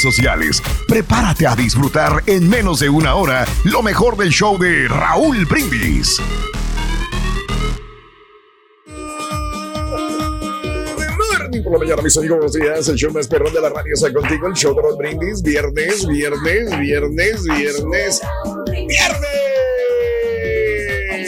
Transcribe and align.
sociales. 0.00 0.62
Prepárate 0.88 1.46
a 1.46 1.54
disfrutar 1.54 2.22
en 2.26 2.48
menos 2.48 2.80
de 2.80 2.88
una 2.88 3.14
hora 3.14 3.46
lo 3.64 3.82
mejor 3.82 4.16
del 4.16 4.30
show 4.30 4.56
de 4.58 4.88
Raúl 4.88 5.44
Brindis. 5.44 6.18
Por 11.62 11.74
la 11.74 11.78
mañana, 11.78 12.02
mis 12.02 12.16
amigos, 12.16 12.38
buenos 12.38 12.52
días. 12.54 12.88
El 12.88 12.96
show 12.96 13.12
más 13.12 13.28
perrón 13.28 13.52
de 13.52 13.60
la 13.60 13.68
radio 13.68 13.92
está 13.94 14.12
contigo. 14.12 14.46
El 14.46 14.54
show 14.54 14.74
de 14.74 14.82
los 14.82 14.96
brindis. 14.96 15.42
Viernes, 15.42 16.06
viernes, 16.08 16.78
viernes, 16.78 17.44
viernes, 17.44 18.20
viernes. 18.70 19.51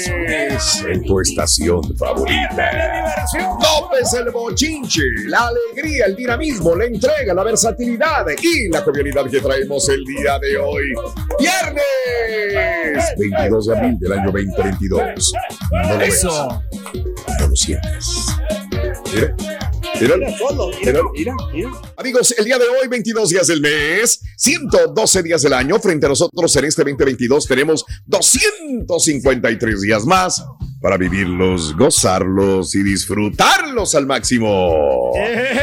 En 0.06 1.02
tu 1.05 1.20
estación 1.20 1.97
favorita. 1.97 3.14
López 3.34 4.12
el 4.14 4.30
bochinche, 4.30 5.02
la 5.27 5.48
alegría, 5.48 6.06
el 6.06 6.16
dinamismo, 6.16 6.74
la 6.74 6.86
entrega, 6.86 7.34
la 7.34 7.44
versatilidad 7.44 8.27
y 8.41 8.69
la 8.69 8.82
jovialidad 8.82 9.28
que 9.30 9.41
traemos 9.41 9.88
el 9.88 10.05
día 10.05 10.38
de 10.38 10.56
hoy. 10.58 10.84
Viernes 11.38 11.84
22 13.19 13.66
de 13.66 13.77
abril 13.77 13.98
del 13.98 14.12
año 14.12 14.32
2022. 14.32 15.32
No 15.70 15.88
lo 15.88 15.98
ves, 15.98 16.14
Eso. 16.14 16.62
no 17.41 17.48
lo 17.48 17.56
sientes. 17.56 18.27
Mira. 19.14 19.53
Amigos, 21.97 22.34
el 22.37 22.44
día 22.44 22.59
de 22.59 22.65
hoy, 22.65 22.88
22 22.88 23.28
días 23.31 23.47
del 23.47 23.60
mes, 23.60 24.21
112 24.37 25.22
días 25.22 25.43
del 25.43 25.53
año. 25.53 25.78
Frente 25.78 26.06
a 26.06 26.09
nosotros 26.09 26.55
en 26.56 26.65
este 26.65 26.82
2022 26.82 27.47
tenemos 27.47 27.84
253 28.06 29.81
días 29.81 30.05
más 30.05 30.44
para 30.82 30.99
vivirlos, 30.99 31.75
gozarlos 31.77 32.75
y 32.75 32.82
disfrutarlos 32.82 33.94
al 33.94 34.06
máximo. 34.06 35.12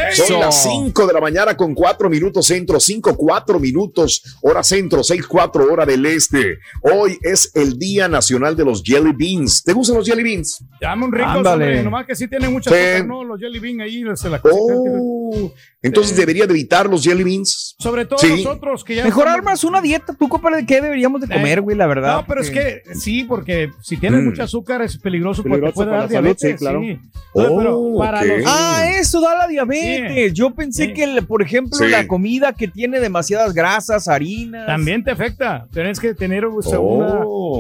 Eso. 0.10 0.26
Son 0.26 0.40
las 0.40 0.64
5 0.64 1.06
de 1.06 1.14
la 1.14 1.22
mañana 1.22 1.56
con 1.56 1.76
4 1.76 2.10
minutos 2.10 2.48
centro, 2.48 2.80
5, 2.80 3.16
4 3.16 3.60
minutos 3.60 4.24
hora 4.42 4.64
centro, 4.64 5.04
6, 5.04 5.28
4 5.28 5.72
hora 5.72 5.86
del 5.86 6.06
este. 6.08 6.58
Hoy 6.82 7.20
es 7.22 7.52
el 7.54 7.78
Día 7.78 8.08
Nacional 8.08 8.56
de 8.56 8.66
los 8.66 8.82
Jelly 8.84 9.14
Beans. 9.16 9.64
¿Te 9.64 9.74
gustan 9.74 9.98
los 9.98 10.08
Jelly 10.08 10.24
Beans? 10.24 10.66
Llama 10.82 11.06
un 11.06 11.12
rico, 11.12 11.30
Ándale. 11.30 11.84
nomás 11.84 12.08
que 12.08 12.16
sí 12.16 12.28
tiene 12.28 12.50
mucha 12.50 12.72
Sí. 12.72 13.04
¿no? 13.06 13.24
Los 13.24 13.40
jelly 13.40 13.60
bean 13.60 13.82
ahí, 13.82 14.02
la 14.30 14.40
cosita. 14.40 14.62
Oh, 14.78 15.52
entonces 15.82 16.16
debería 16.16 16.46
de 16.46 16.52
evitar 16.54 16.88
los 16.90 17.04
Jelly 17.04 17.24
Beans. 17.24 17.76
Sobre 17.80 18.06
todo 18.06 18.20
Sí. 18.20 18.30
nosotros 18.30 18.84
que 18.84 18.96
ya 18.96 19.04
Mejor 19.04 19.24
estamos- 19.28 19.38
armas 19.40 19.64
una 19.64 19.82
dieta, 19.82 20.14
tú, 20.18 20.28
compadre, 20.30 20.58
de 20.58 20.66
qué 20.66 20.82
deberíamos 20.82 21.22
de 21.22 21.28
comer, 21.28 21.62
güey, 21.62 21.76
la 21.76 21.88
verdad. 21.88 22.18
No, 22.18 22.26
pero 22.28 22.42
es 22.42 22.52
que 22.52 22.84
sí, 22.94 23.24
porque 23.24 23.72
si 23.82 23.98
tienes 23.98 24.22
Mm. 24.22 24.26
mucha 24.26 24.44
azúcar 24.44 24.82
es 24.82 24.98
peligroso, 24.98 25.42
porque 25.44 25.68
te 25.68 25.72
puede 25.74 25.90
para 25.90 26.02
dar 26.02 26.10
la 26.12 26.16
salud, 26.16 26.24
diabetes. 26.38 26.52
sí, 26.52 26.58
claro. 26.58 26.82
sí. 26.82 27.00
Entonces, 27.34 27.54
pero 27.58 27.80
Oh, 27.80 27.98
para 27.98 28.20
ok. 28.20 28.26
los 28.28 28.44
Ah, 28.46 28.84
eso 29.00 29.22
da 29.22 29.36
la 29.38 29.48
diabetes. 29.48 30.34
Yo 30.34 30.52
pensé 30.54 30.86
Sí. 30.88 30.94
que, 30.94 31.04
el- 31.06 31.26
por 31.26 31.42
ejemplo, 31.42 31.78
Sí. 31.78 31.88
la 31.88 32.06
comida 32.08 32.54
que 32.54 32.68
tiene 32.68 33.00
demasiadas 33.00 33.54
grasas, 33.54 34.08
harinas. 34.08 34.68
también 34.68 35.04
te 35.04 35.12
afecta. 35.12 35.68
Tienes 35.74 36.00
que 36.00 36.14
tener 36.14 36.46
o 36.46 36.62
sea, 36.62 36.80
Oh. 36.80 36.84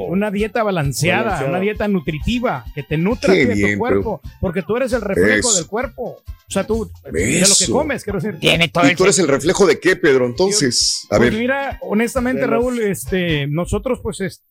una, 0.03 0.11
una 0.11 0.31
dieta 0.31 0.61
balanceada, 0.63 1.23
Balanceada. 1.23 1.49
una 1.49 1.59
dieta 1.59 1.87
nutritiva, 1.87 2.65
que 2.75 2.83
te 2.83 2.97
nutra 2.97 3.33
de 3.33 3.45
bien, 3.45 3.73
tu 3.73 3.79
cuerpo, 3.79 4.21
porque 4.39 4.61
tú 4.61 4.75
eres 4.77 4.93
el 4.93 5.01
reflejo 5.01 5.49
Eso. 5.49 5.57
del 5.57 5.67
cuerpo. 5.67 6.17
O 6.51 6.53
sea, 6.53 6.67
tú, 6.67 6.91
de 7.09 7.39
lo 7.39 7.55
que 7.57 7.71
comes, 7.71 8.03
quiero 8.03 8.19
decir. 8.19 8.37
Tiene 8.37 8.67
todo 8.67 8.85
¿Y 8.85 8.93
tú 8.93 9.03
eres 9.05 9.17
el 9.19 9.29
reflejo 9.29 9.65
de 9.65 9.79
qué, 9.79 9.95
Pedro? 9.95 10.25
Entonces, 10.25 11.07
a 11.09 11.15
Pues 11.15 11.31
ver. 11.31 11.39
mira, 11.39 11.79
honestamente, 11.81 12.45
Raúl, 12.45 12.81
este, 12.81 13.47
nosotros, 13.47 13.99
pues, 14.03 14.19
es- 14.19 14.43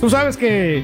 tú 0.00 0.08
sabes 0.08 0.38
que 0.38 0.82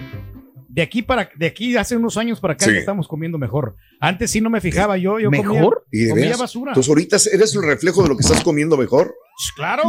de 0.72 0.82
aquí 0.82 1.03
para 1.03 1.28
de 1.36 1.47
aquí 1.47 1.76
hace 1.76 1.97
unos 1.97 2.16
años 2.16 2.38
para 2.41 2.54
acá 2.54 2.64
Sí. 2.66 2.70
estamos 2.76 3.08
comiendo 3.08 3.38
mejor. 3.38 3.76
Antes 3.98 4.31
sí 4.31 4.41
no 4.41 4.50
me 4.50 4.60
fijaba 4.60 4.97
yo, 4.97 5.19
yo 5.19 5.31
comía, 5.31 5.42
¿Mejor? 5.60 5.84
¿Y 5.91 6.04
de 6.04 6.10
comía 6.10 6.25
veras? 6.26 6.38
basura. 6.41 6.70
Entonces, 6.70 6.88
ahorita 6.88 7.16
eres 7.32 7.54
el 7.56 7.62
reflejo 7.62 8.03
de 8.03 8.08
lo 8.08 8.16
que 8.16 8.22
estás 8.22 8.42
comiendo 8.44 8.76
mejor. 8.76 9.12
Claro, 9.56 9.82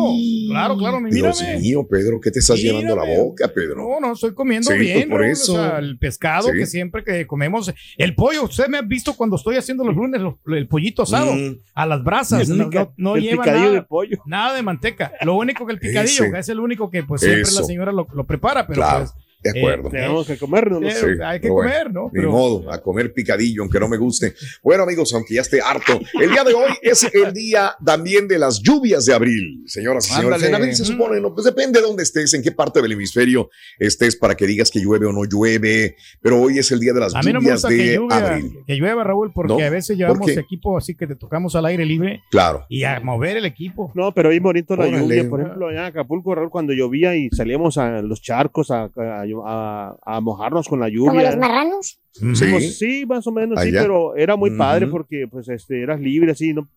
claro, 0.50 0.78
claro, 0.78 0.98
Dios 1.10 1.42
mírame. 1.42 1.60
mío, 1.60 1.86
Pedro, 1.90 2.20
¿qué 2.22 2.32
te 2.32 2.40
estás 2.40 2.58
llevando 2.58 2.94
a 2.94 2.96
la 2.98 3.02
Mírame. 3.04 3.22
boca, 3.24 3.48
Pedro? 3.54 3.76
No, 3.76 4.00
no, 4.00 4.14
estoy 4.14 4.34
comiendo 4.34 4.72
Sí, 4.72 4.78
bien, 4.78 5.10
por 5.10 5.24
eso. 5.26 5.54
o 5.54 5.56
sea, 5.58 5.78
el 5.80 5.98
pescado 6.00 6.50
Sí. 6.50 6.58
que 6.58 6.66
siempre 6.66 7.04
que 7.04 7.28
comemos, 7.28 7.72
el 7.98 8.16
pollo, 8.16 8.44
usted 8.46 8.68
me 8.70 8.78
ha 8.78 8.82
visto 8.82 9.14
cuando 9.14 9.36
estoy 9.36 9.58
haciendo 9.58 9.84
los 9.84 9.96
lunes 9.96 10.22
el 10.48 10.68
pollito 10.68 11.04
asado 11.04 11.34
Mm. 11.34 11.58
a 11.76 11.86
las 11.86 12.04
brasas, 12.04 12.50
El 12.50 12.58
no, 12.58 12.70
pica- 12.70 12.84
no- 12.98 13.12
no 13.12 13.16
el 13.18 13.24
lleva 13.24 13.44
picadillo 13.44 13.66
nada, 13.68 13.76
de 13.76 13.82
pollo. 13.84 14.18
nada 14.26 14.56
de 14.56 14.62
manteca. 14.64 15.12
Lo 15.22 15.36
único 15.36 15.66
que 15.66 15.74
el 15.74 15.80
picadillo 15.80 16.24
Ese. 16.26 16.40
es 16.40 16.50
el 16.50 16.60
único 16.60 16.90
que 16.90 17.04
pues 17.04 17.22
siempre 17.22 17.42
Eso. 17.42 17.60
la 17.60 17.66
señora 17.68 17.92
lo, 17.92 18.08
lo 18.14 18.26
prepara, 18.26 18.66
pero 18.66 18.78
Claro, 18.82 19.00
pues 19.00 19.14
de 19.44 19.50
acuerdo. 19.60 19.88
eh, 19.88 19.92
Tenemos 19.92 20.28
que 20.28 20.38
comernos. 20.38 20.84
eh, 20.84 20.92
Sí, 20.92 21.06
hay 21.24 21.40
que 21.40 21.50
bueno, 21.50 21.72
comer, 21.72 21.94
¿no? 21.94 22.04
Ni 22.06 22.20
Pero- 22.20 22.32
modo, 22.32 22.72
a 22.72 22.82
comer 22.82 23.14
picadillo, 23.14 23.62
aunque 23.64 23.80
no 23.80 23.88
me 23.88 23.98
guste. 23.98 24.34
Bueno, 24.64 24.84
amigos, 24.84 25.14
aunque 25.14 25.36
ya 25.36 25.42
esté 25.42 25.60
harto, 25.62 26.00
el 26.22 26.30
día 26.30 26.44
de 26.44 26.54
hoy 26.54 26.72
es 26.82 27.04
el 27.14 27.34
día 27.34 27.74
también 27.86 28.28
de 28.28 28.38
las 28.40 28.62
lluvias 28.62 29.06
de 29.06 29.14
abril, 29.14 29.64
señoras 29.66 30.08
y 30.10 30.14
señores. 30.14 30.44
En 30.44 30.56
abril 30.56 30.76
se 30.76 30.86
supone, 30.86 31.20
no, 31.20 31.34
pues 31.34 31.46
depende 31.46 31.80
de 31.80 31.86
dónde 31.88 32.04
estés, 32.04 32.34
en 32.34 32.42
qué 32.44 32.52
parte 32.52 32.82
del 32.82 32.92
hemisferio 32.92 33.50
estés 33.80 34.16
para 34.16 34.36
que 34.36 34.46
digas 34.48 34.70
que 34.72 34.80
llueve 34.80 35.06
o 35.06 35.12
no 35.12 35.24
llueve, 35.26 35.96
pero 36.22 36.42
hoy 36.42 36.60
es 36.60 36.72
el 36.72 36.80
día 36.80 36.94
de 36.94 37.00
las 37.00 37.16
A 37.16 37.20
mí 37.22 37.34
no 37.34 37.40
me 37.40 37.46
lluvias 37.46 37.62
gusta 37.64 37.70
que 37.70 37.76
de 37.76 37.96
llueva, 37.98 38.18
abril. 38.18 38.52
que 38.68 38.76
llueva, 38.76 39.04
Raúl, 39.04 39.32
porque 39.34 39.54
¿No? 39.54 39.60
a 39.60 39.70
veces 39.70 39.98
¿Por 39.98 39.98
llevamos 39.98 40.30
equipo 40.32 40.78
así 40.78 40.96
que 40.96 41.08
te 41.08 41.16
tocamos 41.16 41.56
al 41.56 41.66
aire 41.66 41.86
libre 41.86 42.22
Claro. 42.32 42.66
y 42.70 42.84
a 42.84 43.00
mover 43.00 43.38
el 43.38 43.46
equipo. 43.46 43.92
No, 43.96 44.14
pero 44.14 44.30
ahí 44.30 44.40
bonito 44.40 44.76
la 44.76 44.84
Órale. 44.86 45.00
lluvia. 45.00 45.30
Por 45.30 45.42
ejemplo, 45.42 45.68
allá 45.68 45.80
en 45.82 45.86
Acapulco, 45.86 46.36
Raúl, 46.36 46.50
cuando 46.50 46.74
llovía 46.74 47.16
y 47.16 47.30
salíamos 47.32 47.78
a 47.78 48.02
los 48.02 48.22
charcos 48.22 48.72
a, 48.72 48.90
a- 48.96 49.26
a- 49.46 49.96
a 50.04 50.20
mojarnos 50.22 50.68
con 50.68 50.80
la 50.80 50.88
¿Como 50.88 51.12
lluvia. 51.14 51.30
los 51.32 51.38
marranos? 51.40 52.00
Sí. 52.12 52.60
Sí, 52.72 53.06
más 53.06 53.26
o 53.28 53.32
menos, 53.32 53.60
sí, 53.62 53.72
pero 53.72 54.16
era 54.16 54.36
muy 54.36 54.52
padre 54.58 54.88
porque 54.88 55.28
pues 55.30 55.48
este 55.50 55.82
eras 55.82 56.00
libre 56.00 56.32
así, 56.32 56.54
¿no? 56.54 56.68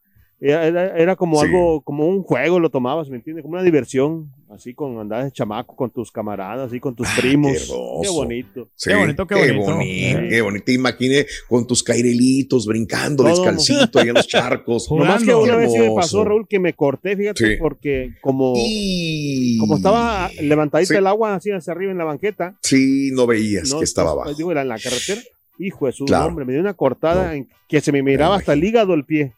Era, 0.46 1.17
como 1.17 1.41
Sí. 1.41 1.46
algo, 1.46 1.81
como 1.81 2.06
un 2.06 2.23
juego, 2.23 2.61
lo 2.61 2.69
tomabas, 2.70 3.08
¿me 3.08 3.17
entiendes? 3.17 3.43
Como 3.43 3.55
una 3.55 3.62
diversión, 3.62 4.31
así 4.50 4.75
con 4.75 4.99
andar 4.99 5.25
de 5.25 5.32
chamaco 5.32 5.75
con 5.75 5.88
tus 5.91 6.12
camaradas, 6.12 6.69
así 6.69 6.81
con 6.81 6.94
tus 6.94 7.08
Ah, 7.08 7.14
primos. 7.19 7.52
qué 7.52 7.62
hermoso. 7.62 8.00
Qué 8.02 8.08
bonito. 8.11 8.69
Sí, 8.75 8.91
Qué 8.91 8.96
bonito, 8.96 9.26
qué 9.26 9.35
bonito. 9.37 9.73
bonito, 9.73 10.19
Sí. 10.20 10.29
qué 10.29 10.41
bonito. 10.43 10.64
Te 10.67 10.73
imaginé 10.75 11.26
con 11.49 11.67
tus 11.67 11.82
cairelitos 11.82 12.67
brincando 12.67 13.25
Todo. 13.25 13.32
descalcito 13.35 13.99
ahí 13.99 14.08
en 14.08 14.14
los 14.14 14.26
charcos. 14.29 14.91
Nomás 14.91 15.25
que 15.25 15.35
una 15.35 15.56
vez 15.56 15.73
sí 15.73 15.79
me 15.79 15.94
pasó, 15.94 16.25
Raúl, 16.25 16.47
que 16.47 16.58
me 16.61 16.75
corté, 16.75 17.17
fíjate, 17.17 17.47
Sí. 17.55 17.56
porque 17.58 18.11
como, 18.20 18.52
Y... 18.56 19.56
como 19.58 19.76
estaba 19.76 20.31
levantadita 20.43 20.93
Sí. 20.93 20.99
el 20.99 21.06
agua 21.06 21.37
así 21.37 21.50
hacia 21.52 21.73
arriba 21.73 21.90
en 21.93 21.99
la 21.99 22.05
banqueta, 22.05 22.56
Sí, 22.62 23.11
no 23.14 23.26
veías 23.26 23.70
No, 23.70 23.79
que 23.79 23.85
estaba 23.85 24.12
pues, 24.12 24.23
abajo. 24.26 24.37
Digo, 24.37 24.52
era 24.52 24.61
en 24.61 24.69
la 24.69 24.79
carretera. 24.79 25.23
Hijo 25.58 25.87
de 25.87 25.93
su 25.93 26.05
Claro. 26.05 26.26
hombre, 26.26 26.44
me 26.44 26.52
dio 26.52 26.61
una 26.61 26.75
cortada 26.75 27.29
No. 27.29 27.32
en 27.32 27.49
que 27.69 27.81
se 27.81 27.93
me 27.93 28.02
miraba 28.02 28.35
Me 28.35 28.40
hasta 28.40 28.52
el 28.52 28.62
hígado 28.64 28.93
el 28.93 29.05
pie. 29.05 29.32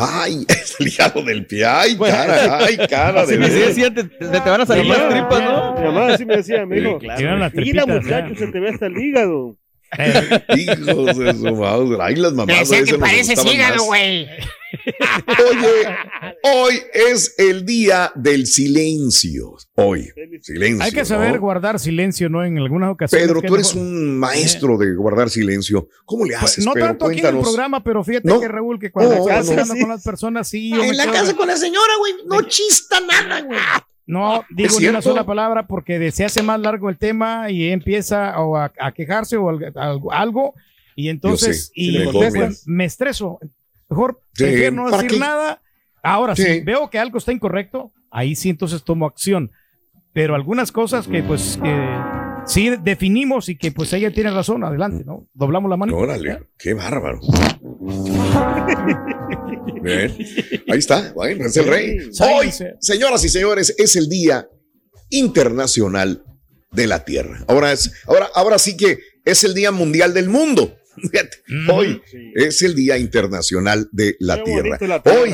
Ay, 0.00 0.44
es 0.48 0.76
el 0.80 0.88
hígado 0.88 1.22
del 1.22 1.46
pie. 1.46 1.64
Ay, 1.66 1.96
cara, 1.96 2.58
ay, 2.64 2.76
cara 2.88 3.26
Sí, 3.26 3.32
de 3.32 3.38
me 3.38 3.48
decía, 3.50 3.92
te, 3.94 4.04
te- 4.04 4.26
te 4.26 4.50
van 4.50 4.60
a 4.62 4.66
salir 4.66 4.84
Mi 4.84 4.88
las 4.90 4.98
mamá- 5.00 5.10
tripas, 5.28 5.42
¿no? 5.42 5.74
Mi 5.74 5.84
mamá 5.86 6.06
así 6.14 6.24
me 6.24 6.36
decía, 6.38 6.66
me 6.66 6.80
dijo, 6.80 6.98
Eran 7.02 7.40
las 7.40 7.54
mira 7.54 7.86
muchacho, 7.86 8.34
se 8.34 8.46
te 8.48 8.60
ve 8.60 8.70
hasta 8.70 8.86
el 8.86 8.96
hígado. 8.98 9.56
Eh, 9.98 10.44
Hijos 10.56 11.18
de 11.18 11.32
su 11.34 11.54
madre. 11.56 11.96
Ay, 12.00 12.16
las 12.16 12.32
mamás. 12.32 12.68
veces 12.70 12.98
nos 12.98 13.08
asustaban 13.10 13.76
más. 13.76 13.86
güey. 13.86 14.28
Oye, 15.38 15.96
hoy 16.44 16.82
es 16.94 17.34
el 17.38 17.66
día 17.66 18.12
del 18.14 18.46
silencio. 18.46 19.56
Hoy, 19.74 20.10
silencio. 20.42 20.84
hay 20.84 20.92
que 20.92 21.04
saber 21.04 21.34
¿no? 21.34 21.40
guardar 21.40 21.78
silencio, 21.80 22.28
¿no? 22.28 22.44
En 22.44 22.56
algunas 22.58 22.90
ocasiones. 22.92 23.26
Pedro, 23.26 23.40
que 23.42 23.48
tú 23.48 23.56
es 23.56 23.60
eres 23.70 23.74
un 23.74 24.18
maestro 24.18 24.78
de 24.78 24.94
guardar 24.94 25.28
silencio. 25.28 25.88
¿Cómo 26.04 26.24
le 26.24 26.34
Pues, 26.38 26.52
haces, 26.52 26.64
no 26.64 26.72
Pedro? 26.72 26.86
tanto 26.86 27.06
aquí 27.06 27.18
en 27.20 27.26
el 27.26 27.38
programa, 27.40 27.82
pero 27.82 28.04
fíjate 28.04 28.28
¿No? 28.28 28.40
que 28.40 28.48
Raúl, 28.48 28.78
que 28.78 28.90
cuando 28.92 29.16
No, 29.16 29.20
estás 29.28 29.46
no, 29.46 29.50
hablando 29.52 29.74
sí. 29.74 29.80
con 29.80 29.88
las 29.90 30.04
personas, 30.04 30.48
sí. 30.48 30.70
yo 30.70 30.82
En 30.84 30.96
la 30.96 31.04
quedo- 31.04 31.12
casa 31.14 31.34
con 31.36 31.48
la 31.48 31.56
señora, 31.56 31.92
güey, 31.98 32.12
no 32.26 32.42
chista 32.42 33.00
nada, 33.00 33.40
güey. 33.42 33.58
No 34.10 34.44
digo 34.50 34.80
ni 34.80 34.86
una 34.88 35.00
sola 35.02 35.24
palabra 35.24 35.66
porque 35.66 36.10
se 36.10 36.24
hace 36.24 36.42
más 36.42 36.58
largo 36.60 36.88
el 36.90 36.98
tema 36.98 37.50
y 37.50 37.70
empieza 37.70 38.38
o 38.40 38.56
a, 38.56 38.72
a 38.80 38.92
quejarse 38.92 39.36
o 39.36 39.48
al- 39.48 39.72
algo, 39.76 40.12
algo, 40.12 40.54
y 40.96 41.08
entonces 41.08 41.70
y 41.74 41.98
mejor, 41.98 42.28
pues, 42.32 42.66
me 42.66 42.84
estreso. 42.84 43.38
Mejor 43.88 44.20
prefiero 44.34 44.72
no 44.76 44.84
¿para 44.90 44.96
decir 45.02 45.12
qué? 45.12 45.18
nada. 45.20 45.62
Ahora, 46.02 46.34
Sí. 46.34 46.42
si 46.44 46.60
veo 46.60 46.90
que 46.90 46.98
algo 46.98 47.18
está 47.18 47.32
incorrecto, 47.32 47.92
ahí 48.10 48.34
sí 48.34 48.50
entonces 48.50 48.82
tomo 48.82 49.06
acción. 49.06 49.52
Pero 50.12 50.34
algunas 50.34 50.72
cosas 50.72 51.06
que 51.06 51.22
pues 51.22 51.58
que 51.62 51.88
sí 52.46 52.70
definimos 52.82 53.48
y 53.48 53.56
que 53.56 53.70
pues 53.70 53.92
ella 53.92 54.12
tiene 54.12 54.30
razón, 54.32 54.64
adelante, 54.64 55.04
¿no? 55.04 55.26
Doblamos 55.34 55.70
la 55.70 55.76
mano. 55.76 55.96
Órale, 55.96 56.48
qué 56.58 56.74
bárbaro. 56.74 57.20
Bien, 59.82 60.16
ahí 60.68 60.78
está, 60.78 61.12
bueno, 61.14 61.46
es 61.46 61.56
el 61.56 61.66
rey. 61.66 61.98
Hoy, 62.20 62.50
señoras 62.80 63.24
y 63.24 63.28
señores, 63.28 63.74
es 63.78 63.96
el 63.96 64.08
Día 64.08 64.48
Internacional 65.10 66.24
de 66.72 66.86
la 66.86 67.04
Tierra. 67.04 67.44
Ahora, 67.48 67.72
es, 67.72 67.90
ahora, 68.06 68.30
ahora 68.34 68.58
sí 68.58 68.76
que 68.76 68.98
es 69.24 69.44
el 69.44 69.54
Día 69.54 69.70
Mundial 69.72 70.14
del 70.14 70.28
Mundo. 70.28 70.76
Hoy 71.72 72.00
Sí. 72.10 72.32
es 72.34 72.62
el 72.62 72.74
Día 72.74 72.98
Internacional 72.98 73.88
de 73.92 74.16
la 74.18 74.36
Qué 74.38 74.42
Tierra. 74.44 74.62
bonito 74.62 74.86
la 74.86 75.02
tierra. 75.02 75.20
Hoy, 75.20 75.30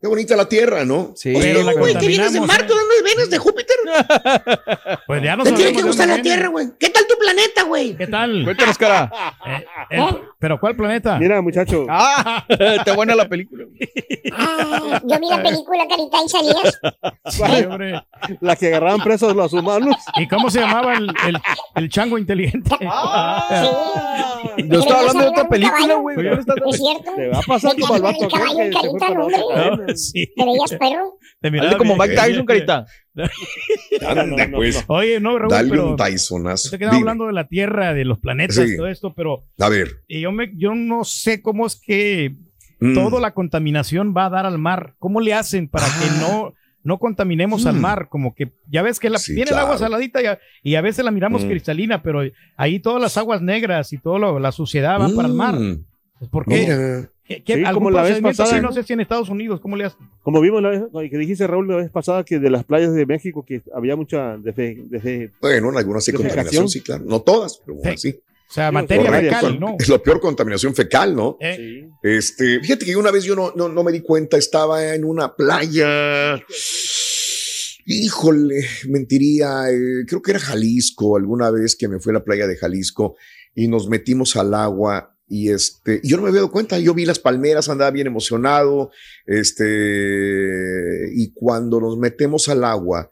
qué 0.00 0.08
bonita 0.08 0.36
la 0.36 0.48
Tierra, 0.48 0.84
¿no? 0.84 1.14
Sí. 1.16 1.32
Pero 1.34 1.62
la 1.62 1.72
Güey, 1.74 1.96
que 1.98 2.06
vienes 2.06 2.32
de 2.32 2.40
Marte, 2.40 2.72
¿eh? 2.72 2.76
¿Dónde 3.14 3.28
vienes 3.28 3.30
de 3.30 3.38
Júpiter? 3.38 3.76
Pues 5.06 5.22
ya 5.22 5.36
no 5.36 5.44
Te 5.44 5.52
tiene 5.52 5.72
que 5.74 5.82
gustar 5.82 6.08
la 6.08 6.14
viene. 6.14 6.28
Tierra, 6.30 6.48
güey. 6.48 6.68
¿Qué 6.78 6.88
tal 6.90 7.04
tu 7.06 7.14
planeta, 7.18 7.62
güey? 7.64 7.96
¿Qué 7.96 8.06
tal? 8.06 8.44
Cuéntanos, 8.44 8.78
cara. 8.78 9.10
Eh, 9.44 9.66
eh, 9.98 10.14
¿Pero 10.38 10.58
cuál 10.58 10.74
planeta? 10.76 11.18
Mira, 11.18 11.42
muchacho, 11.42 11.84
Ah, 11.90 12.44
está 12.48 12.94
buena 12.94 13.14
la 13.14 13.28
película. 13.28 13.64
Ah, 14.32 15.00
yo 15.04 15.18
vi 15.20 15.28
la 15.28 15.42
película 15.42 15.84
Carita 15.88 16.16
y 16.24 16.28
salías. 16.28 16.80
Sí, 17.26 17.64
hombre. 17.68 18.00
la 18.40 18.56
que 18.56 18.68
agarraban 18.68 19.00
presos 19.02 19.34
los 19.36 19.52
humanos. 19.52 19.96
¿Y 20.16 20.26
cómo 20.28 20.48
se 20.50 20.60
llamaba 20.60 20.94
el, 20.94 21.10
el, 21.26 21.38
el 21.74 21.88
chango 21.90 22.16
inteligente? 22.18 22.70
Sí. 22.78 22.86
Yo 24.68 24.78
estaba 24.80 25.00
hablando 25.00 25.22
de 25.24 25.28
otra 25.28 25.48
película, 25.48 25.94
güey. 25.96 26.16
¿Cuál 26.16 26.38
estás- 26.38 26.56
¿Es 26.66 26.76
cierto? 26.78 27.10
Te 27.16 27.28
va 27.28 27.38
a 27.38 27.42
pasar 27.42 27.72
como 27.78 27.94
al 27.94 28.02
vato 28.02 28.24
aquel 28.24 28.40
caballo, 28.40 28.58
que 28.58 28.72
se 28.72 28.72
fue 28.90 28.98
carita, 29.00 29.06
con 29.06 29.16
no, 29.18 29.26
otra 29.26 29.38
hombre. 29.44 29.76
cadena. 29.76 29.96
Sí. 29.96 30.32
¿Te 30.36 30.44
veías 30.44 30.70
perro? 30.78 31.18
Te 31.40 31.50
miraba 31.50 31.68
Hazle 31.70 31.78
como 31.78 31.94
bien. 31.94 32.08
Mike 32.10 32.22
Tyson, 32.22 32.46
carita. 32.46 32.86
Ande, 33.16 34.26
no, 34.26 34.46
no, 34.48 34.56
pues, 34.56 34.84
Oye, 34.88 35.20
no, 35.20 35.38
Raúl, 35.38 35.50
dale 35.50 35.68
pero 35.70 35.90
un 35.90 35.96
Tysonazo. 35.96 36.70
te 36.70 36.78
quedaba 36.78 36.96
hablando 36.96 37.26
de 37.26 37.32
la 37.32 37.46
Tierra, 37.46 37.92
de 37.94 38.04
los 38.04 38.18
planetas, 38.18 38.56
Sí. 38.56 38.76
todo 38.76 38.86
esto, 38.88 39.12
pero 39.14 39.44
A 39.58 39.68
ver. 39.68 40.02
y 40.08 40.20
yo, 40.20 40.32
me, 40.32 40.50
yo 40.56 40.74
no 40.74 41.04
sé 41.04 41.42
cómo 41.42 41.66
es 41.66 41.76
que 41.76 42.34
mm, 42.80 42.94
toda 42.94 43.20
la 43.20 43.32
contaminación 43.34 44.14
va 44.16 44.26
a 44.26 44.30
dar 44.30 44.46
al 44.46 44.58
mar. 44.58 44.94
¿Cómo 44.98 45.20
le 45.20 45.34
hacen 45.34 45.68
para 45.68 45.86
que 45.86 46.06
Ah. 46.10 46.18
no, 46.20 46.54
no 46.84 46.98
contaminemos 46.98 47.66
al 47.66 47.76
Mm. 47.76 47.80
mar? 47.80 48.08
Como 48.08 48.34
que 48.34 48.52
ya 48.68 48.82
ves 48.82 48.98
que 48.98 49.10
la, 49.10 49.18
Sí, 49.18 49.34
viene 49.34 49.50
el 49.52 49.58
agua 49.58 49.78
saladita 49.78 50.20
y 50.22 50.26
a, 50.26 50.38
y 50.62 50.74
a 50.74 50.80
veces 50.80 51.04
la 51.04 51.10
miramos 51.10 51.44
Mm. 51.44 51.48
cristalina, 51.48 52.02
pero 52.02 52.22
ahí 52.56 52.80
todas 52.80 53.00
las 53.00 53.16
aguas 53.18 53.40
negras 53.42 53.92
y 53.92 53.98
toda 53.98 54.18
la 54.40 54.52
suciedad 54.52 54.98
van 54.98 55.14
para 55.14 55.28
el 55.28 55.34
mar. 55.34 55.54
mm, 55.54 55.84
Pues, 56.18 56.30
¿Por 56.30 56.44
qué? 56.46 56.60
Mira. 56.60 57.08
¿Qué- 57.24 57.42
qué- 57.44 57.54
Sí, 57.54 57.64
algún 57.64 57.84
como 57.84 57.90
la 57.90 58.02
vez 58.02 58.20
pasada. 58.20 58.60
no 58.60 58.72
sé 58.72 58.82
si 58.82 58.92
en 58.94 59.00
Estados 59.00 59.28
Unidos, 59.28 59.60
¿cómo 59.60 59.76
le 59.76 59.84
hacen? 59.84 60.00
Como 60.22 60.40
vimos 60.40 60.60
la 60.62 60.70
vez, 60.70 60.82
que 61.10 61.16
dijiste 61.18 61.46
Raúl 61.46 61.68
la 61.68 61.76
vez 61.76 61.90
pasada 61.90 62.24
que 62.24 62.38
de 62.40 62.50
las 62.50 62.64
playas 62.64 62.92
de 62.94 63.06
México 63.06 63.44
que 63.46 63.62
había 63.74 63.94
mucha 63.96 64.36
defe- 64.38 64.82
defe- 64.88 65.30
Bueno, 65.40 65.70
en 65.70 65.76
algunas 65.78 66.04
sí 66.04 66.12
contaminación, 66.12 66.68
sí, 66.68 66.80
claro. 66.80 67.04
No 67.06 67.20
todas, 67.22 67.58
pero 67.64 67.76
Sí. 67.76 67.80
bueno, 67.82 67.96
sí. 67.98 68.20
O 68.50 68.54
sea, 68.54 68.70
materia 68.70 69.10
fecal, 69.10 69.58
¿no? 69.58 69.76
Es 69.78 69.88
lo 69.88 70.02
peor 70.02 70.20
contaminación 70.20 70.74
fecal, 70.74 71.14
¿no? 71.16 71.38
Eh. 71.40 71.88
Este, 72.02 72.60
fíjate 72.60 72.84
que 72.84 72.96
una 72.96 73.10
vez 73.10 73.24
yo 73.24 73.34
no, 73.34 73.52
no, 73.56 73.68
no 73.70 73.82
me 73.82 73.92
di 73.92 74.00
cuenta, 74.00 74.36
estaba 74.36 74.94
en 74.94 75.04
una 75.04 75.34
playa. 75.34 76.34
Híjole, 77.86 78.64
mentiría, 78.88 79.70
eh, 79.70 80.04
creo 80.06 80.22
que 80.22 80.30
era 80.32 80.40
Jalisco, 80.40 81.16
alguna 81.16 81.50
vez 81.50 81.74
que 81.74 81.88
me 81.88 81.98
fui 81.98 82.10
a 82.10 82.14
la 82.14 82.24
playa 82.24 82.46
de 82.46 82.56
Jalisco 82.56 83.16
y 83.54 83.66
nos 83.68 83.88
metimos 83.88 84.36
al 84.36 84.54
agua 84.54 85.16
y 85.28 85.50
este, 85.50 86.00
yo 86.04 86.16
no 86.16 86.24
me 86.24 86.28
había 86.28 86.40
dado 86.40 86.52
cuenta, 86.52 86.78
yo 86.78 86.94
vi 86.94 87.06
las 87.06 87.18
palmeras, 87.18 87.68
andaba 87.68 87.90
bien 87.90 88.06
emocionado, 88.06 88.90
este, 89.26 91.10
y 91.14 91.32
cuando 91.32 91.80
nos 91.80 91.96
metemos 91.98 92.48
al 92.48 92.64
agua, 92.64 93.10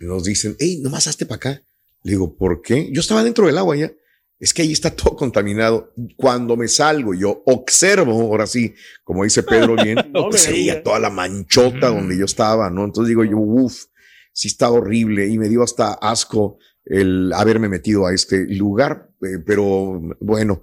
nos 0.00 0.24
dicen, 0.24 0.56
hey, 0.58 0.80
nomás 0.82 1.06
hazte 1.06 1.26
para 1.26 1.36
acá. 1.36 1.62
Le 2.02 2.12
digo, 2.12 2.34
¿por 2.34 2.62
qué? 2.62 2.88
Yo 2.92 3.00
estaba 3.00 3.22
dentro 3.22 3.46
del 3.46 3.58
agua 3.58 3.76
ya. 3.76 3.92
Es 4.38 4.54
que 4.54 4.62
ahí 4.62 4.72
está 4.72 4.90
todo 4.96 5.16
contaminado. 5.16 5.92
Cuando 6.16 6.56
me 6.56 6.68
salgo, 6.68 7.12
yo 7.12 7.42
observo, 7.44 8.12
ahora 8.12 8.46
sí, 8.46 8.74
como 9.04 9.24
dice 9.24 9.42
Pedro 9.42 9.76
bien, 9.76 9.98
No 10.12 10.30
pues 10.30 10.42
se 10.42 10.52
veía 10.52 10.82
toda 10.82 10.98
la 10.98 11.10
manchota 11.10 11.90
Mm. 11.90 11.94
donde 11.94 12.18
yo 12.18 12.24
estaba, 12.24 12.70
¿no? 12.70 12.84
Entonces 12.84 13.08
digo 13.10 13.24
yo, 13.24 13.36
uff, 13.36 13.84
sí 14.32 14.48
está 14.48 14.70
horrible 14.70 15.28
y 15.28 15.36
me 15.38 15.48
dio 15.50 15.62
hasta 15.62 15.92
asco 15.92 16.58
el 16.86 17.32
haberme 17.34 17.68
metido 17.68 18.06
a 18.06 18.14
este 18.14 18.46
lugar, 18.46 19.10
eh, 19.22 19.38
pero 19.44 20.00
bueno, 20.20 20.62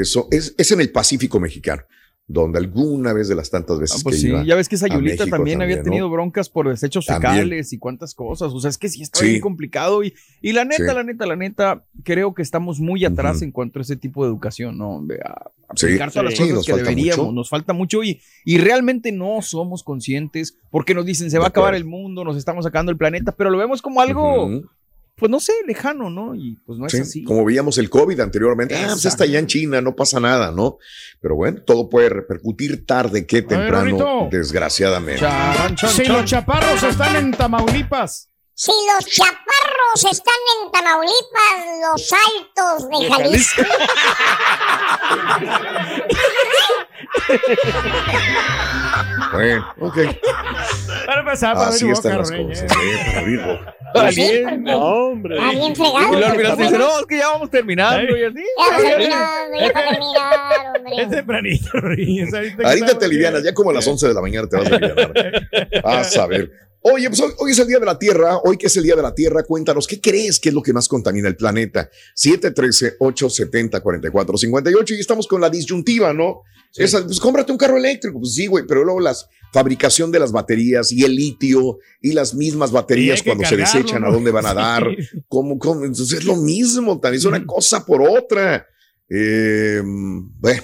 eso 0.00 0.28
es, 0.30 0.54
es 0.58 0.70
en 0.72 0.80
el 0.80 0.90
Pacífico 0.90 1.40
mexicano, 1.40 1.82
donde 2.28 2.58
alguna 2.58 3.12
vez 3.12 3.28
de 3.28 3.34
las 3.34 3.50
tantas 3.50 3.76
Ah, 3.76 3.80
veces 3.80 4.02
pues 4.02 4.14
que 4.16 4.20
sí, 4.22 4.28
iba. 4.28 4.44
ya 4.44 4.54
ves 4.54 4.68
que 4.68 4.76
Sayulita 4.76 5.24
México 5.24 5.36
también, 5.36 5.60
había 5.60 5.82
tenido 5.82 6.08
broncas 6.08 6.48
por 6.48 6.68
desechos 6.68 7.04
También. 7.06 7.32
fecales 7.34 7.72
y 7.72 7.78
cuántas 7.78 8.14
cosas. 8.14 8.52
O 8.52 8.60
sea, 8.60 8.70
es 8.70 8.78
que 8.78 8.88
sí 8.88 9.02
está 9.02 9.18
Sí. 9.20 9.26
bien 9.26 9.40
complicado. 9.40 10.02
Y, 10.04 10.14
y 10.40 10.52
la 10.52 10.64
neta, 10.64 10.88
Sí. 10.88 10.94
la 10.94 11.02
neta, 11.02 11.26
la 11.26 11.36
neta, 11.36 11.84
creo 12.04 12.32
que 12.32 12.42
estamos 12.42 12.78
muy 12.80 13.04
atrás 13.04 13.42
en 13.42 13.50
cuanto 13.50 13.80
a 13.80 13.82
ese 13.82 13.96
tipo 13.96 14.24
de 14.24 14.30
educación, 14.30 14.78
¿no? 14.78 15.02
De 15.04 15.20
aplicar 15.68 16.10
todas 16.10 16.24
las 16.26 16.38
cosas 16.38 16.54
nos 16.54 16.66
que 16.66 16.74
deberíamos. 16.74 17.18
mucho. 17.26 17.32
Nos 17.32 17.48
falta 17.48 17.72
mucho 17.72 18.02
y, 18.04 18.20
y 18.44 18.58
realmente 18.58 19.10
no 19.12 19.42
somos 19.42 19.82
conscientes 19.82 20.56
porque 20.70 20.94
nos 20.94 21.04
dicen 21.04 21.30
se 21.30 21.38
va 21.38 21.44
De 21.44 21.46
a 21.46 21.48
acabar 21.48 21.74
acuerdo. 21.74 21.84
el 21.84 21.90
mundo, 21.90 22.24
nos 22.24 22.36
estamos 22.36 22.64
sacando 22.64 22.92
el 22.92 22.98
planeta, 22.98 23.32
pero 23.32 23.50
lo 23.50 23.58
vemos 23.58 23.82
como 23.82 24.00
algo. 24.00 24.62
Pues 25.22 25.30
no 25.30 25.38
sé, 25.38 25.52
lejano, 25.68 26.10
¿no? 26.10 26.34
Y 26.34 26.56
pues 26.66 26.76
no 26.80 26.86
es 26.88 26.92
Sí, 26.92 26.98
así. 26.98 27.22
Como 27.22 27.44
veíamos 27.44 27.78
el 27.78 27.88
COVID 27.88 28.18
anteriormente, 28.18 28.74
ah, 28.76 28.88
pues 28.90 29.04
está 29.04 29.22
allá 29.22 29.38
en 29.38 29.46
China, 29.46 29.80
no 29.80 29.94
pasa 29.94 30.18
nada, 30.18 30.50
¿no? 30.50 30.78
Pero 31.20 31.36
bueno, 31.36 31.62
todo 31.64 31.88
puede 31.88 32.08
repercutir 32.08 32.84
tarde 32.84 33.24
que 33.24 33.42
temprano, 33.42 34.28
desgraciadamente. 34.32 35.20
Chan, 35.20 35.76
chan, 35.76 35.90
Si 35.90 36.02
chan. 36.02 36.16
los 36.16 36.24
chaparros 36.28 36.82
están 36.82 37.14
en 37.14 37.30
Tamaulipas, 37.30 38.30
Si 38.52 38.72
los 38.72 39.06
chaparros 39.06 40.04
están 40.10 40.34
en 40.64 40.72
Tamaulipas, 40.72 41.92
los 41.92 42.12
altos 42.12 42.88
de 42.90 43.08
Jalisco. 43.08 43.62
Bueno, 49.32 49.66
ok. 49.80 49.96
para 51.06 51.20
empezar, 51.20 51.54
para 51.54 51.68
Así 51.68 51.84
abrir 51.84 51.92
están 51.96 52.12
boca, 52.12 52.18
las 52.18 52.30
Reña, 52.30 52.48
cosas, 52.48 52.62
¿eh? 52.62 52.66
eh, 52.76 53.02
para 53.06 53.18
abrir 53.20 53.40
boca. 53.40 53.74
Porque 53.92 54.56
No, 54.58 54.78
hombre. 54.78 55.36
Y 55.36 55.74
fregado. 55.74 56.12
luego 56.12 56.26
al 56.26 56.36
final 56.36 56.56
te 56.56 56.62
dice, 56.62 56.72
Ya 56.72 56.78
no, 56.78 57.00
es 57.00 57.06
que 57.06 57.16
ya 57.18 57.28
vamos 57.28 57.50
terminando 57.50 58.16
y 58.16 58.24
así. 58.24 58.42
vamos 58.56 58.82
terminando, 58.82 59.58
ya 59.60 59.72
para 59.72 59.90
terminar, 59.90 61.00
Es 61.00 61.10
tempranito. 61.10 61.70
Ahorita 62.68 62.98
te 62.98 63.04
alivianas, 63.04 63.42
ya 63.44 63.54
como 63.54 63.70
a 63.70 63.74
las 63.74 63.86
11 63.86 64.08
de 64.08 64.14
la 64.14 64.20
mañana 64.20 64.48
te 64.48 64.56
vas 64.56 64.70
a 64.70 64.74
aliviar. 64.76 65.12
Vas 65.82 66.16
a 66.16 66.26
ver. 66.26 66.50
Oye, 66.82 67.08
pues 67.08 67.20
hoy, 67.20 67.32
hoy 67.38 67.52
es 67.52 67.58
el 67.58 67.68
Día 67.68 67.78
de 67.78 67.86
la 67.86 67.98
Tierra. 67.98 68.38
Hoy 68.44 68.56
que 68.56 68.66
es 68.66 68.76
el 68.76 68.82
Día 68.82 68.96
de 68.96 69.02
la 69.02 69.14
Tierra, 69.14 69.44
cuéntanos, 69.44 69.86
¿qué 69.86 70.00
crees 70.00 70.40
que 70.40 70.48
es 70.48 70.54
lo 70.54 70.62
que 70.62 70.72
más 70.72 70.88
contamina 70.88 71.28
el 71.28 71.36
planeta? 71.36 71.88
713-870-4458 72.16 74.96
y 74.96 75.00
estamos 75.00 75.28
con 75.28 75.40
la 75.40 75.48
disyuntiva, 75.48 76.12
¿no? 76.12 76.42
Esa, 76.74 77.04
pues 77.04 77.20
cómprate 77.20 77.52
un 77.52 77.58
carro 77.58 77.76
eléctrico, 77.76 78.18
pues 78.18 78.34
sí, 78.34 78.46
güey, 78.46 78.64
pero 78.66 78.82
luego 78.82 79.00
las 79.00 79.28
fabricación 79.52 80.10
de 80.10 80.18
las 80.18 80.32
baterías 80.32 80.90
y 80.90 81.04
el 81.04 81.14
litio 81.14 81.78
y 82.00 82.12
las 82.12 82.34
mismas 82.34 82.72
baterías 82.72 83.22
cuando 83.22 83.44
se 83.44 83.56
desechan, 83.56 84.02
¿a 84.04 84.10
dónde 84.10 84.30
van 84.30 84.46
a 84.46 84.54
dar? 84.54 84.86
Sí. 84.98 85.22
¿Cómo, 85.28 85.58
cómo? 85.58 85.84
Entonces 85.84 86.20
es 86.20 86.24
lo 86.24 86.36
mismo, 86.36 86.98
también 86.98 87.18
es 87.18 87.26
una 87.26 87.44
cosa 87.44 87.84
por 87.84 88.00
otra. 88.00 88.66
Eh, 89.08 89.82
bueno, 89.84 90.62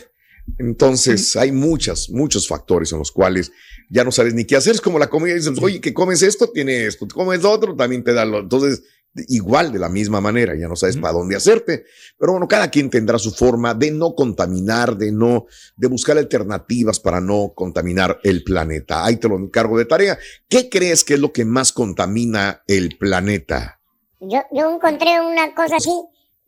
entonces 0.59 1.37
hay 1.37 1.53
muchas, 1.53 2.11
muchos 2.11 2.49
factores 2.49 2.93
en 2.93 2.99
los 2.99 3.13
cuales 3.13 3.53
ya 3.91 4.05
no 4.05 4.13
sabes 4.13 4.35
ni 4.35 4.45
qué 4.45 4.57
hacer. 4.57 4.75
Es 4.75 4.81
como 4.81 4.99
la 4.99 5.09
comida, 5.11 5.35
dices, 5.35 5.59
oye, 5.61 5.81
que 5.81 5.95
comes 5.95 6.23
esto, 6.23 6.51
tiene 6.51 6.87
esto, 6.87 7.07
comes 7.09 7.43
lo 7.43 7.51
otro, 7.51 7.77
también 7.77 8.05
te 8.05 8.13
da 8.13 8.25
lo. 8.25 8.41
Entonces 8.41 8.83
igual 9.29 9.73
de 9.73 9.79
la 9.79 9.89
misma 9.89 10.21
manera, 10.21 10.55
ya 10.55 10.69
no 10.69 10.77
sabes 10.77 10.97
para 10.97 11.15
dónde 11.15 11.37
hacerte, 11.37 11.85
pero 12.19 12.33
bueno, 12.33 12.47
cada 12.47 12.71
quien 12.71 12.91
tendrá 12.91 13.19
su 13.19 13.33
forma 13.33 13.75
de 13.75 13.91
no 13.91 14.15
contaminar, 14.15 14.97
de 14.97 15.11
no, 15.13 15.47
de 15.77 15.89
buscar 15.89 16.19
alternativas 16.19 17.01
para 17.01 17.21
no 17.21 17.53
contaminar 17.55 18.21
el 18.23 18.45
planeta. 18.45 19.05
Ahí 19.05 19.17
te 19.17 19.29
lo 19.29 19.39
encargo 19.39 19.79
de 19.79 19.87
tarea. 19.87 20.19
¿Qué 20.49 20.69
crees 20.69 21.05
que 21.05 21.15
es 21.15 21.21
lo 21.21 21.33
que 21.33 21.45
más 21.45 21.73
contamina 21.73 22.63
el 22.67 22.97
planeta? 22.99 23.81
Yo, 24.21 24.43
yo 24.53 24.75
encontré 24.75 25.21
una 25.21 25.55
cosa 25.55 25.77
así, 25.77 25.93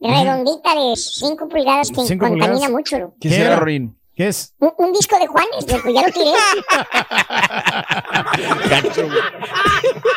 redondita 0.00 0.75
de 0.75 0.97
5 0.97 1.49
pulgadas 1.49 1.88
que 1.90 2.02
Cinco 2.07 2.26
contamina 2.26 2.47
pulgadas. 2.66 2.71
mucho. 2.71 3.14
¿Qué 3.21 3.28
será, 3.30 3.57
Rorín? 3.57 3.97
¿Qué 4.16 4.28
es? 4.28 4.54
Un, 4.59 4.73
un 4.76 4.92
disco 4.92 5.19
de 5.19 5.26
Juanes, 5.26 5.66
loco, 5.73 5.88
ya 5.90 6.02
lo 6.02 6.12
tiré. 6.12 6.30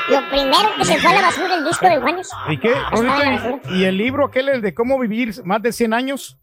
lo 0.10 0.30
primero 0.30 0.70
que 0.78 0.86
se 0.86 0.98
fue 1.00 1.10
a 1.12 1.14
la 1.14 1.22
basura, 1.22 1.56
el 1.56 1.64
disco 1.66 1.86
de 1.88 1.98
Juanes. 2.02 2.30
¿Y 2.50 2.60
qué? 2.60 2.74
¿Y 3.72 3.84
el 3.84 3.98
libro 3.98 4.26
aquel, 4.26 4.50
el 4.50 4.62
de 4.62 4.74
cómo 4.74 5.00
vivir 5.00 5.34
más 5.46 5.62
de 5.62 5.72
100 5.72 5.94
años? 5.94 6.38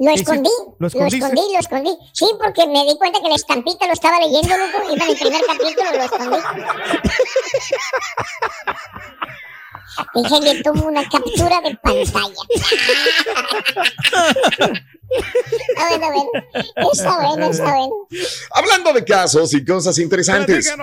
Lo 0.00 0.12
escondí, 0.12 0.50
¿Lo 0.68 0.76
lo 0.78 0.86
escondiste? 0.86 1.16
escondí, 1.18 1.42
lo 1.54 1.58
escondí. 1.58 1.98
Sí, 2.12 2.26
porque 2.40 2.66
me 2.68 2.84
di 2.84 2.96
cuenta 2.98 3.20
que 3.20 3.28
la 3.28 3.34
estampita 3.34 3.86
lo 3.86 3.92
estaba 3.94 4.18
leyendo, 4.20 4.56
loco. 4.56 4.94
Iba 4.94 5.04
en 5.06 5.10
el 5.10 5.16
primer 5.18 5.40
capítulo, 5.44 5.90
lo 5.92 6.02
escondí. 6.04 6.36
Dije, 10.14 10.40
le 10.40 10.62
tomo 10.62 10.86
una 10.86 11.08
captura 11.08 11.60
de 11.60 11.76
pantalla. 11.76 12.02
Está 12.02 12.20
bueno, 15.88 16.06
bueno. 16.12 16.92
Está 16.92 17.16
bueno, 17.20 17.50
está 17.50 17.64
bueno. 17.64 17.94
Hablando 18.50 18.92
de 18.92 19.04
casos 19.04 19.54
y 19.54 19.64
cosas 19.64 19.98
interesantes. 19.98 20.74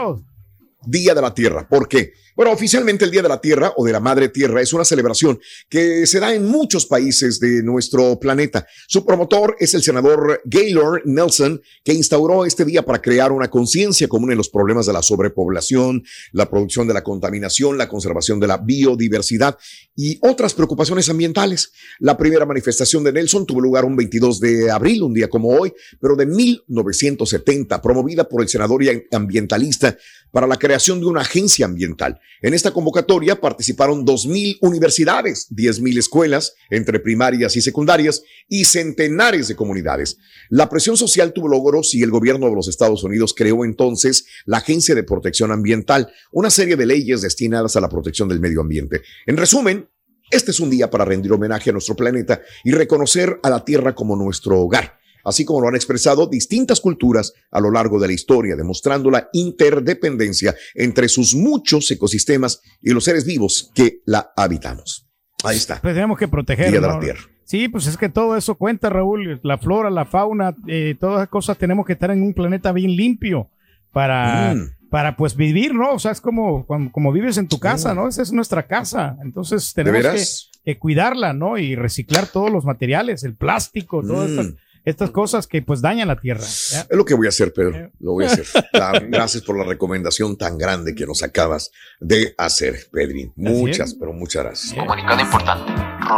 Día 0.82 1.14
de 1.14 1.22
la 1.22 1.34
Tierra. 1.34 1.68
¿Por 1.68 1.88
qué? 1.88 2.14
Bueno, 2.36 2.52
oficialmente 2.52 3.06
el 3.06 3.12
Día 3.12 3.22
de 3.22 3.30
la 3.30 3.40
Tierra 3.40 3.72
o 3.78 3.86
de 3.86 3.94
la 3.94 4.02
Madre 4.02 4.28
Tierra 4.28 4.62
es 4.62 4.74
una 4.74 4.84
celebración 4.84 5.40
que 5.70 6.06
se 6.06 6.20
da 6.20 6.34
en 6.34 6.46
muchos 6.46 6.86
países 6.86 7.40
de 7.40 7.64
nuestro 7.64 8.20
planeta. 8.20 8.68
Su 8.90 9.06
promotor 9.06 9.56
es 9.58 9.74
el 9.74 9.82
senador 9.82 10.42
Gaylord 10.44 11.04
Nelson, 11.06 11.62
que 11.82 11.94
instauró 11.94 12.46
este 12.46 12.66
día 12.66 12.84
para 12.84 13.02
crear 13.02 13.32
una 13.32 13.50
conciencia 13.50 14.10
común 14.10 14.34
en 14.34 14.38
los 14.38 14.50
problemas 14.50 14.86
de 14.86 14.92
la 14.92 15.02
sobrepoblación, 15.02 16.04
la 16.34 16.50
producción 16.50 16.90
de 16.90 16.94
la 16.94 17.06
contaminación, 17.06 17.78
la 17.78 17.88
conservación 17.88 18.38
de 18.42 18.48
la 18.48 18.58
biodiversidad 18.58 19.58
y 19.96 20.20
otras 20.22 20.54
preocupaciones 20.54 21.08
ambientales. 21.08 21.72
La 22.00 22.18
primera 22.18 22.46
manifestación 22.46 23.06
de 23.06 23.14
Nelson 23.14 23.46
tuvo 23.46 23.62
lugar 23.62 23.86
un 23.86 23.96
22 23.96 24.42
de 24.42 24.70
abril, 24.72 25.04
un 25.04 25.14
día 25.14 25.30
como 25.30 25.58
hoy, 25.58 25.72
pero 26.02 26.18
de 26.18 26.26
1970, 26.26 27.82
promovida 27.82 28.28
por 28.28 28.42
el 28.42 28.50
senador 28.50 28.84
y 28.84 29.08
ambientalista 29.14 29.98
para 30.32 30.48
la 30.48 30.58
creación 30.58 31.00
de 31.00 31.06
una 31.06 31.22
agencia 31.22 31.66
ambiental. 31.66 32.20
En 32.42 32.54
esta 32.54 32.72
convocatoria 32.72 33.40
participaron 33.40 34.06
2.000 34.06 34.58
universidades, 34.62 35.48
10.000 35.52 35.98
escuelas, 35.98 36.54
entre 36.70 37.00
primarias 37.00 37.56
y 37.56 37.62
secundarias, 37.62 38.24
y 38.48 38.66
centenares 38.66 39.48
de 39.48 39.56
comunidades. 39.56 40.18
La 40.50 40.70
presión 40.70 40.98
social 40.98 41.34
tuvo 41.34 41.48
logros 41.48 41.96
y 41.96 42.04
el 42.04 42.12
gobierno 42.12 42.48
de 42.48 42.56
los 42.56 42.68
Estados 42.68 43.04
Unidos 43.04 43.34
creó 43.36 43.66
entonces 43.66 44.26
la 44.46 44.58
Agencia 44.58 44.96
de 44.96 45.04
Protección 45.04 45.52
Ambiental, 45.52 46.12
una 46.32 46.50
serie 46.50 46.76
de 46.76 46.86
leyes 46.86 47.22
destinadas 47.22 47.76
a 47.76 47.82
la 47.82 47.90
protección 47.90 48.30
del 48.30 48.40
medio 48.40 48.62
ambiente. 48.62 49.02
En 49.26 49.38
resumen, 49.38 49.90
este 50.30 50.52
es 50.52 50.60
un 50.60 50.70
día 50.70 50.90
para 50.90 51.06
rendir 51.06 51.32
homenaje 51.32 51.70
a 51.70 51.74
nuestro 51.74 51.96
planeta 51.96 52.42
y 52.64 52.72
reconocer 52.72 53.40
a 53.44 53.50
la 53.50 53.64
Tierra 53.64 53.96
como 53.96 54.16
nuestro 54.16 54.60
hogar 54.60 55.00
así 55.26 55.44
como 55.44 55.60
lo 55.62 55.68
han 55.68 55.76
expresado 55.76 56.28
distintas 56.28 56.80
culturas 56.80 57.34
a 57.52 57.60
lo 57.60 57.72
largo 57.72 58.00
de 58.00 58.08
la 58.08 58.14
historia, 58.14 58.56
demostrando 58.56 59.12
la 59.12 59.28
interdependencia 59.34 60.56
entre 60.74 61.10
sus 61.10 61.36
muchos 61.36 61.90
ecosistemas 61.92 62.62
y 62.82 62.92
los 62.92 63.04
seres 63.04 63.26
vivos 63.26 63.72
que 63.76 64.00
la 64.06 64.32
habitamos. 64.36 65.08
Ahí 65.44 65.58
está. 65.58 65.82
Pues 65.82 65.94
tenemos 65.94 66.18
que 66.18 66.28
proteger. 66.28 66.72
Día 66.72 66.80
de 66.82 66.88
la 66.88 67.00
Tierra. 67.00 67.22
Sí, 67.44 67.68
pues 67.68 67.86
es 67.86 67.98
que 67.98 68.10
todo 68.10 68.36
eso 68.38 68.56
cuenta, 68.56 68.90
Raúl. 68.90 69.40
La 69.44 69.58
flora, 69.60 69.90
la 69.92 70.06
fauna, 70.06 70.56
eh, 70.68 70.96
todas 71.00 71.18
esas 71.18 71.30
cosas 71.30 71.58
tenemos 71.58 71.86
que 71.86 71.94
estar 71.94 72.10
en 72.10 72.24
un 72.24 72.34
planeta 72.34 72.72
bien 72.72 72.96
limpio 72.96 73.50
para, 73.92 74.56
Mm. 74.56 74.90
para 74.90 75.16
pues 75.16 75.36
vivir, 75.36 75.76
¿no? 75.76 75.92
O 75.94 76.00
sea, 76.00 76.12
es 76.12 76.22
como, 76.22 76.66
como, 76.66 76.92
como 76.92 77.12
vives 77.12 77.38
en 77.38 77.48
tu 77.48 77.60
casa, 77.60 77.94
¿no? 77.94 78.08
Esa 78.08 78.24
es 78.24 78.32
nuestra 78.32 78.66
casa. 78.66 79.18
Entonces 79.22 79.74
tenemos 79.76 80.50
que, 80.64 80.80
cuidarla, 80.80 81.34
¿no? 81.34 81.60
Y 81.60 81.76
reciclar 81.76 82.26
todos 82.26 82.50
los 82.52 82.66
materiales, 82.66 83.24
el 83.24 83.36
plástico, 83.36 84.02
todas 84.02 84.30
Mm. 84.32 84.40
estas, 84.40 84.54
estas 84.86 85.12
cosas 85.12 85.48
que 85.48 85.62
pues 85.62 85.82
dañan 85.82 86.08
la 86.08 86.16
tierra. 86.16 86.44
¿ya? 86.72 86.82
Es 86.82 86.98
lo 86.98 87.04
que 87.04 87.14
voy 87.16 87.26
a 87.26 87.30
hacer, 87.30 87.52
Pedro. 87.54 87.92
Lo 88.00 88.14
voy 88.14 88.26
a 88.26 88.28
hacer. 88.28 88.46
Gracias 89.10 89.44
por 89.44 89.58
la 89.58 89.64
recomendación 89.64 90.38
tan 90.38 90.58
grande 90.58 90.96
que 90.96 91.06
nos 91.06 91.24
acabas 91.24 91.72
de 92.00 92.34
hacer, 92.38 92.76
Pedrin. 92.92 93.34
Muchas, 93.36 93.94
pero 93.96 94.14
muchas 94.14 94.44
gracias. 94.44 94.74
Comunicado 94.74 95.22
importante. 95.22 95.72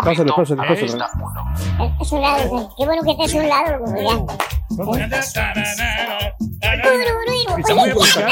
Pásale, 0.04 0.32
pásale, 0.36 0.62
pásale. 0.68 0.86
Es 2.02 2.12
un 2.12 2.22
lado, 2.22 2.50
güey. 2.50 2.68
Qué 2.78 2.86
bueno 2.86 3.04
que 3.04 3.12
estés 3.12 3.36
a 3.36 3.38
un 3.38 3.50
lado, 3.50 3.78
loco, 3.80 4.38
ya. 8.06 8.28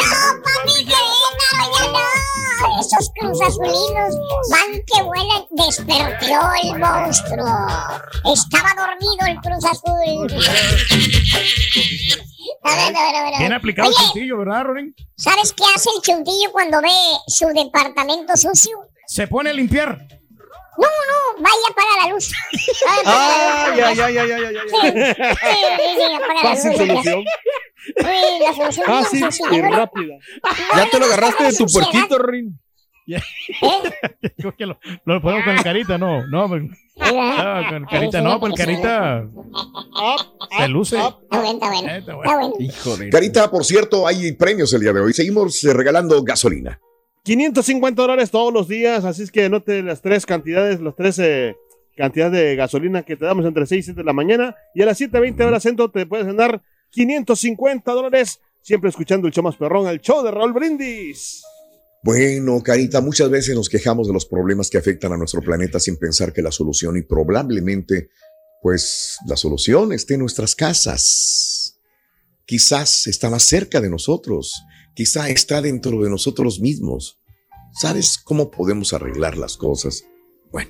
Esos 2.80 3.12
cruzazulinos 3.20 4.16
van 4.52 4.72
que 4.86 5.04
vuelan. 5.04 5.46
Despertó 5.52 6.40
el 6.64 6.80
monstruo. 6.80 7.58
Estaba 8.34 8.74
dormido 8.76 9.26
el 9.28 9.38
Cruz 9.42 9.66
Azul. 9.66 10.32
A 12.64 12.76
ver, 12.76 12.96
a 12.96 13.02
ver, 13.02 13.16
a 13.16 13.24
ver. 13.24 13.40
Bien 13.40 13.54
aplicado 13.54 13.90
el 13.90 13.96
Oye, 13.96 14.06
chuntillo, 14.06 14.38
¿verdad, 14.40 14.64
Rorín? 14.64 14.96
¿sabes 15.16 15.54
qué 15.54 15.64
hace 15.76 15.90
el 15.96 16.02
chuntillo 16.02 16.52
cuando 16.52 16.82
ve 16.82 16.90
su 17.28 17.48
departamento 17.48 18.36
sucio? 18.36 18.78
Se 19.08 19.28
pone 19.28 19.52
a 19.52 19.54
limpiar. 19.54 20.08
No, 20.78 20.88
no, 20.88 21.44
vaya 21.44 21.56
apaga 21.70 22.06
la 22.06 22.14
luz. 22.14 22.32
Ay, 22.88 23.80
ay, 23.84 24.00
ay, 24.00 24.18
ay, 24.18 24.32
ay, 24.32 24.44
ay, 24.46 24.56
Sí, 24.68 24.78
ay. 24.82 24.92
sí, 24.92 25.58
sí, 25.78 25.98
sí, 25.98 26.14
apaga 26.16 26.44
la 26.44 26.50
luz. 26.52 26.62
solución. 26.78 27.24
Sí, 27.98 28.04
la 28.42 28.54
solución 28.54 28.70
es 28.70 28.86
Fácil 28.86 29.20
sencilla, 29.20 29.58
y 29.58 29.62
rápida. 29.62 30.16
Ya 30.76 30.90
te 30.90 31.00
lo 31.00 31.06
agarraste 31.06 31.44
de 31.44 31.54
tu 31.54 31.66
puerquito. 31.66 32.18
¿Eh? 33.08 33.22
Creo 34.38 34.56
que 34.56 34.66
lo, 34.66 34.80
lo 35.06 35.22
ponemos 35.22 35.46
con 35.46 35.56
el 35.56 35.64
carita, 35.64 35.98
no, 35.98 36.26
no, 36.26 36.48
pues, 36.48 36.64
no, 36.64 37.68
con 37.70 37.76
el 37.76 37.86
carita, 37.86 38.22
no, 38.22 38.40
pues 38.40 38.54
el 38.54 38.58
carita 38.58 39.24
se 40.58 40.68
luce. 40.68 40.98
Está 40.98 41.20
bueno, 41.30 41.52
está 41.86 42.16
bueno. 42.16 42.54
Eh, 42.60 42.68
está. 42.68 43.10
Carita, 43.12 43.52
por 43.52 43.64
cierto, 43.64 44.08
hay 44.08 44.32
premios 44.34 44.74
el 44.74 44.82
día 44.82 44.94
de 44.94 45.02
hoy. 45.02 45.14
Seguimos 45.14 45.64
eh, 45.64 45.74
regalando 45.74 46.24
gasolina. 46.24 46.80
550 47.26 48.00
dólares 48.00 48.30
todos 48.30 48.54
los 48.54 48.68
días, 48.68 49.04
así 49.04 49.24
es 49.24 49.32
que 49.32 49.46
anote 49.46 49.82
las 49.82 50.00
tres 50.04 50.28
cantidades, 50.28 50.80
las 50.80 50.96
tres 50.96 51.18
eh, 51.18 51.56
cantidades 51.98 52.34
de 52.34 52.56
gasolina 52.56 53.02
que 53.02 53.16
te 53.16 53.26
damos 53.26 53.46
entre 53.48 53.66
6 53.66 53.80
y 53.80 53.84
7 53.84 54.02
de 54.02 54.06
la 54.06 54.14
mañana. 54.14 54.56
Y 54.76 54.84
a 54.84 54.86
las 54.86 55.02
7.20 55.02 55.44
horas 55.44 55.64
centro 55.64 55.90
te 55.90 56.06
puedes 56.06 56.28
ganar 56.28 56.62
550 56.92 57.92
dólares, 57.92 58.40
siempre 58.62 58.92
escuchando 58.92 59.28
el 59.28 59.34
show 59.34 59.44
más 59.44 59.56
perrón, 59.56 59.88
el 59.88 60.02
show 60.02 60.24
de 60.24 60.30
Raúl 60.30 60.54
Brindis. 60.54 61.42
Bueno, 62.04 62.62
Carita, 62.62 63.02
muchas 63.02 63.32
veces 63.32 63.56
nos 63.56 63.70
quejamos 63.70 64.06
de 64.06 64.14
los 64.14 64.28
problemas 64.28 64.70
que 64.70 64.78
afectan 64.78 65.12
a 65.12 65.18
nuestro 65.18 65.42
planeta 65.42 65.80
sin 65.80 65.98
pensar 65.98 66.32
que 66.32 66.44
la 66.44 66.52
solución 66.52 66.96
y 66.96 67.02
probablemente, 67.02 68.10
pues, 68.62 69.18
la 69.26 69.36
solución 69.36 69.92
esté 69.94 70.14
en 70.14 70.20
nuestras 70.20 70.54
casas. 70.54 71.55
Quizás 72.46 73.08
está 73.08 73.32
más 73.32 73.44
cerca 73.44 73.82
de 73.82 73.90
nosotros, 73.90 74.54
quizá 74.94 75.30
está 75.30 75.64
dentro 75.64 76.04
de 76.04 76.12
nosotros 76.12 76.60
mismos. 76.60 77.20
¿Sabes 77.74 78.20
cómo 78.24 78.52
podemos 78.52 78.94
arreglar 78.94 79.36
las 79.36 79.58
cosas? 79.58 80.06
Bueno, 80.52 80.70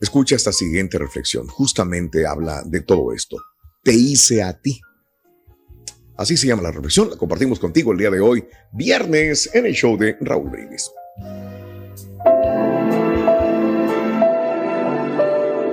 escucha 0.00 0.34
esta 0.34 0.50
siguiente 0.50 0.98
reflexión. 0.98 1.46
Justamente 1.46 2.26
habla 2.26 2.62
de 2.64 2.80
todo 2.80 3.12
esto. 3.12 3.36
Te 3.82 3.92
hice 3.92 4.42
a 4.42 4.58
ti. 4.58 4.80
Así 6.16 6.38
se 6.38 6.46
llama 6.46 6.62
la 6.62 6.72
reflexión. 6.72 7.10
La 7.10 7.16
compartimos 7.16 7.58
contigo 7.58 7.92
el 7.92 7.98
día 7.98 8.10
de 8.10 8.20
hoy, 8.20 8.42
viernes, 8.72 9.50
en 9.52 9.66
el 9.66 9.74
show 9.74 9.98
de 9.98 10.16
Raúl 10.22 10.48
Brindis. 10.48 10.90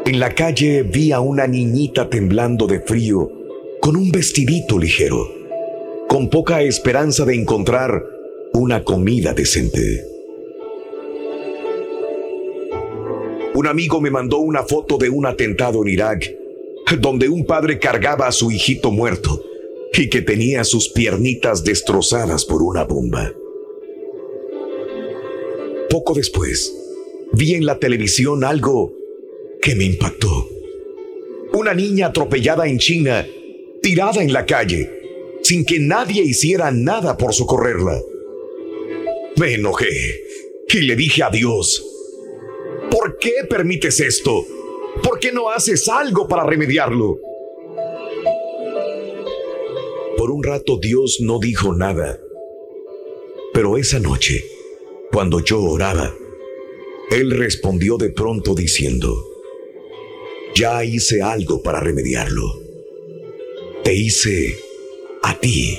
En 0.06 0.20
la 0.20 0.36
calle 0.36 0.84
vi 0.84 1.14
a 1.14 1.22
una 1.22 1.48
niñita 1.48 2.10
temblando 2.10 2.68
de 2.68 2.82
frío, 2.82 3.41
con 3.82 3.96
un 3.96 4.12
vestidito 4.12 4.78
ligero, 4.78 5.28
con 6.08 6.30
poca 6.30 6.62
esperanza 6.62 7.26
de 7.26 7.34
encontrar 7.34 8.06
una 8.54 8.84
comida 8.84 9.34
decente. 9.34 10.06
Un 13.56 13.68
amigo 13.68 14.00
me 14.00 14.12
mandó 14.12 14.38
una 14.38 14.62
foto 14.62 15.00
de 15.00 15.10
un 15.10 15.26
atentado 15.26 15.82
en 15.82 15.90
Irak, 15.90 16.32
donde 17.00 17.28
un 17.28 17.44
padre 17.44 17.80
cargaba 17.80 18.28
a 18.28 18.32
su 18.32 18.52
hijito 18.52 18.92
muerto 18.92 19.44
y 19.98 20.10
que 20.10 20.22
tenía 20.22 20.64
sus 20.64 20.90
piernitas 20.90 21.64
destrozadas 21.64 22.46
por 22.46 22.62
una 22.62 22.84
bomba. 22.84 23.34
Poco 25.90 26.14
después, 26.14 26.72
vi 27.34 27.56
en 27.56 27.66
la 27.66 27.80
televisión 27.80 28.44
algo 28.44 28.94
que 29.60 29.74
me 29.74 29.86
impactó. 29.86 30.48
Una 31.54 31.74
niña 31.74 32.08
atropellada 32.08 32.68
en 32.68 32.78
China, 32.78 33.26
tirada 33.82 34.24
en 34.24 34.34
la 34.34 34.46
calle, 34.46 34.90
sin 35.44 35.66
que 35.66 35.80
nadie 35.80 36.24
hiciera 36.24 36.72
nada 36.72 37.18
por 37.18 37.34
socorrerla. 37.34 38.00
Me 39.38 39.56
enojé 39.56 40.22
y 40.70 40.82
le 40.82 40.96
dije 40.96 41.24
a 41.24 41.30
Dios, 41.30 41.86
¿Por 42.90 43.18
qué 43.18 43.32
permites 43.50 44.00
esto? 44.00 44.46
¿Por 45.02 45.20
qué 45.20 45.32
no 45.32 45.50
haces 45.50 45.88
algo 45.88 46.28
para 46.28 46.46
remediarlo? 46.46 47.20
Por 50.18 50.32
un 50.32 50.44
rato 50.44 50.78
Dios 50.78 51.18
no 51.22 51.40
dijo 51.40 51.74
nada. 51.74 52.20
Pero 53.54 53.78
esa 53.78 54.00
noche, 54.00 54.46
cuando 55.12 55.40
yo 55.40 55.62
oraba, 55.62 56.14
Él 57.12 57.32
respondió 57.32 57.98
de 57.98 58.10
pronto 58.10 58.54
diciendo, 58.56 59.16
ya 60.54 60.84
hice 60.84 61.22
algo 61.22 61.62
para 61.62 61.80
remediarlo. 61.80 62.61
Te 63.84 63.96
hice 63.96 64.56
a 65.24 65.40
ti. 65.40 65.78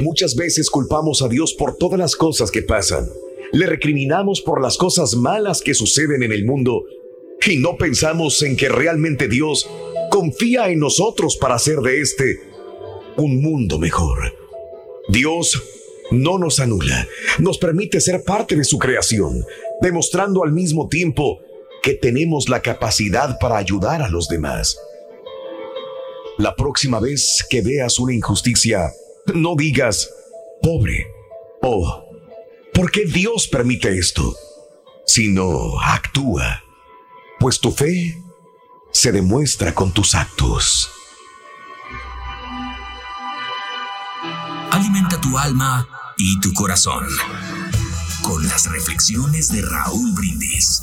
Muchas 0.00 0.36
veces 0.36 0.68
culpamos 0.68 1.22
a 1.22 1.28
Dios 1.28 1.54
por 1.54 1.76
todas 1.76 1.98
las 1.98 2.14
cosas 2.14 2.50
que 2.50 2.60
pasan. 2.60 3.08
Le 3.52 3.66
recriminamos 3.66 4.42
por 4.42 4.60
las 4.60 4.76
cosas 4.76 5.16
malas 5.16 5.62
que 5.62 5.72
suceden 5.72 6.22
en 6.22 6.32
el 6.32 6.44
mundo 6.44 6.84
y 7.46 7.56
no 7.56 7.78
pensamos 7.78 8.42
en 8.42 8.56
que 8.56 8.68
realmente 8.68 9.28
Dios 9.28 9.68
confía 10.10 10.68
en 10.68 10.80
nosotros 10.80 11.38
para 11.38 11.54
hacer 11.54 11.78
de 11.78 12.02
este 12.02 12.40
un 13.16 13.40
mundo 13.40 13.78
mejor. 13.78 14.34
Dios 15.08 15.62
no 16.10 16.38
nos 16.38 16.60
anula, 16.60 17.08
nos 17.38 17.56
permite 17.56 18.02
ser 18.02 18.24
parte 18.24 18.56
de 18.56 18.64
su 18.64 18.78
creación, 18.78 19.44
demostrando 19.80 20.44
al 20.44 20.52
mismo 20.52 20.88
tiempo 20.88 21.40
que 21.82 21.94
tenemos 21.94 22.50
la 22.50 22.60
capacidad 22.60 23.38
para 23.38 23.56
ayudar 23.56 24.02
a 24.02 24.08
los 24.10 24.28
demás. 24.28 24.78
La 26.38 26.54
próxima 26.54 27.00
vez 27.00 27.44
que 27.50 27.62
veas 27.62 27.98
una 27.98 28.14
injusticia, 28.14 28.92
no 29.34 29.56
digas, 29.56 30.08
pobre, 30.62 31.08
o 31.60 32.04
¿por 32.72 32.92
qué 32.92 33.06
Dios 33.06 33.48
permite 33.48 33.98
esto? 33.98 34.36
Sino 35.04 35.80
actúa, 35.80 36.62
pues 37.40 37.58
tu 37.58 37.72
fe 37.72 38.16
se 38.92 39.10
demuestra 39.10 39.74
con 39.74 39.92
tus 39.92 40.14
actos. 40.14 40.88
Alimenta 44.70 45.20
tu 45.20 45.36
alma 45.36 45.88
y 46.18 46.38
tu 46.38 46.52
corazón 46.52 47.04
con 48.22 48.46
las 48.46 48.70
reflexiones 48.70 49.50
de 49.50 49.62
Raúl 49.62 50.12
Brindis. 50.14 50.82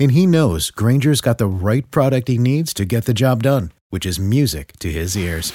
And 0.00 0.12
he 0.12 0.26
knows 0.26 0.70
Granger's 0.70 1.20
got 1.20 1.36
the 1.36 1.46
right 1.46 1.84
product 1.90 2.28
he 2.28 2.38
needs 2.38 2.72
to 2.72 2.86
get 2.86 3.04
the 3.04 3.12
job 3.12 3.42
done, 3.42 3.70
which 3.90 4.06
is 4.06 4.18
music 4.18 4.72
to 4.78 4.90
his 4.90 5.14
ears. 5.14 5.52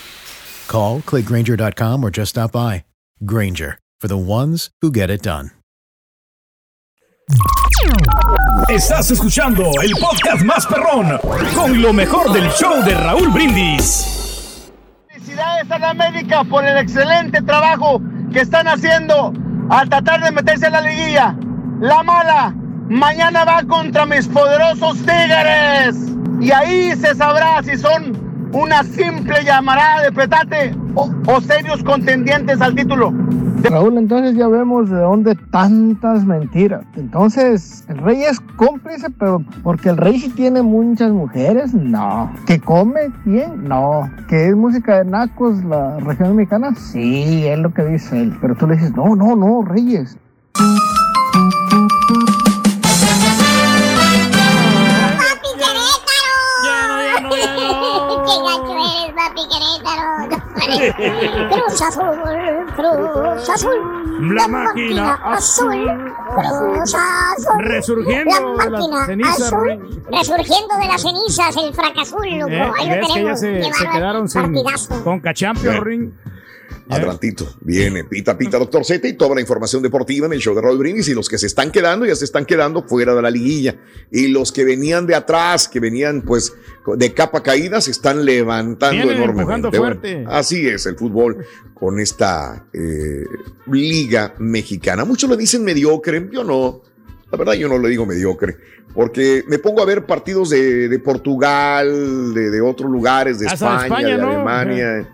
Call, 0.68 1.02
clickgranger.com, 1.02 2.04
or 2.04 2.12
just 2.12 2.30
stop 2.30 2.52
by. 2.52 2.86
Granger, 3.26 3.80
for 4.00 4.08
the 4.08 4.18
ones 4.18 4.70
who 4.82 4.92
get 4.92 5.10
it 5.10 5.24
done. 5.24 5.50
Estás 8.70 9.10
escuchando 9.10 9.64
el 9.82 9.92
podcast 10.00 10.44
más 10.44 10.68
perrón 10.68 11.18
con 11.56 11.82
lo 11.82 11.92
mejor 11.92 12.32
del 12.32 12.48
show 12.52 12.84
de 12.84 12.94
Raúl 12.94 13.34
Brindis. 13.34 14.70
Felicidades 15.10 15.72
a 15.72 15.80
la 15.80 15.90
América 15.90 16.44
por 16.44 16.64
el 16.64 16.78
excelente 16.78 17.42
trabajo 17.42 18.00
que 18.32 18.42
están 18.42 18.68
haciendo 18.68 19.34
al 19.72 19.90
tratar 19.90 20.24
de 20.24 20.32
meterse 20.32 20.68
en 20.68 20.74
la 20.74 20.82
liguilla. 20.82 21.36
La 21.82 22.04
mala 22.04 22.56
mañana 22.90 23.46
va 23.46 23.64
contra 23.64 24.06
mis 24.06 24.28
poderosos 24.28 24.98
Tigres. 25.00 26.16
Y 26.40 26.52
ahí 26.52 26.96
se 26.96 27.16
sabrá 27.16 27.62
si 27.64 27.78
son 27.78 28.14
una 28.52 28.84
simple 28.84 29.44
llamarada 29.44 30.04
de 30.04 30.12
petate 30.12 30.76
o, 30.94 31.10
o 31.28 31.42
serios 31.42 31.84
contendientes 31.84 32.62
al 32.62 32.76
título. 32.76 33.14
Raúl, 33.70 33.98
entonces 33.98 34.36
ya 34.36 34.48
vemos 34.48 34.90
de 34.90 34.98
dónde 34.98 35.36
tantas 35.52 36.24
mentiras. 36.26 36.86
Entonces, 36.96 37.84
¿el 37.88 37.98
rey 37.98 38.24
es 38.24 38.40
cómplice, 38.58 39.10
pero 39.10 39.44
porque 39.64 39.90
el 39.90 39.98
rey 39.98 40.20
sí 40.20 40.30
tiene 40.30 40.62
muchas 40.62 41.12
mujeres? 41.12 41.74
No. 41.74 42.32
¿Que 42.46 42.60
come 42.60 43.12
bien? 43.26 43.64
No. 43.64 44.10
¿Que 44.30 44.50
es 44.50 44.56
música 44.56 45.00
de 45.00 45.06
nacos 45.10 45.64
la 45.64 45.98
región 46.00 46.36
mexicana? 46.36 46.76
Sí, 46.76 47.48
es 47.48 47.58
lo 47.58 47.74
que 47.74 47.84
dice 47.86 48.22
él. 48.22 48.38
Pero 48.40 48.56
tú 48.56 48.68
le 48.68 48.76
dices, 48.76 48.96
no, 48.96 49.16
no, 49.16 49.36
no, 49.36 49.64
Reyes. 49.64 50.18
Cruz 61.50 61.82
Azul, 61.82 62.06
Cruz 62.76 63.50
Azul. 63.50 64.36
La 64.36 64.48
máquina 64.48 65.14
azul. 65.26 65.88
Cruz 66.36 66.96
Azul. 66.96 67.60
Resurgiendo 67.60 68.56
la 68.58 68.66
de 68.66 68.88
las 68.90 69.06
cenizas, 69.08 69.42
azul. 69.42 70.04
Resurgiendo 70.12 70.78
de 70.78 70.88
las 70.88 71.02
cenizas, 71.02 71.58
el 71.58 71.74
fracazul, 71.74 72.28
loco. 72.40 72.52
Eh, 72.52 72.72
Ahí 72.80 72.88
lo 72.90 72.94
que 72.96 73.02
ya 73.02 73.14
tenemos. 73.14 73.40
se, 73.40 73.54
Qué 73.54 73.64
se 73.64 73.70
bárbaro. 73.72 73.92
quedaron 73.94 74.30
sin 74.30 74.42
Partidazo. 74.42 75.04
Conca 75.04 75.34
Champions 75.34 75.76
Eh. 75.78 75.80
Ring. 76.86 76.98
Adelantito, 76.98 77.56
viene 77.62 78.04
pita 78.04 78.38
pita 78.38 78.58
doctor 78.60 78.86
Z 78.86 79.08
y 79.08 79.14
toda 79.14 79.36
la 79.36 79.42
información 79.42 79.82
deportiva 79.82 80.28
en 80.28 80.34
el 80.34 80.40
show 80.40 80.56
de 80.56 80.62
Raúl 80.62 80.78
Brindis 80.78 81.08
y 81.08 81.14
los 81.14 81.28
que 81.28 81.38
se 81.38 81.48
están 81.48 81.72
quedando 81.72 82.06
ya 82.06 82.16
se 82.16 82.26
están 82.26 82.46
quedando 82.46 82.84
fuera 82.84 83.16
de 83.16 83.22
la 83.22 83.32
liguilla 83.32 83.76
y 84.12 84.28
los 84.28 84.52
que 84.52 84.64
venían 84.64 85.08
de 85.08 85.16
atrás, 85.16 85.68
que 85.68 85.80
venían 85.80 86.22
pues 86.22 86.54
de 86.96 87.14
capa 87.14 87.42
caída 87.42 87.82
se 87.82 87.92
están 87.92 88.24
levantando 88.24 89.04
Vienen 89.04 89.18
enormemente. 89.18 89.80
Bueno, 89.80 90.00
así 90.30 90.68
es 90.68 90.86
el 90.86 90.96
fútbol 90.96 91.46
con 91.74 92.00
esta 92.00 92.68
eh, 92.74 93.26
liga 93.68 94.36
mexicana. 94.40 95.06
Muchos 95.06 95.30
le 95.30 95.38
dicen 95.38 95.64
mediocre, 95.64 96.30
yo 96.32 96.44
no. 96.44 96.82
La 97.32 97.38
verdad 97.38 97.54
yo 97.54 97.68
no 97.68 97.80
le 97.80 97.90
digo 97.90 98.06
mediocre, 98.06 98.56
porque 98.94 99.44
me 99.48 99.58
pongo 99.58 99.82
a 99.82 99.86
ver 99.86 100.06
partidos 100.06 100.52
de, 100.52 100.88
de 100.88 101.00
Portugal, 101.00 102.34
de, 102.34 102.52
de 102.52 102.62
otros 102.62 102.90
lugares, 102.90 103.40
de 103.40 103.48
Hasta 103.48 103.84
España, 103.84 104.14
España, 104.14 104.92
de 104.92 105.02
¿no? 105.02 105.08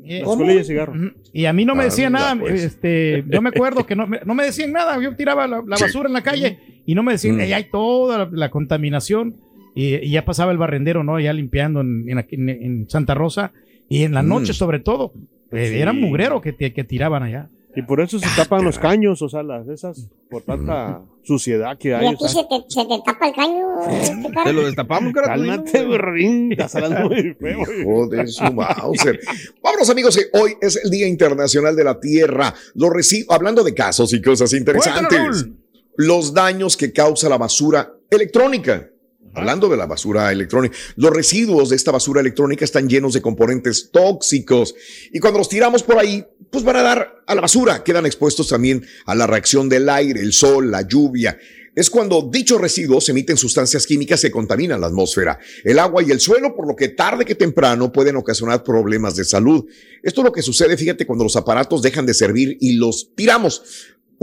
eso. 0.05 0.25
Las 0.27 0.35
colillas 0.37 0.55
de 0.55 0.63
cigarro. 0.65 0.93
Ujú. 0.93 1.11
Y 1.33 1.45
a 1.45 1.53
mí 1.53 1.65
no 1.65 1.75
me 1.75 1.85
decían 1.85 2.15
Anda, 2.15 2.35
nada. 2.35 2.41
pues. 2.41 2.63
Este, 2.63 3.23
yo 3.27 3.41
me 3.41 3.49
acuerdo 3.49 3.85
que 3.85 3.95
no 3.95 4.07
me, 4.07 4.19
no 4.25 4.33
me 4.35 4.43
decían 4.45 4.71
nada. 4.71 5.01
Yo 5.01 5.15
tiraba 5.15 5.47
la, 5.47 5.63
la 5.65 5.77
Sí. 5.77 5.83
basura 5.83 6.07
en 6.07 6.13
la 6.13 6.23
calle 6.23 6.59
y 6.85 6.95
no 6.95 7.03
me 7.03 7.13
decían, 7.13 7.37
Mm. 7.37 7.41
"Ey, 7.41 7.53
hay 7.53 7.63
toda 7.71 8.17
la, 8.19 8.29
la 8.31 8.49
contaminación. 8.51 9.35
Y, 9.73 9.95
y 9.95 10.11
ya 10.11 10.25
pasaba 10.25 10.51
el 10.51 10.57
barrendero, 10.57 11.03
¿no? 11.03 11.17
Ya 11.19 11.31
limpiando 11.31 11.79
en, 11.81 12.09
en 12.09 12.17
aquí- 12.17 12.35
en- 12.35 12.49
en 12.49 12.89
Santa 12.89 13.13
Rosa. 13.13 13.53
Y 13.87 14.03
en 14.03 14.13
la 14.13 14.21
Mm. 14.23 14.27
noche, 14.27 14.53
sobre 14.53 14.79
todo. 14.79 15.13
eh, 15.53 15.67
Sí. 15.69 15.77
Era 15.79 15.91
mugrero 15.93 16.39
que, 16.41 16.53
te- 16.53 16.71
que 16.73 16.83
tiraban 16.85 17.23
allá. 17.23 17.49
Y 17.75 17.81
por 17.83 18.01
eso 18.01 18.19
se 18.19 18.27
tapan 18.35 18.65
los 18.65 18.77
caños, 18.77 19.21
o 19.21 19.29
sea, 19.29 19.43
las 19.43 19.67
esas, 19.69 20.09
por 20.29 20.41
tanta 20.41 21.01
suciedad 21.23 21.77
que 21.77 21.89
Y 21.89 21.91
hay. 21.93 22.07
aquí 22.07 22.23
o 22.25 22.27
sea. 22.27 22.41
se 22.41 22.47
te, 22.49 22.65
se 22.67 22.85
te 22.85 23.01
tapa 23.05 23.29
el 23.29 23.33
caño. 23.33 23.65
este. 23.89 24.29
Te 24.43 24.53
lo 24.53 24.65
destapamos, 24.65 25.13
cara. 25.13 25.27
Cálmate, 25.27 25.85
burrín, 25.85 26.51
estás 26.51 26.75
hablando 26.75 27.09
muy 27.09 27.33
feo. 27.33 27.59
Hijo 27.79 28.07
de 28.07 28.27
su 28.27 28.43
Mauser. 28.51 29.19
Vámonos, 29.63 29.89
amigos, 29.89 30.17
que 30.17 30.37
hoy 30.37 30.55
es 30.61 30.75
el 30.83 30.91
Día 30.91 31.07
Internacional 31.07 31.75
de 31.75 31.83
la 31.85 31.99
Tierra. 31.99 32.53
Lo 32.75 32.89
recibo, 32.89 33.31
hablando 33.31 33.63
de 33.63 33.73
casos 33.73 34.11
y 34.13 34.21
cosas 34.21 34.51
interesantes. 34.53 35.47
Los 35.95 36.33
daños 36.33 36.75
que 36.75 36.91
causa 36.91 37.29
la 37.29 37.37
basura 37.37 37.93
electrónica. 38.09 38.90
Hablando 39.33 39.69
de 39.69 39.77
la 39.77 39.85
basura 39.85 40.31
electrónica, 40.31 40.75
los 40.95 41.11
residuos 41.11 41.69
de 41.69 41.75
esta 41.75 41.91
basura 41.91 42.21
electrónica 42.21 42.65
están 42.65 42.89
llenos 42.89 43.13
de 43.13 43.21
componentes 43.21 43.89
tóxicos 43.91 44.75
y 45.11 45.19
cuando 45.19 45.39
los 45.39 45.49
tiramos 45.49 45.83
por 45.83 45.97
ahí, 45.97 46.25
pues 46.49 46.63
van 46.63 46.75
a 46.75 46.81
dar 46.81 47.23
a 47.25 47.35
la 47.35 47.41
basura. 47.41 47.83
Quedan 47.83 48.05
expuestos 48.05 48.49
también 48.49 48.85
a 49.05 49.15
la 49.15 49.27
reacción 49.27 49.69
del 49.69 49.87
aire, 49.89 50.21
el 50.21 50.33
sol, 50.33 50.69
la 50.69 50.81
lluvia. 50.81 51.37
Es 51.73 51.89
cuando 51.89 52.29
dichos 52.29 52.59
residuos 52.59 53.07
emiten 53.07 53.37
sustancias 53.37 53.87
químicas 53.87 54.21
que 54.21 54.29
contaminan 54.29 54.81
la 54.81 54.87
atmósfera, 54.87 55.39
el 55.63 55.79
agua 55.79 56.03
y 56.03 56.11
el 56.11 56.19
suelo, 56.19 56.53
por 56.53 56.67
lo 56.67 56.75
que 56.75 56.89
tarde 56.89 57.23
que 57.23 57.35
temprano 57.35 57.93
pueden 57.93 58.17
ocasionar 58.17 58.61
problemas 58.61 59.15
de 59.15 59.23
salud. 59.23 59.65
Esto 60.03 60.19
es 60.19 60.25
lo 60.25 60.33
que 60.33 60.41
sucede, 60.41 60.75
fíjate, 60.75 61.05
cuando 61.05 61.23
los 61.23 61.37
aparatos 61.37 61.81
dejan 61.81 62.05
de 62.05 62.13
servir 62.13 62.57
y 62.59 62.73
los 62.73 63.15
tiramos. 63.15 63.63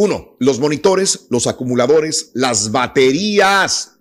Uno, 0.00 0.36
los 0.38 0.60
monitores, 0.60 1.26
los 1.28 1.48
acumuladores, 1.48 2.30
las 2.32 2.70
baterías 2.70 3.98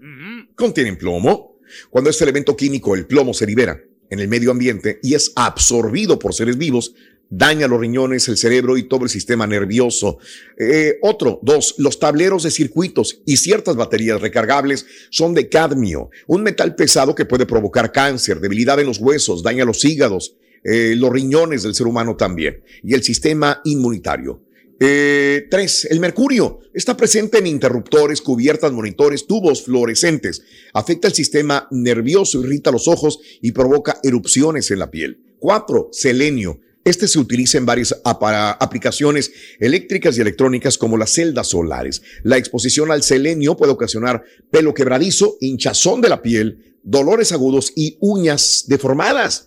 contienen 0.53 0.95
plomo. 0.95 1.57
Cuando 1.89 2.11
este 2.11 2.23
elemento 2.23 2.55
químico, 2.55 2.93
el 2.93 3.07
plomo, 3.07 3.33
se 3.33 3.47
libera 3.47 3.81
en 4.11 4.19
el 4.19 4.27
medio 4.27 4.51
ambiente 4.51 4.99
y 5.01 5.15
es 5.15 5.33
absorbido 5.35 6.19
por 6.19 6.35
seres 6.35 6.55
vivos, 6.55 6.93
daña 7.31 7.67
los 7.67 7.79
riñones, 7.79 8.27
el 8.27 8.37
cerebro 8.37 8.77
y 8.77 8.83
todo 8.83 9.05
el 9.05 9.09
sistema 9.09 9.47
nervioso. 9.47 10.19
Eh, 10.55 10.99
otro, 11.01 11.39
dos, 11.41 11.73
los 11.79 11.97
tableros 11.97 12.43
de 12.43 12.51
circuitos 12.51 13.23
y 13.25 13.37
ciertas 13.37 13.75
baterías 13.75 14.21
recargables 14.21 14.85
son 15.09 15.33
de 15.33 15.49
cadmio, 15.49 16.11
un 16.27 16.43
metal 16.43 16.75
pesado 16.75 17.15
que 17.15 17.25
puede 17.25 17.47
provocar 17.47 17.91
cáncer, 17.91 18.39
debilidad 18.39 18.79
en 18.79 18.85
los 18.85 18.99
huesos, 18.99 19.41
daña 19.41 19.65
los 19.65 19.83
hígados, 19.83 20.35
eh, 20.63 20.93
los 20.95 21.11
riñones 21.11 21.63
del 21.63 21.73
ser 21.73 21.87
humano 21.87 22.15
también 22.15 22.61
y 22.83 22.93
el 22.93 23.01
sistema 23.01 23.61
inmunitario. 23.63 24.43
Eh, 24.79 25.47
tres, 25.49 25.87
el 25.89 25.99
mercurio 25.99 26.59
está 26.73 26.95
presente 26.95 27.39
en 27.39 27.47
interruptores, 27.47 28.21
cubiertas, 28.21 28.71
monitores, 28.71 29.25
tubos 29.25 29.63
fluorescentes. 29.63 30.43
Afecta 30.73 31.07
el 31.07 31.13
sistema 31.13 31.67
nervioso, 31.71 32.41
irrita 32.43 32.71
los 32.71 32.87
ojos 32.87 33.19
y 33.41 33.53
provoca 33.53 33.99
erupciones 34.03 34.69
en 34.69 34.79
la 34.79 34.91
piel. 34.91 35.23
Cuatro, 35.39 35.89
selenio. 35.91 36.59
Este 36.83 37.07
se 37.07 37.19
utiliza 37.19 37.57
en 37.57 37.65
varias 37.65 37.99
aplicaciones 38.03 39.33
eléctricas 39.59 40.17
y 40.17 40.21
electrónicas 40.21 40.77
como 40.77 40.97
las 40.97 41.11
celdas 41.11 41.47
solares. 41.47 42.01
La 42.23 42.37
exposición 42.37 42.91
al 42.91 43.03
selenio 43.03 43.57
puede 43.57 43.73
ocasionar 43.73 44.23
pelo 44.51 44.73
quebradizo, 44.73 45.37
hinchazón 45.41 45.99
de 45.99 46.07
la 46.09 46.21
piel, 46.21 46.77
dolores 46.83 47.33
agudos 47.33 47.73
y 47.75 47.97
uñas 47.99 48.65
deformadas. 48.67 49.46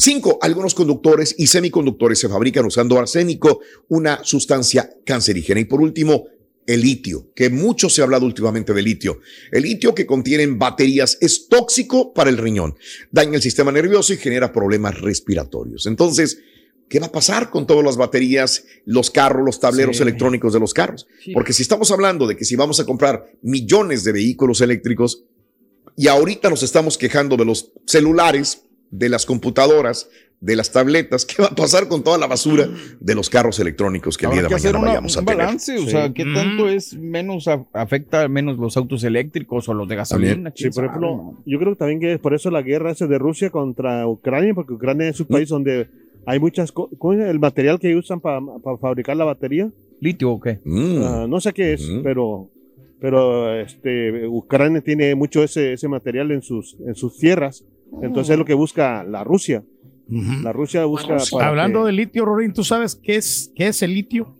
Cinco, 0.00 0.38
algunos 0.40 0.74
conductores 0.74 1.34
y 1.38 1.48
semiconductores 1.48 2.20
se 2.20 2.28
fabrican 2.28 2.64
usando 2.64 3.00
arsénico, 3.00 3.58
una 3.88 4.22
sustancia 4.22 4.88
cancerígena. 5.04 5.58
Y 5.58 5.64
por 5.64 5.80
último, 5.80 6.26
el 6.68 6.82
litio, 6.82 7.32
que 7.34 7.50
mucho 7.50 7.90
se 7.90 8.00
ha 8.00 8.04
hablado 8.04 8.24
últimamente 8.24 8.72
de 8.72 8.80
litio. 8.80 9.18
El 9.50 9.64
litio 9.64 9.96
que 9.96 10.06
contiene 10.06 10.44
en 10.44 10.56
baterías 10.56 11.18
es 11.20 11.48
tóxico 11.48 12.12
para 12.12 12.30
el 12.30 12.38
riñón, 12.38 12.76
daña 13.10 13.34
el 13.34 13.42
sistema 13.42 13.72
nervioso 13.72 14.12
y 14.12 14.18
genera 14.18 14.52
problemas 14.52 15.00
respiratorios. 15.00 15.86
Entonces, 15.86 16.38
¿qué 16.88 17.00
va 17.00 17.06
a 17.06 17.12
pasar 17.12 17.50
con 17.50 17.66
todas 17.66 17.84
las 17.84 17.96
baterías, 17.96 18.66
los 18.84 19.10
carros, 19.10 19.44
los 19.44 19.58
tableros 19.58 19.96
Sí. 19.96 20.02
electrónicos 20.04 20.52
de 20.52 20.60
los 20.60 20.74
carros? 20.74 21.08
Porque 21.34 21.52
si 21.52 21.62
estamos 21.62 21.90
hablando 21.90 22.28
de 22.28 22.36
que 22.36 22.44
si 22.44 22.54
vamos 22.54 22.78
a 22.78 22.84
comprar 22.86 23.32
millones 23.42 24.04
de 24.04 24.12
vehículos 24.12 24.60
eléctricos, 24.60 25.24
y 25.96 26.06
ahorita 26.06 26.50
nos 26.50 26.62
estamos 26.62 26.96
quejando 26.96 27.36
de 27.36 27.46
los 27.46 27.72
celulares, 27.84 28.62
de 28.90 29.08
las 29.08 29.26
computadoras, 29.26 30.08
de 30.40 30.54
las 30.54 30.70
tabletas. 30.70 31.24
¿Qué 31.26 31.42
va 31.42 31.48
a 31.48 31.54
pasar 31.54 31.88
con 31.88 32.04
toda 32.04 32.16
la 32.16 32.26
basura 32.28 32.68
de 33.00 33.14
los 33.14 33.28
carros 33.28 33.58
electrónicos 33.58 34.16
que 34.16 34.26
el 34.26 34.32
día 34.32 34.42
de 34.42 34.48
mañana 34.48 34.78
una- 34.78 34.88
vayamos 34.88 35.16
a 35.16 35.20
un 35.20 35.26
tener? 35.26 35.38
balance, 35.44 35.78
o 35.78 35.86
sea, 35.86 36.12
¿qué 36.12 36.24
tanto 36.32 36.68
es 36.68 36.94
menos 36.94 37.48
a- 37.48 37.64
afecta 37.72 38.28
menos 38.28 38.56
los 38.58 38.76
autos 38.76 39.02
eléctricos 39.04 39.68
o 39.68 39.74
los 39.74 39.88
de 39.88 39.96
gasolina? 39.96 40.52
Sí, 40.54 40.62
¿Quién 40.64 40.72
por 40.72 40.84
ejemplo, 40.84 41.34
yo 41.44 41.58
creo 41.58 41.72
que 41.72 41.78
también 41.78 42.00
que 42.00 42.12
es 42.14 42.18
por 42.20 42.34
eso 42.34 42.50
la 42.50 42.62
guerra 42.62 42.92
esa 42.92 43.06
de 43.08 43.18
Rusia 43.18 43.50
contra 43.50 44.06
Ucrania, 44.06 44.54
porque 44.54 44.74
Ucrania 44.74 45.08
es 45.08 45.18
un 45.20 45.26
país 45.26 45.48
donde 45.48 45.88
hay 46.24 46.38
muchas 46.38 46.70
cosas. 46.72 46.96
El 47.02 47.38
material 47.40 47.80
que 47.80 47.96
usan 47.96 48.20
para 48.20 48.40
fabricar 48.80 49.16
la 49.16 49.24
batería. 49.24 49.70
¿Litio 50.00 50.30
o 50.30 50.40
qué? 50.40 50.60
Mm. 50.64 51.02
Ah, 51.02 51.26
no 51.28 51.40
sé 51.40 51.52
qué 51.52 51.72
es, 51.72 51.90
pero 52.04 52.48
pero 53.00 53.54
este 53.60 54.26
Ucrania 54.28 54.80
tiene 54.80 55.14
mucho 55.16 55.42
ese, 55.42 55.72
ese 55.72 55.88
material 55.88 56.30
en 56.30 56.42
sus 56.42 56.76
en 56.86 56.94
sus 56.94 57.18
tierras. 57.18 57.64
Entonces 58.02 58.30
es 58.32 58.38
lo 58.38 58.44
que 58.44 58.54
busca 58.54 59.02
la 59.04 59.24
Rusia. 59.24 59.64
La 60.42 60.52
Rusia 60.52 60.84
busca. 60.86 61.16
para 61.30 61.48
Hablando 61.48 61.80
que- 61.80 61.86
de 61.86 61.92
litio, 61.92 62.24
Rorín, 62.24 62.52
¿tú 62.54 62.64
sabes 62.64 62.94
qué 62.94 63.16
es, 63.16 63.52
qué 63.54 63.68
es 63.68 63.82
el 63.82 63.92
litio? 63.94 64.34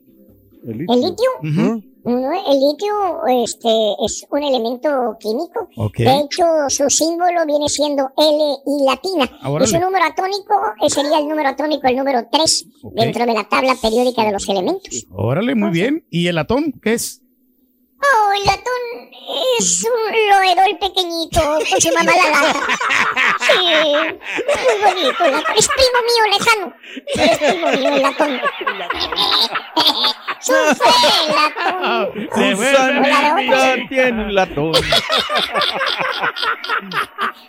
¿El 0.65 0.81
¿El 0.89 1.01
litio? 1.01 1.83
No, 2.05 2.31
el 2.33 2.61
litio 2.61 3.45
este, 3.45 3.69
es 4.05 4.25
un 4.31 4.43
elemento 4.43 4.89
químico. 5.21 5.69
De 5.99 6.21
hecho, 6.21 6.45
su 6.69 6.89
símbolo 6.89 7.45
viene 7.47 7.69
siendo 7.69 8.11
L 8.17 8.55
y 8.67 8.85
latina. 8.87 9.31
Ah, 9.43 9.51
órale. 9.51 9.69
y 9.69 9.73
su 9.75 9.79
número 9.81 10.05
atómico 10.07 10.55
eh, 10.83 10.89
sería 10.89 11.19
el 11.19 11.29
número 11.29 11.51
atómico, 11.51 11.87
el 11.87 11.97
número 11.97 12.27
3, 12.33 12.67
Ok. 12.83 12.95
dentro 12.95 13.27
de 13.27 13.35
la 13.35 13.45
tabla 13.49 13.75
periódica 13.83 14.25
de 14.25 14.33
los 14.33 14.49
elementos. 14.49 15.07
Órale, 15.11 15.55
muy 15.55 15.71
bien. 15.71 16.07
¿Y 16.09 16.29
el 16.29 16.39
atón 16.39 16.73
qué 16.83 16.95
es? 16.95 17.23
Oh, 18.01 18.33
el 18.33 18.45
latón 18.45 18.83
es 19.59 19.85
un 19.85 20.13
roedor 20.31 20.79
pequeñito 20.79 21.41
con 21.41 21.81
su 21.81 21.93
mamá 21.93 22.13
la 22.17 22.31
lata. 22.31 22.61
Sí, 23.41 23.55
es 23.75 24.59
muy 24.65 24.77
bonito 24.85 25.25
el 25.25 25.33
latón. 25.33 25.55
Es 25.57 25.69
primo 25.69 26.01
mío 26.07 26.25
lejano. 26.33 26.67
Es 27.07 27.39
primo 27.39 27.67
mío 27.69 27.95
el 27.95 28.03
latón. 28.03 28.41
Sufre 30.41 31.09
el 31.27 31.35
latón. 31.35 32.29
Su 32.33 32.45
Sanita 32.63 33.77
tiene 33.89 34.25
un 34.25 34.35
latón. 34.35 34.73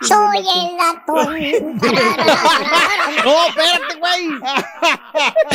Soy 0.01 0.37
el 0.39 0.77
latón. 0.77 1.27
No, 3.23 3.33
espérate, 3.45 3.93
güey. 3.99 4.23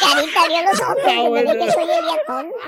Carita 0.00 0.38
abrió 0.42 0.62
los 0.62 0.80
ojos. 0.80 1.32
¿de 1.32 1.58
que 1.58 1.72
soy 1.72 1.90
el 1.90 2.06
latón? 2.06 2.46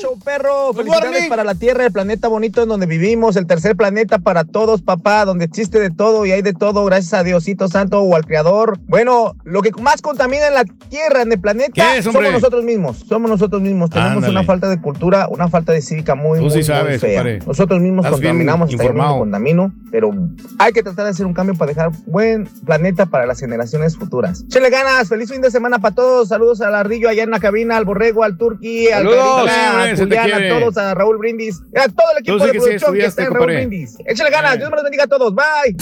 Show 0.00 0.18
perro. 0.22 0.72
Felicidades 0.72 1.28
para 1.28 1.44
la 1.44 1.54
Tierra, 1.54 1.86
el 1.86 1.92
planeta 1.92 2.28
bonito 2.28 2.62
en 2.62 2.68
donde 2.68 2.86
vivimos, 2.86 3.36
el 3.36 3.46
tercer 3.46 3.76
planeta 3.76 4.18
para 4.18 4.44
todos, 4.44 4.82
papá, 4.82 5.24
donde 5.24 5.44
existe 5.44 5.78
de 5.78 5.90
todo 5.90 6.26
y 6.26 6.32
hay 6.32 6.42
de 6.42 6.52
todo, 6.52 6.84
gracias 6.84 7.14
a 7.14 7.22
Diosito 7.22 7.68
Santo 7.68 8.00
o 8.00 8.16
al 8.16 8.24
Creador. 8.24 8.78
Bueno, 8.86 9.34
lo 9.44 9.62
que 9.62 9.70
más 9.80 10.02
contamina 10.02 10.48
en 10.48 10.54
la 10.54 10.64
Tierra, 10.64 11.22
en 11.22 11.32
el 11.32 11.40
planeta, 11.40 12.02
somos 12.02 12.22
nosotros 12.22 12.64
mismos. 12.64 13.04
Somos 13.08 13.30
nosotros 13.30 13.62
mismos. 13.62 13.90
Tenemos 13.90 14.16
Ándale. 14.16 14.32
una 14.32 14.44
falta 14.44 14.68
de 14.68 14.80
cultura, 14.80 15.28
una 15.28 15.48
falta 15.48 15.72
de 15.72 15.82
cívica 15.82 16.14
muy, 16.14 16.38
Tú 16.38 16.44
muy, 16.44 16.50
sí 16.50 16.58
muy 16.58 16.64
sabes, 16.64 17.00
fea. 17.00 17.38
Nosotros 17.46 17.80
mismos 17.80 18.04
Estás 18.04 18.20
contaminamos, 18.20 18.70
hasta 18.70 18.84
yo 18.84 18.92
mismo 18.92 19.18
contamino, 19.18 19.72
pero 19.90 20.10
hay 20.58 20.72
que 20.72 20.82
tratar 20.82 21.04
de 21.06 21.10
hacer 21.10 21.26
un 21.26 21.34
cambio 21.34 21.54
para 21.54 21.68
dejar 21.70 21.90
buen 22.06 22.46
planeta 22.64 23.06
para 23.06 23.26
las 23.26 23.40
generaciones 23.40 23.96
futuras. 23.96 24.46
Chele 24.48 24.70
ganas, 24.70 25.08
feliz 25.08 25.30
fin 25.30 25.40
de 25.40 25.50
semana 25.50 25.78
para 25.78 25.94
todos. 25.94 26.28
Saludos 26.28 26.60
al 26.60 26.74
Ardillo 26.74 27.08
allá 27.08 27.22
en 27.22 27.30
la 27.30 27.40
cabina, 27.40 27.76
al 27.76 27.84
Borrego, 27.84 28.22
al 28.22 28.36
Turqui, 28.36 28.88
al 28.90 29.04
Carita, 29.04 29.65
a 29.66 29.96
Julián, 29.96 30.32
a 30.32 30.58
todos, 30.60 30.76
a 30.76 30.94
Raúl 30.94 31.18
Brindis, 31.18 31.60
a 31.74 31.88
todo 31.88 32.06
el 32.12 32.18
equipo 32.20 32.38
de 32.38 32.52
que 32.52 32.58
producción 32.58 32.94
que 32.94 33.04
está 33.04 33.24
en 33.24 33.34
Raúl. 33.34 33.46
Brindis. 33.46 33.96
Échale 34.06 34.30
ganas, 34.30 34.58
Dios 34.58 34.70
me 34.70 34.76
los 34.76 34.84
bendiga 34.84 35.04
a 35.04 35.06
todos. 35.06 35.34
Bye. 35.34 35.76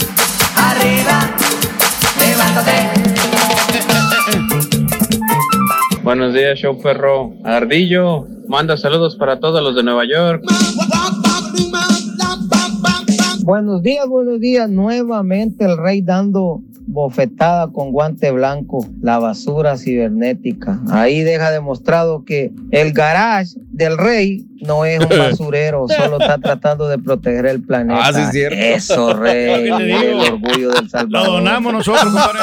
Buenos 6.03 6.35
días, 6.35 6.59
show 6.59 6.81
perro. 6.81 7.35
Ardillo, 7.45 8.27
manda 8.49 8.77
saludos 8.77 9.17
para 9.17 9.41
todos 9.41 9.63
los 9.63 9.75
de 9.75 9.83
Nueva 9.83 10.05
York. 10.05 10.45
Buenos 13.45 13.83
días, 13.83 14.07
buenos 14.07 14.41
días. 14.41 14.71
Nuevamente 14.71 15.67
el 15.67 15.77
rey 15.77 16.01
dando 16.01 16.63
bofetada 16.95 17.73
con 17.73 17.91
guante 17.91 18.31
blanco, 18.31 18.87
la 19.03 19.19
basura 19.19 19.77
cibernética. 19.77 20.81
Ahí 20.91 21.25
deja 21.25 21.51
demostrado 21.51 22.25
que 22.25 22.53
el 22.71 22.93
garage 22.93 23.55
del 23.73 23.99
rey 23.99 24.47
no 24.61 24.85
es 24.85 25.01
un 25.01 25.09
basurero, 25.19 25.87
solo 25.89 26.21
está 26.21 26.39
tratando 26.39 26.89
de 26.89 26.99
proteger 26.99 27.47
el 27.47 27.63
planeta. 27.63 28.01
Ah, 28.01 28.13
sí, 28.13 28.21
es 28.21 28.31
cierto. 28.31 28.57
Eso, 28.57 29.13
rey, 29.19 29.69
Lo 29.69 29.79
el 29.81 30.33
orgullo 30.33 30.71
del 30.71 30.85
Lo 30.85 30.89
Salvador. 30.89 31.27
donamos 31.27 31.73
nosotros, 31.73 32.05
compadre. 32.05 32.39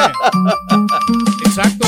Exacto. 1.46 1.88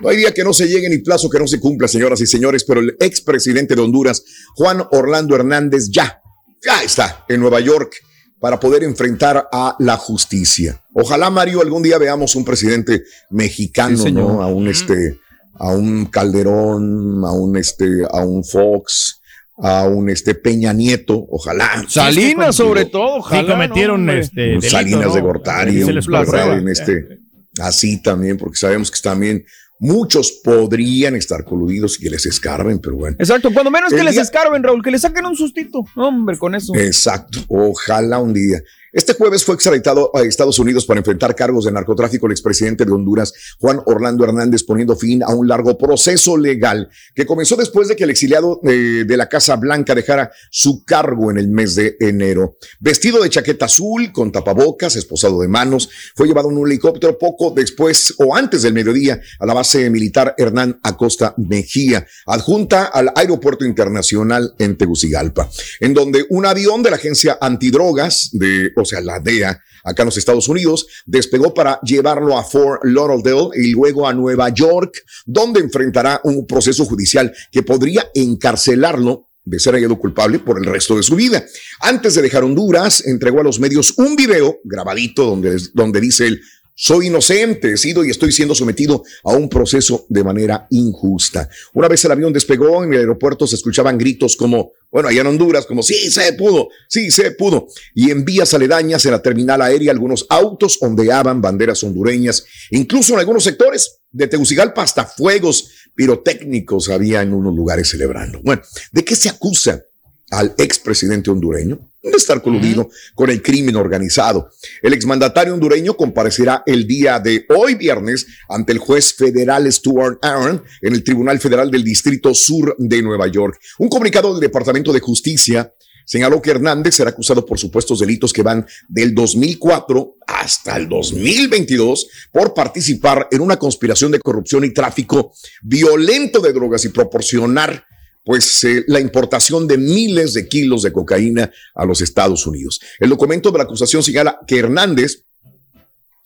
No 0.00 0.08
hay 0.08 0.16
día 0.18 0.32
que 0.32 0.44
no 0.44 0.52
se 0.52 0.68
llegue 0.68 0.88
ni 0.88 0.98
plazo 0.98 1.28
que 1.28 1.40
no 1.40 1.48
se 1.48 1.58
cumpla, 1.58 1.88
señoras 1.88 2.20
y 2.20 2.26
señores, 2.28 2.64
pero 2.64 2.78
el 2.78 2.96
expresidente 3.00 3.74
de 3.74 3.82
Honduras, 3.82 4.22
Juan 4.54 4.84
Orlando 4.92 5.34
Hernández, 5.34 5.88
ya, 5.90 6.22
ya 6.64 6.80
está 6.84 7.24
en 7.28 7.40
Nueva 7.40 7.58
York 7.58 7.92
para 8.40 8.60
poder 8.60 8.84
enfrentar 8.84 9.48
a 9.52 9.74
la 9.78 9.96
justicia. 9.96 10.80
Ojalá, 10.92 11.30
Mario, 11.30 11.60
algún 11.60 11.82
día 11.82 11.98
veamos 11.98 12.36
un 12.36 12.44
presidente 12.44 13.02
mexicano, 13.30 13.96
Sí, 13.96 14.04
señor. 14.04 14.32
¿no? 14.32 14.42
A 14.42 14.46
un 14.46 14.68
este, 14.68 15.18
a 15.54 15.72
un 15.72 16.06
Calderón, 16.06 17.24
a 17.24 17.32
un 17.32 17.56
este, 17.56 17.86
a 18.10 18.24
un 18.24 18.44
Fox, 18.44 19.20
a 19.60 19.84
un 19.88 20.08
este 20.08 20.34
Peña 20.34 20.72
Nieto, 20.72 21.26
ojalá. 21.30 21.84
Salinas, 21.88 22.54
sobre 22.54 22.84
todo, 22.84 23.14
Sí, 23.16 23.20
ojalá. 23.20 23.52
cometieron 23.54 24.06
no, 24.06 24.12
este. 24.12 24.40
Delito, 24.42 24.70
Salinas 24.70 25.06
¿no? 25.08 25.14
de 25.14 25.20
Gortari, 25.20 25.78
Se 25.78 25.84
un 25.86 25.94
les 25.96 26.06
en 26.08 26.68
este, 26.68 27.18
así 27.60 28.00
también, 28.02 28.36
porque 28.36 28.56
sabemos 28.56 28.90
que 28.90 29.00
también 29.00 29.44
muchos 29.78 30.32
podrían 30.44 31.14
estar 31.14 31.44
coludidos 31.44 31.98
y 31.98 32.04
que 32.04 32.10
les 32.10 32.26
escarben, 32.26 32.78
pero 32.78 32.96
bueno. 32.96 33.16
Exacto, 33.18 33.50
cuando 33.52 33.70
menos 33.70 33.92
que 33.92 34.02
les 34.02 34.16
escarben, 34.16 34.62
Raúl, 34.62 34.82
que 34.82 34.90
le 34.90 34.98
saquen 34.98 35.26
un 35.26 35.36
sustito. 35.36 35.84
Hombre, 35.96 36.36
con 36.38 36.54
eso. 36.54 36.74
Exacto, 36.74 37.40
ojalá 37.48 38.18
un 38.18 38.34
día. 38.34 38.62
Este 38.90 39.12
jueves 39.12 39.44
fue 39.44 39.54
extraditado 39.54 40.10
a 40.14 40.22
Estados 40.22 40.58
Unidos 40.58 40.86
para 40.86 41.00
enfrentar 41.00 41.34
cargos 41.34 41.66
de 41.66 41.72
narcotráfico 41.72 42.24
el 42.24 42.32
expresidente 42.32 42.86
de 42.86 42.92
Honduras, 42.92 43.34
Juan 43.60 43.82
Orlando 43.84 44.24
Hernández, 44.24 44.62
poniendo 44.64 44.96
fin 44.96 45.22
a 45.22 45.34
un 45.34 45.46
largo 45.46 45.76
proceso 45.76 46.38
legal 46.38 46.88
que 47.14 47.26
comenzó 47.26 47.56
después 47.56 47.88
de 47.88 47.96
que 47.96 48.04
el 48.04 48.10
exiliado 48.10 48.60
eh, 48.64 49.04
de 49.06 49.16
la 49.18 49.28
Casa 49.28 49.56
Blanca 49.56 49.94
dejara 49.94 50.30
su 50.50 50.84
cargo 50.86 51.30
en 51.30 51.36
el 51.36 51.48
mes 51.48 51.74
de 51.74 51.98
enero. 52.00 52.56
Vestido 52.80 53.22
de 53.22 53.28
chaqueta 53.28 53.66
azul, 53.66 54.10
con 54.10 54.32
tapabocas, 54.32 54.96
esposado 54.96 55.42
de 55.42 55.48
manos, 55.48 55.90
fue 56.16 56.26
llevado 56.26 56.50
en 56.50 56.56
un 56.56 56.66
helicóptero 56.66 57.18
poco 57.18 57.50
después 57.50 58.14
o 58.18 58.34
antes 58.34 58.62
del 58.62 58.72
mediodía 58.72 59.20
a 59.38 59.44
la 59.44 59.52
base 59.52 59.90
militar 59.90 60.34
Hernán 60.38 60.80
Acosta 60.82 61.34
Mejía, 61.36 62.06
adjunta 62.24 62.84
al 62.84 63.12
Aeropuerto 63.14 63.66
Internacional 63.66 64.54
en 64.58 64.78
Tegucigalpa, 64.78 65.50
en 65.80 65.92
donde 65.92 66.24
un 66.30 66.46
avión 66.46 66.82
de 66.82 66.88
la 66.88 66.96
agencia 66.96 67.36
antidrogas 67.38 68.30
de, 68.32 68.72
o 68.82 68.84
sea, 68.84 69.00
la 69.00 69.20
DEA, 69.20 69.60
acá 69.84 70.02
en 70.02 70.06
los 70.06 70.16
Estados 70.16 70.48
Unidos, 70.48 70.86
despegó 71.06 71.54
para 71.54 71.80
llevarlo 71.82 72.36
a 72.36 72.44
Fort 72.44 72.84
Lauderdale 72.84 73.50
y 73.56 73.72
luego 73.72 74.06
a 74.06 74.12
Nueva 74.12 74.48
York, 74.50 75.02
donde 75.26 75.60
enfrentará 75.60 76.20
un 76.24 76.46
proceso 76.46 76.84
judicial 76.84 77.32
que 77.50 77.62
podría 77.62 78.08
encarcelarlo 78.14 79.26
de 79.48 79.58
ser 79.58 79.74
hallado 79.74 79.98
culpable 79.98 80.38
por 80.38 80.58
el 80.58 80.66
resto 80.66 80.96
de 80.96 81.02
su 81.02 81.16
vida. 81.16 81.44
Antes 81.80 82.14
de 82.14 82.22
dejar 82.22 82.44
Honduras, 82.44 83.06
entregó 83.06 83.40
a 83.40 83.44
los 83.44 83.58
medios 83.58 83.94
un 83.96 84.14
video 84.14 84.58
grabadito 84.64 85.24
donde, 85.24 85.58
donde 85.72 86.00
dice 86.00 86.26
él, 86.26 86.42
soy 86.80 87.08
inocente, 87.08 87.72
he 87.72 87.76
sido 87.76 88.04
y 88.04 88.10
estoy 88.10 88.30
siendo 88.30 88.54
sometido 88.54 89.02
a 89.24 89.32
un 89.32 89.48
proceso 89.48 90.06
de 90.08 90.22
manera 90.22 90.68
injusta. 90.70 91.48
Una 91.74 91.88
vez 91.88 92.04
el 92.04 92.12
avión 92.12 92.32
despegó, 92.32 92.84
en 92.84 92.92
el 92.92 93.00
aeropuerto 93.00 93.48
se 93.48 93.56
escuchaban 93.56 93.98
gritos 93.98 94.36
como, 94.36 94.70
bueno, 94.88 95.08
allá 95.08 95.22
en 95.22 95.26
Honduras, 95.26 95.66
como, 95.66 95.82
sí, 95.82 96.08
se 96.08 96.34
pudo, 96.34 96.68
sí, 96.88 97.10
se 97.10 97.32
pudo. 97.32 97.66
Y 97.96 98.12
en 98.12 98.24
vías 98.24 98.54
aledañas, 98.54 99.04
en 99.06 99.10
la 99.10 99.20
terminal 99.20 99.60
aérea, 99.60 99.90
algunos 99.90 100.24
autos 100.28 100.78
ondeaban 100.80 101.42
banderas 101.42 101.82
hondureñas. 101.82 102.44
Incluso 102.70 103.14
en 103.14 103.18
algunos 103.18 103.42
sectores 103.42 103.98
de 104.12 104.28
Tegucigalpa, 104.28 104.84
hasta 104.84 105.04
fuegos 105.04 105.72
pirotécnicos 105.96 106.90
había 106.90 107.22
en 107.22 107.34
unos 107.34 107.56
lugares 107.56 107.88
celebrando. 107.88 108.40
Bueno, 108.44 108.62
¿de 108.92 109.04
qué 109.04 109.16
se 109.16 109.28
acusa 109.28 109.82
al 110.30 110.54
expresidente 110.58 111.30
hondureño? 111.30 111.80
de 112.02 112.16
estar 112.16 112.42
coludido 112.42 112.88
con 113.14 113.30
el 113.30 113.42
crimen 113.42 113.76
organizado. 113.76 114.50
El 114.82 114.92
exmandatario 114.92 115.54
hondureño 115.54 115.96
comparecerá 115.96 116.62
el 116.66 116.86
día 116.86 117.18
de 117.20 117.44
hoy 117.54 117.74
viernes 117.74 118.26
ante 118.48 118.72
el 118.72 118.78
juez 118.78 119.14
federal 119.14 119.70
Stuart 119.70 120.18
Aaron 120.22 120.62
en 120.80 120.94
el 120.94 121.04
Tribunal 121.04 121.38
Federal 121.38 121.70
del 121.70 121.84
Distrito 121.84 122.34
Sur 122.34 122.74
de 122.78 123.02
Nueva 123.02 123.26
York. 123.26 123.58
Un 123.78 123.88
comunicado 123.88 124.32
del 124.32 124.40
Departamento 124.40 124.92
de 124.92 125.00
Justicia 125.00 125.72
señaló 126.04 126.40
que 126.40 126.50
Hernández 126.50 126.94
será 126.94 127.10
acusado 127.10 127.44
por 127.44 127.58
supuestos 127.58 127.98
delitos 127.98 128.32
que 128.32 128.42
van 128.42 128.66
del 128.88 129.14
2004 129.14 130.16
hasta 130.26 130.76
el 130.76 130.88
2022 130.88 132.08
por 132.32 132.54
participar 132.54 133.28
en 133.30 133.42
una 133.42 133.58
conspiración 133.58 134.12
de 134.12 134.20
corrupción 134.20 134.64
y 134.64 134.72
tráfico 134.72 135.34
violento 135.62 136.40
de 136.40 136.54
drogas 136.54 136.84
y 136.86 136.88
proporcionar 136.88 137.84
pues 138.28 138.62
eh, 138.64 138.84
la 138.88 139.00
importación 139.00 139.66
de 139.66 139.78
miles 139.78 140.34
de 140.34 140.46
kilos 140.46 140.82
de 140.82 140.92
cocaína 140.92 141.50
a 141.74 141.86
los 141.86 142.02
Estados 142.02 142.46
Unidos. 142.46 142.78
El 143.00 143.08
documento 143.08 143.50
de 143.50 143.56
la 143.56 143.64
acusación 143.64 144.02
señala 144.02 144.38
que 144.46 144.58
Hernández 144.58 145.22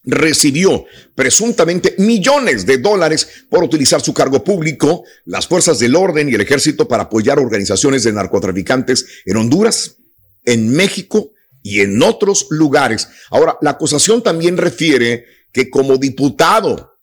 recibió 0.02 0.84
presuntamente 1.14 1.94
millones 1.98 2.66
de 2.66 2.78
dólares 2.78 3.44
por 3.48 3.62
utilizar 3.62 4.00
su 4.00 4.12
cargo 4.12 4.42
público, 4.42 5.04
las 5.26 5.46
fuerzas 5.46 5.78
del 5.78 5.94
orden 5.94 6.28
y 6.28 6.34
el 6.34 6.40
ejército 6.40 6.88
para 6.88 7.04
apoyar 7.04 7.38
organizaciones 7.38 8.02
de 8.02 8.12
narcotraficantes 8.12 9.06
en 9.24 9.36
Honduras, 9.36 9.98
en 10.44 10.70
México 10.70 11.30
y 11.62 11.82
en 11.82 12.02
otros 12.02 12.48
lugares. 12.50 13.06
Ahora, 13.30 13.58
la 13.60 13.70
acusación 13.70 14.24
también 14.24 14.56
refiere 14.56 15.24
que 15.52 15.70
como 15.70 15.98
diputado, 15.98 16.96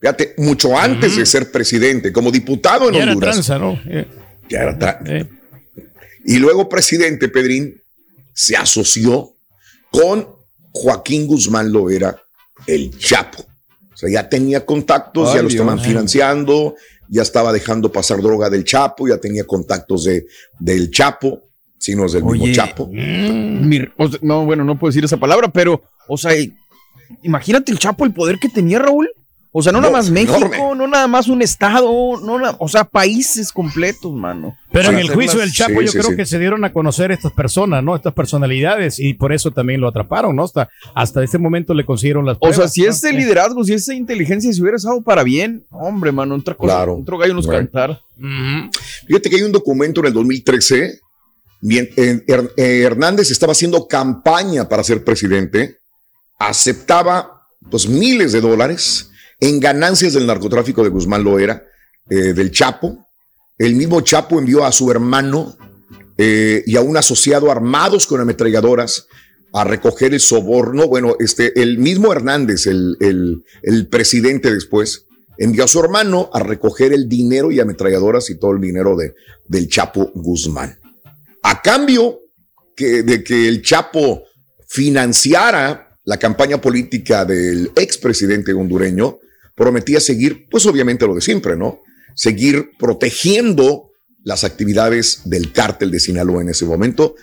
fíjate, 0.00 0.34
mucho 0.36 0.78
antes 0.78 1.10
uh 1.10 1.16
-huh. 1.16 1.18
de 1.18 1.26
ser 1.26 1.50
presidente, 1.50 2.12
como 2.12 2.30
diputado 2.30 2.88
en 2.88 2.94
Honduras. 2.94 3.34
Tranza, 3.34 3.58
¿no? 3.58 3.80
Ya 4.48 4.62
era 4.62 5.00
eh. 5.06 5.28
Y 6.24 6.38
luego 6.38 6.68
presidente 6.68 7.28
Pedrín 7.28 7.80
se 8.32 8.56
asoció 8.56 9.34
con 9.90 10.28
Joaquín 10.72 11.26
Guzmán 11.26 11.72
Loera, 11.72 12.16
el 12.66 12.96
Chapo. 12.98 13.44
O 13.92 13.96
sea, 13.96 14.10
ya 14.10 14.28
tenía 14.28 14.66
contactos, 14.66 15.34
ya 15.34 15.42
lo 15.42 15.48
estaban 15.48 15.76
Dios. 15.76 15.86
financiando, 15.86 16.74
ya 17.08 17.22
estaba 17.22 17.52
dejando 17.52 17.92
pasar 17.92 18.20
droga 18.20 18.50
del 18.50 18.64
Chapo, 18.64 19.06
ya 19.06 19.18
tenía 19.18 19.44
contactos 19.44 20.04
de, 20.04 20.26
del 20.58 20.90
Chapo, 20.90 21.42
si 21.78 21.94
no 21.94 22.06
es 22.06 22.12
del 22.12 22.24
mismo 22.24 22.52
Chapo. 22.52 22.90
o 23.96 24.08
sea, 24.08 24.18
no, 24.22 24.44
bueno, 24.44 24.64
no 24.64 24.78
puedo 24.78 24.90
decir 24.90 25.04
esa 25.04 25.16
palabra, 25.16 25.48
pero, 25.48 25.82
o 26.08 26.16
sea, 26.16 26.32
imagínate 27.22 27.70
el 27.70 27.78
Chapo, 27.78 28.04
el 28.04 28.12
poder 28.12 28.38
que 28.38 28.48
tenía 28.48 28.78
Raúl. 28.78 29.08
O 29.56 29.62
sea, 29.62 29.70
no, 29.70 29.78
No, 29.78 29.82
nada 29.82 29.92
más 29.98 30.10
México, 30.10 30.34
enorme. 30.36 30.58
no 30.76 30.88
nada 30.88 31.06
más 31.06 31.28
un 31.28 31.40
estado, 31.40 31.88
no 32.20 32.40
na- 32.40 32.56
o 32.58 32.66
sea, 32.68 32.82
países 32.82 33.52
completos, 33.52 34.12
mano. 34.12 34.56
Pero 34.72 34.90
en 34.90 34.98
el 34.98 35.08
juicio 35.14 35.38
las- 35.38 35.46
del 35.46 35.54
Chapo 35.54 35.78
Sí, 35.78 35.86
yo 35.86 35.92
sí, 35.92 35.98
creo 35.98 36.10
sí. 36.10 36.16
que 36.16 36.26
se 36.26 36.40
dieron 36.40 36.64
a 36.64 36.72
conocer 36.72 37.12
estas 37.12 37.30
personas, 37.32 37.84
¿no? 37.84 37.94
Estas 37.94 38.12
personalidades 38.14 38.98
y 38.98 39.14
por 39.14 39.32
eso 39.32 39.52
también 39.52 39.80
lo 39.80 39.86
atraparon, 39.86 40.34
¿no? 40.34 40.42
Hasta, 40.42 40.68
hasta 40.92 41.22
ese 41.22 41.38
momento 41.38 41.72
le 41.72 41.84
consiguieron 41.84 42.26
las 42.26 42.36
O 42.40 42.46
sea, 42.46 42.50
pruebas, 42.54 42.72
si 42.72 42.82
¿no? 42.82 42.90
ese 42.90 43.12
liderazgo, 43.12 43.62
si 43.62 43.74
esa 43.74 43.94
inteligencia 43.94 44.52
se 44.52 44.60
hubiera 44.60 44.76
usado 44.76 45.00
para 45.02 45.22
bien, 45.22 45.64
hombre, 45.70 46.10
mano, 46.10 46.34
otra 46.34 46.54
cosa, 46.56 46.74
Claro. 46.74 46.96
otro 46.96 47.16
gallo 47.16 47.34
nos 47.34 47.46
Bueno. 47.46 47.60
cantar. 47.60 48.00
Fíjate 49.06 49.30
que 49.30 49.36
hay 49.36 49.42
un 49.42 49.52
documento 49.52 50.00
en 50.00 50.06
el 50.06 50.12
2013. 50.14 50.98
Bien, 51.60 51.88
eh, 51.96 52.24
Her- 52.26 52.50
eh, 52.56 52.82
Hernández 52.82 53.30
estaba 53.30 53.52
haciendo 53.52 53.86
campaña 53.86 54.68
para 54.68 54.82
ser 54.82 55.04
presidente, 55.04 55.76
aceptaba 56.40 57.40
pues 57.70 57.88
miles 57.88 58.32
de 58.32 58.40
dólares 58.40 59.10
en 59.44 59.60
ganancias 59.60 60.14
del 60.14 60.26
narcotráfico 60.26 60.82
de 60.82 60.88
Guzmán 60.88 61.22
Loera 61.22 61.66
eh, 62.08 62.32
del 62.32 62.50
Chapo. 62.50 63.06
El 63.58 63.74
mismo 63.74 64.00
Chapo 64.00 64.38
envió 64.38 64.64
a 64.64 64.72
su 64.72 64.90
hermano 64.90 65.54
eh, 66.16 66.62
y 66.66 66.76
a 66.76 66.80
un 66.80 66.96
asociado 66.96 67.50
armados 67.50 68.06
con 68.06 68.22
ametralladoras 68.22 69.06
a 69.52 69.64
recoger 69.64 70.14
el 70.14 70.20
soborno. 70.20 70.88
Bueno, 70.88 71.16
este, 71.20 71.60
el 71.60 71.76
mismo 71.76 72.10
Hernández, 72.10 72.66
el, 72.66 72.96
el, 73.00 73.86
presidente 73.88 74.52
después, 74.52 75.04
envió 75.36 75.64
a 75.64 75.68
su 75.68 75.78
hermano 75.78 76.30
a 76.32 76.40
recoger 76.40 76.94
el 76.94 77.06
dinero 77.06 77.52
y 77.52 77.60
ametralladoras 77.60 78.30
y 78.30 78.38
todo 78.38 78.52
el 78.52 78.62
dinero 78.62 78.96
de, 78.96 79.14
del 79.46 79.68
Chapo 79.68 80.10
Guzmán. 80.14 80.80
A 81.42 81.60
cambio 81.60 82.20
que, 82.74 83.02
de 83.02 83.22
que 83.22 83.46
el 83.46 83.60
Chapo 83.60 84.22
financiara 84.66 85.98
la 86.04 86.16
campaña 86.16 86.62
política 86.62 87.26
del 87.26 87.70
expresidente 87.76 88.54
hondureño, 88.54 89.18
prometía 89.54 90.00
seguir, 90.00 90.46
pues 90.50 90.66
obviamente 90.66 91.06
lo 91.06 91.14
de 91.14 91.20
siempre, 91.20 91.56
¿no? 91.56 91.80
Seguir 92.14 92.70
protegiendo 92.78 93.90
las 94.22 94.44
actividades 94.44 95.22
del 95.24 95.52
cártel 95.52 95.90
de 95.90 96.00
Sinaloa 96.00 96.42
en 96.42 96.48
ese 96.48 96.64
momento 96.64 97.14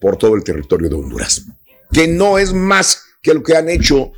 por 0.00 0.16
todo 0.16 0.34
el 0.34 0.44
territorio 0.44 0.88
de 0.88 0.94
Honduras, 0.94 1.42
que 1.92 2.08
no 2.08 2.38
es 2.38 2.52
más 2.52 3.02
que 3.22 3.34
lo 3.34 3.42
que 3.42 3.56
han 3.56 3.68
hecho 3.68 4.12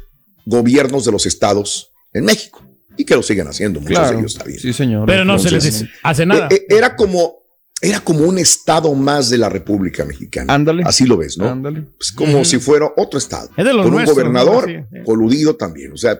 gobiernos 0.46 1.04
de 1.04 1.12
los 1.12 1.26
estados 1.26 1.92
en 2.12 2.24
México 2.24 2.62
y 2.96 3.04
que 3.04 3.14
lo 3.14 3.22
siguen 3.22 3.46
haciendo, 3.48 3.80
muchos 3.80 3.96
Claro. 3.96 4.12
de 4.14 4.18
ellos 4.20 4.34
también. 4.34 4.58
Sí, 4.60 4.72
señor. 4.72 5.06
Pero 5.06 5.24
no 5.24 5.38
se 5.38 5.50
les 5.50 5.84
hace 6.02 6.26
nada. 6.26 6.48
eh, 6.50 6.66
eh, 6.68 6.76
Era 6.76 6.96
como, 6.96 7.34
era 7.80 8.00
como 8.00 8.20
un 8.20 8.38
estado 8.38 8.92
más 8.94 9.30
de 9.30 9.38
la 9.38 9.48
República 9.48 10.04
Mexicana. 10.04 10.52
Ándale. 10.52 10.82
Así 10.84 11.04
lo 11.06 11.16
ves, 11.16 11.38
¿no? 11.38 11.48
Ándale. 11.48 11.84
Es 12.00 12.10
como 12.12 12.44
si 12.44 12.58
fuera 12.58 12.90
otro 12.96 13.18
estado. 13.18 13.50
Es 13.56 13.64
de 13.64 13.72
los 13.72 13.86
con 13.86 13.94
un 13.94 14.04
gobernador 14.04 14.68
¿no? 14.70 14.80
Sí, 14.82 14.86
sí. 14.92 14.98
coludido 15.04 15.54
también. 15.56 15.92
O 15.92 15.96
sea, 15.96 16.18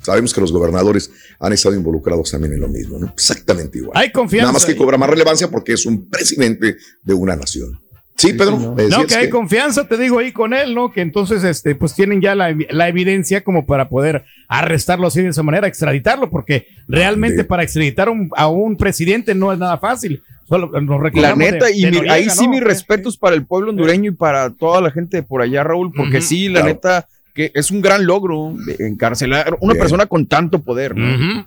sabemos 0.00 0.34
que 0.34 0.40
los 0.40 0.52
gobernadores 0.52 1.10
han 1.40 1.52
estado 1.52 1.74
involucrados 1.74 2.30
también 2.30 2.54
en 2.54 2.60
lo 2.60 2.68
mismo, 2.68 2.98
¿no? 2.98 3.06
Exactamente 3.08 3.78
igual. 3.78 3.92
Hay 3.96 4.10
confianza. 4.12 4.44
Nada 4.46 4.52
más 4.52 4.64
que 4.66 4.76
cobra 4.76 4.98
más 4.98 5.08
relevancia 5.10 5.48
porque 5.50 5.72
es 5.72 5.86
un 5.86 6.08
presidente 6.08 6.76
de 7.02 7.14
una 7.14 7.36
nación. 7.36 7.78
Sí, 8.16 8.32
Pedro. 8.32 8.56
No, 8.56 9.06
que 9.08 9.14
hay 9.16 9.28
confianza, 9.28 9.88
te 9.88 9.96
digo 9.98 10.20
ahí 10.20 10.30
con 10.30 10.54
él, 10.54 10.72
¿no? 10.72 10.92
Que 10.92 11.00
entonces, 11.00 11.42
este, 11.42 11.74
pues 11.74 11.94
tienen 11.94 12.20
ya 12.20 12.36
la, 12.36 12.52
evi- 12.52 12.70
la 12.70 12.88
evidencia 12.88 13.42
como 13.42 13.66
para 13.66 13.88
poder 13.88 14.24
arrestarlo 14.48 15.08
así 15.08 15.20
de 15.20 15.30
esa 15.30 15.42
manera, 15.42 15.66
extraditarlo, 15.66 16.30
porque 16.30 16.68
realmente 16.86 17.42
para 17.42 17.64
extraditar 17.64 18.08
un- 18.08 18.30
a 18.36 18.46
un 18.46 18.76
presidente 18.76 19.34
no 19.34 19.52
es 19.52 19.58
nada 19.58 19.78
fácil. 19.78 20.22
Solo 20.48 20.70
nos 20.80 21.14
La 21.14 21.34
neta, 21.34 21.66
de- 21.66 21.72
y 21.76 21.82
de 21.82 21.90
mi- 21.90 21.96
Noriega, 21.96 22.14
ahí 22.14 22.30
sí 22.30 22.44
¿no? 22.44 22.50
mis 22.52 22.60
respetos 22.62 23.16
para 23.16 23.34
el 23.34 23.46
pueblo 23.46 23.70
hondureño 23.70 24.12
y 24.12 24.14
para 24.14 24.48
toda 24.50 24.80
la 24.80 24.92
gente 24.92 25.16
de 25.16 25.22
por 25.24 25.42
allá, 25.42 25.64
Raúl, 25.64 25.90
porque 25.96 26.20
sí, 26.20 26.48
la 26.48 26.60
claro. 26.60 26.66
neta, 26.68 27.08
que 27.34 27.50
es 27.54 27.70
un 27.70 27.82
gran 27.82 28.06
logro 28.06 28.54
encarcelar 28.78 29.48
a 29.48 29.56
una 29.60 29.74
Bien. 29.74 29.82
persona 29.82 30.06
con 30.06 30.26
tanto 30.26 30.62
poder. 30.62 30.96
¿no? 30.96 31.46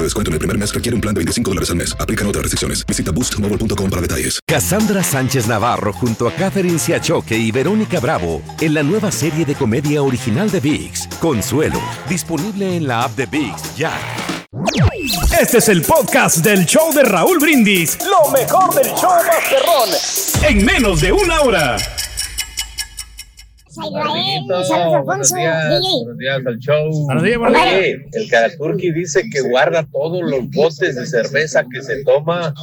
de 0.00 0.04
descuento 0.04 0.30
en 0.30 0.34
el 0.34 0.38
primer 0.38 0.58
mes 0.58 0.74
requiere 0.74 0.94
un 0.94 1.00
plan 1.00 1.14
de 1.14 1.20
25 1.20 1.50
dólares 1.50 1.70
al 1.70 1.76
mes. 1.76 1.96
Aplican 1.98 2.26
otras 2.26 2.42
restricciones. 2.42 2.84
Visita 2.86 3.10
boostmobile.com 3.12 3.90
para 3.90 4.02
detalles. 4.02 4.40
Cassandra 4.46 5.02
Sánchez 5.02 5.46
Navarro 5.46 5.92
junto 5.92 6.28
a 6.28 6.32
Catherine 6.32 6.78
Siachoque 6.78 7.36
y 7.36 7.50
Verónica 7.50 8.00
Bravo 8.00 8.42
en 8.60 8.74
la 8.74 8.82
nueva 8.82 9.10
serie 9.10 9.44
de 9.44 9.54
comedia 9.54 10.02
original 10.02 10.50
de 10.50 10.60
VIX, 10.60 11.08
Consuelo, 11.20 11.80
disponible 12.08 12.76
en 12.76 12.86
la 12.86 13.04
app 13.04 13.16
de 13.16 13.26
VIX 13.26 13.76
ya. 13.76 13.92
Este 15.40 15.58
es 15.58 15.68
el 15.68 15.82
podcast 15.82 16.38
del 16.38 16.64
show 16.64 16.92
de 16.92 17.02
Raúl 17.02 17.38
Brindis. 17.38 17.98
Lo 18.04 18.30
mejor 18.30 18.74
del 18.74 18.86
show 18.94 19.10
Masterrón. 19.26 19.90
En 20.48 20.64
menos 20.64 21.00
de 21.00 21.12
una 21.12 21.40
hora. 21.40 21.76
Saludos 23.74 24.70
Alfonso, 24.70 25.34
DJ. 25.34 25.48
Buenos 26.04 26.18
días 26.18 26.40
al 26.46 26.58
show. 26.58 26.90
Buenos 27.06 27.22
días, 27.24 27.38
buenos 27.38 27.60
días. 27.60 27.74
Oye, 27.74 28.08
el 28.12 28.30
Karaturki 28.30 28.92
dice 28.92 29.22
que 29.32 29.40
guarda 29.40 29.84
todos 29.90 30.22
los 30.22 30.48
botes 30.50 30.94
de 30.94 31.04
cerveza 31.06 31.64
que 31.72 31.82
se 31.82 32.04
toma. 32.04 32.54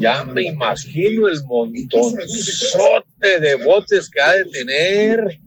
Ya 0.00 0.24
me 0.24 0.42
imagino 0.42 1.28
el 1.28 1.40
montonzote 1.44 3.40
de 3.40 3.54
botes 3.64 4.10
que 4.10 4.20
ha 4.20 4.32
de 4.32 4.44
tener. 4.46 5.38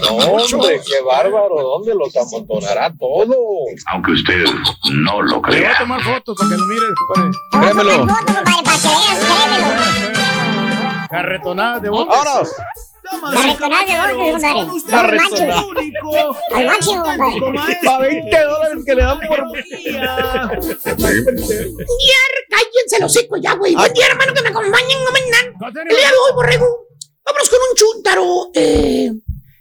No, 0.00 0.16
hombre, 0.16 0.80
qué 0.86 1.04
bárbaro. 1.04 1.54
¿Dónde 1.60 1.94
los 1.94 2.16
amontonará 2.16 2.92
todo? 2.98 3.36
Aunque 3.92 4.12
usted 4.12 4.44
no 4.90 5.20
lo 5.20 5.34
Le 5.34 5.38
voy 5.38 5.56
a 5.56 5.60
crea. 5.60 5.78
tomar 5.80 6.00
fotos 6.00 6.34
para 6.38 6.50
que 6.50 6.56
lo 6.56 6.66
mires, 6.66 6.82
compadre. 7.08 7.30
Créemelo. 7.74 8.06
Carretonadas 11.10 11.82
de 11.82 11.88
botes. 11.90 12.16
¡Vámonos! 12.16 12.48
De 13.12 13.18
botes, 13.20 13.56
compadre. 13.56 13.86
Carretonadas. 14.88 15.64
Al 16.54 16.66
máximo, 16.66 17.02
compadre. 17.40 17.78
A 17.88 17.98
20 17.98 18.44
dólares 18.44 18.82
que 18.86 18.94
le 18.94 19.02
dan 19.02 19.20
por 19.20 19.38
Ya, 19.96 20.16
cállense 22.50 23.00
los 23.00 23.16
hocico 23.16 23.36
ya, 23.36 23.54
güey. 23.54 23.74
Buen 23.74 23.92
día, 23.92 24.06
hermano, 24.08 24.32
que 24.34 24.42
me 24.42 24.48
acompañen, 24.48 25.04
no 25.04 25.12
me. 25.12 25.20
El 25.20 25.96
día 25.96 26.08
de 26.08 26.14
hoy, 26.26 26.32
borrego, 26.34 26.86
vámonos 27.24 27.48
con 27.48 27.58
un 27.70 27.76
chúntaro. 27.76 28.50
Eh, 28.54 29.12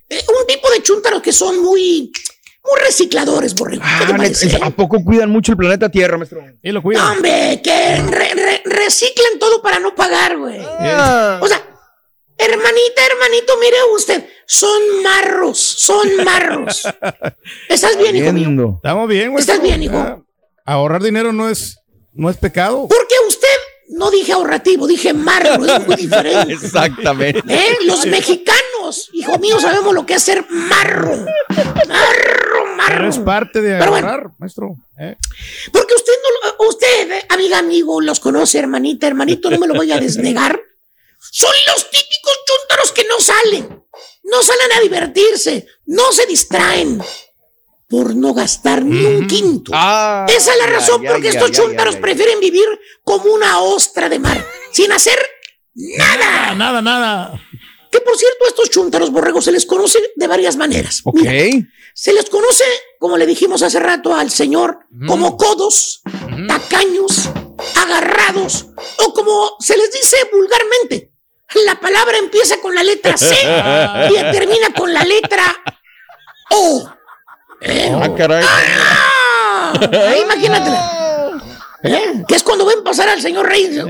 eh, 0.09 0.23
un 0.39 0.47
tipo 0.47 0.69
de 0.71 0.81
chúntaros 0.83 1.21
que 1.21 1.31
son 1.31 1.61
muy, 1.61 2.11
muy 2.63 2.79
recicladores, 2.85 3.55
borrego. 3.55 3.83
¿Qué 3.99 4.05
te 4.05 4.13
Ah, 4.13 4.17
parece? 4.17 4.59
¿A 4.61 4.69
poco 4.71 5.03
cuidan 5.03 5.29
mucho 5.29 5.51
el 5.53 5.57
planeta 5.57 5.89
Tierra, 5.89 6.17
maestro? 6.17 6.41
Y 6.61 6.71
lo 6.71 6.81
cuidan. 6.81 7.05
hombre, 7.17 7.61
que 7.63 7.97
re- 8.07 8.33
re- 8.33 8.61
reciclan 8.65 9.39
todo 9.39 9.61
para 9.61 9.79
no 9.79 9.95
pagar, 9.95 10.37
güey. 10.37 10.59
Ah. 10.79 11.39
O 11.41 11.47
sea, 11.47 11.61
hermanita, 12.37 13.01
hermanito, 13.11 13.53
mire 13.59 13.77
usted, 13.95 14.25
son 14.45 14.81
marros, 15.03 15.57
son 15.59 16.15
marros. 16.23 16.83
¿Estás 17.69 17.97
bien, 17.97 18.15
hijo 18.15 18.33
mío? 18.33 18.73
Estamos 18.77 19.07
bien, 19.09 19.31
güey. 19.31 19.41
¿Estás 19.41 19.61
bien, 19.61 19.83
hijo? 19.83 19.97
Ah, 19.97 20.19
Ahorrar 20.65 21.01
dinero 21.03 21.31
no 21.31 21.49
es, 21.49 21.77
no 22.13 22.29
es 22.29 22.37
pecado. 22.37 22.87
Porque 22.89 23.13
usted 23.27 23.47
no 23.89 24.09
dije 24.09 24.33
ahorrativo, 24.33 24.87
dije 24.87 25.13
marro, 25.13 25.63
es 25.63 25.85
muy 25.87 25.95
diferente. 25.95 26.53
Exactamente. 26.53 27.41
¿Eh? 27.47 27.77
Los 27.85 28.05
mexicanos, 28.07 29.09
hijo 29.13 29.37
mío, 29.37 29.59
sabemos 29.59 29.93
lo 29.93 30.05
que 30.07 30.15
es 30.15 30.23
ser 30.23 30.43
marro. 30.49 31.15
Marro, 31.55 31.73
Pero 31.87 32.75
marro. 32.75 33.09
es 33.09 33.19
parte 33.19 33.61
de 33.61 33.77
Pero 33.77 33.91
bueno. 33.91 34.07
ahorrar, 34.09 34.31
maestro. 34.39 34.75
¿eh? 34.99 35.15
Porque 35.71 35.93
usted 35.93 36.13
no 36.23 36.49
lo- 36.63 36.69
usted, 36.69 37.11
eh, 37.11 37.25
amiga, 37.29 37.59
amigo, 37.59 38.01
los 38.01 38.19
conoce, 38.19 38.57
hermanita, 38.59 39.05
hermanito, 39.07 39.51
no 39.51 39.59
me 39.59 39.67
lo 39.67 39.75
voy 39.75 39.91
a 39.91 39.99
desnegar. 39.99 40.59
Son 41.31 41.51
los 41.67 41.89
típicos 41.89 42.33
chúntaros 42.45 42.91
que 42.91 43.03
no 43.05 43.19
salen. 43.19 43.83
No 44.23 44.41
salen 44.43 44.71
a 44.73 44.79
divertirse, 44.81 45.67
no 45.85 46.11
se 46.11 46.25
distraen 46.25 47.01
por 47.87 48.15
no 48.15 48.33
gastar 48.33 48.83
ni 48.83 49.05
un 49.05 49.27
quinto. 49.27 49.71
Ah, 49.75 50.25
Esa 50.27 50.53
es 50.53 50.57
la 50.59 50.65
razón 50.67 51.01
ay, 51.01 51.07
por 51.07 51.15
ay, 51.17 51.27
estos 51.27 51.51
chúntaros 51.51 51.95
prefieren 51.97 52.39
vivir 52.39 52.65
como 53.03 53.31
una 53.31 53.59
ostra 53.61 54.09
de 54.09 54.17
mar, 54.19 54.43
sin 54.71 54.91
hacer 54.91 55.19
nada. 55.75 56.49
Ah, 56.49 56.55
Nada, 56.55 56.81
nada. 56.81 57.41
Que 57.91 58.01
por 58.01 58.17
cierto, 58.17 58.43
a 58.45 58.47
estos 58.49 58.69
chúntaros 58.71 59.11
borregos 59.11 59.45
se 59.45 59.51
les 59.51 59.65
conoce 59.65 59.99
de 60.15 60.27
varias 60.27 60.55
maneras. 60.57 61.01
Ok. 61.05 61.15
Mira, 61.17 61.67
se 61.93 62.11
les 62.11 62.29
conoce, 62.29 62.65
como 62.99 63.17
le 63.17 63.25
dijimos 63.25 63.61
hace 63.61 63.79
rato 63.79 64.13
al 64.13 64.31
señor, 64.31 64.79
como 65.07 65.37
codos, 65.37 66.01
tacaños, 66.47 67.29
agarrados, 67.75 68.65
o 69.05 69.13
como 69.13 69.55
se 69.59 69.77
les 69.77 69.91
dice 69.91 70.17
vulgarmente. 70.33 71.13
La 71.65 71.79
palabra 71.79 72.17
empieza 72.17 72.59
con 72.59 72.73
la 72.73 72.83
letra 72.83 73.17
C 73.17 73.35
y 74.09 74.31
termina 74.31 74.73
con 74.75 74.93
la 74.93 75.03
letra 75.03 75.43
O. 76.51 76.89
¿Eh? 77.61 77.91
Ah, 77.93 78.09
caray. 78.15 78.43
¡Ah! 78.45 79.73
Ahí 79.91 80.21
imagínate. 80.21 80.71
¿Eh? 81.83 82.23
Que 82.27 82.35
es 82.35 82.43
cuando 82.43 82.65
ven 82.65 82.83
pasar 82.83 83.09
al 83.09 83.21
señor 83.21 83.47
Reyes. 83.47 83.85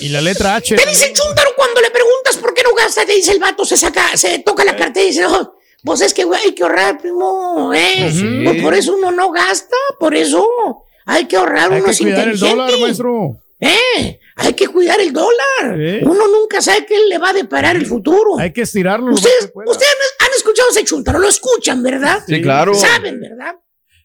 Y 0.00 0.08
la 0.08 0.20
letra 0.20 0.56
H. 0.56 0.74
Te 0.74 0.86
dice 0.86 1.06
el 1.06 1.12
chúntaro 1.12 1.50
cuando 1.56 1.80
le 1.80 1.90
preguntas 1.90 2.36
por 2.36 2.52
qué 2.52 2.62
no 2.62 2.74
gasta, 2.74 3.06
te 3.06 3.12
dice 3.12 3.32
el 3.32 3.38
vato, 3.38 3.64
se 3.64 3.76
saca, 3.76 4.16
se 4.16 4.40
toca 4.40 4.64
la 4.64 4.76
cartera 4.76 5.04
y 5.04 5.10
dice, 5.10 5.22
no, 5.22 5.54
pues 5.84 6.00
es 6.00 6.12
que 6.12 6.24
güey, 6.24 6.40
hay 6.42 6.52
que 6.52 6.64
ahorrar, 6.64 6.98
primo, 6.98 7.72
¿eh? 7.72 8.10
Sí. 8.12 8.42
Pues 8.44 8.60
por 8.60 8.74
eso 8.74 8.94
uno 8.94 9.12
no 9.12 9.30
gasta, 9.30 9.76
por 9.98 10.14
eso 10.14 10.84
hay 11.04 11.26
que 11.26 11.36
ahorrar, 11.36 11.72
Hay 11.72 11.78
uno 11.78 11.84
que 11.84 11.90
es 11.92 11.98
cuidar 11.98 12.28
el 12.28 12.38
dólar, 12.38 12.70
maestro. 12.80 13.36
¿Eh? 13.60 14.20
Hay 14.36 14.52
que 14.54 14.68
cuidar 14.68 15.00
el 15.00 15.12
dólar. 15.12 15.76
Sí. 15.76 16.00
Uno 16.02 16.28
nunca 16.28 16.60
sabe 16.60 16.84
qué 16.84 16.98
le 17.08 17.18
va 17.18 17.30
a 17.30 17.32
deparar 17.32 17.76
el 17.76 17.86
futuro. 17.86 18.38
Hay 18.38 18.52
que 18.52 18.62
estirarlo. 18.62 19.12
Ustedes, 19.12 19.46
que 19.46 19.48
pueda. 19.48 19.70
ustedes 19.70 19.92
han, 20.18 20.30
escuchado 20.36 20.68
ese 20.70 20.84
chúntaro, 20.84 21.18
lo 21.18 21.28
escuchan, 21.28 21.82
¿verdad? 21.82 22.22
Sí, 22.26 22.42
claro. 22.42 22.74
Saben, 22.74 23.20
¿verdad? 23.20 23.56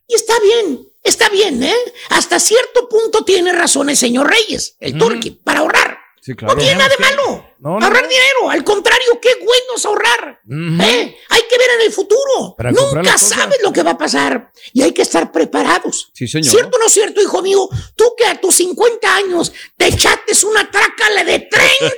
Y 0.07 0.15
está 0.15 0.33
bien. 0.39 0.79
está 1.03 1.29
bien, 1.29 1.61
¿eh? 1.63 1.75
Hasta 2.09 2.39
cierto 2.39 2.87
punto 2.87 3.25
tiene 3.25 3.51
razón 3.51 3.89
el 3.89 3.97
señor 3.97 4.29
Reyes, 4.29 4.77
el 4.79 4.97
turqui, 4.97 5.31
para 5.31 5.59
ahorrar. 5.59 5.97
Sí, 6.21 6.33
No 6.39 6.55
tiene 6.55 6.75
nada 6.75 6.89
de 6.89 6.97
malo. 7.03 7.50
No, 7.61 7.79
no, 7.79 7.85
ahorrar 7.85 8.01
no. 8.03 8.09
dinero. 8.09 8.49
Al 8.49 8.63
contrario, 8.63 9.19
qué 9.21 9.29
bueno 9.35 9.75
es 9.77 9.85
ahorrar. 9.85 10.41
¿eh? 10.49 11.15
Hay 11.29 11.41
que 11.47 11.57
ver 11.59 11.67
en 11.79 11.85
el 11.85 11.91
futuro. 11.93 12.55
Para 12.57 12.71
Nunca 12.71 13.17
sabes 13.19 13.59
lo 13.63 13.71
que 13.71 13.83
va 13.83 13.91
a 13.91 13.97
pasar. 13.97 14.49
Y 14.73 14.81
hay 14.81 14.91
que 14.93 15.03
estar 15.03 15.31
preparados. 15.31 16.09
Sí, 16.13 16.27
señor. 16.27 16.49
¿Cierto 16.49 16.77
o 16.77 16.79
no 16.79 16.89
cierto, 16.89 17.21
hijo 17.21 17.41
mío? 17.43 17.69
Tú 17.95 18.15
que 18.17 18.25
a 18.25 18.41
tus 18.41 18.55
50 18.55 19.15
años 19.15 19.53
te 19.77 19.87
echates 19.89 20.43
una 20.43 20.69
trácala 20.71 21.23
de 21.23 21.39
30 21.39 21.55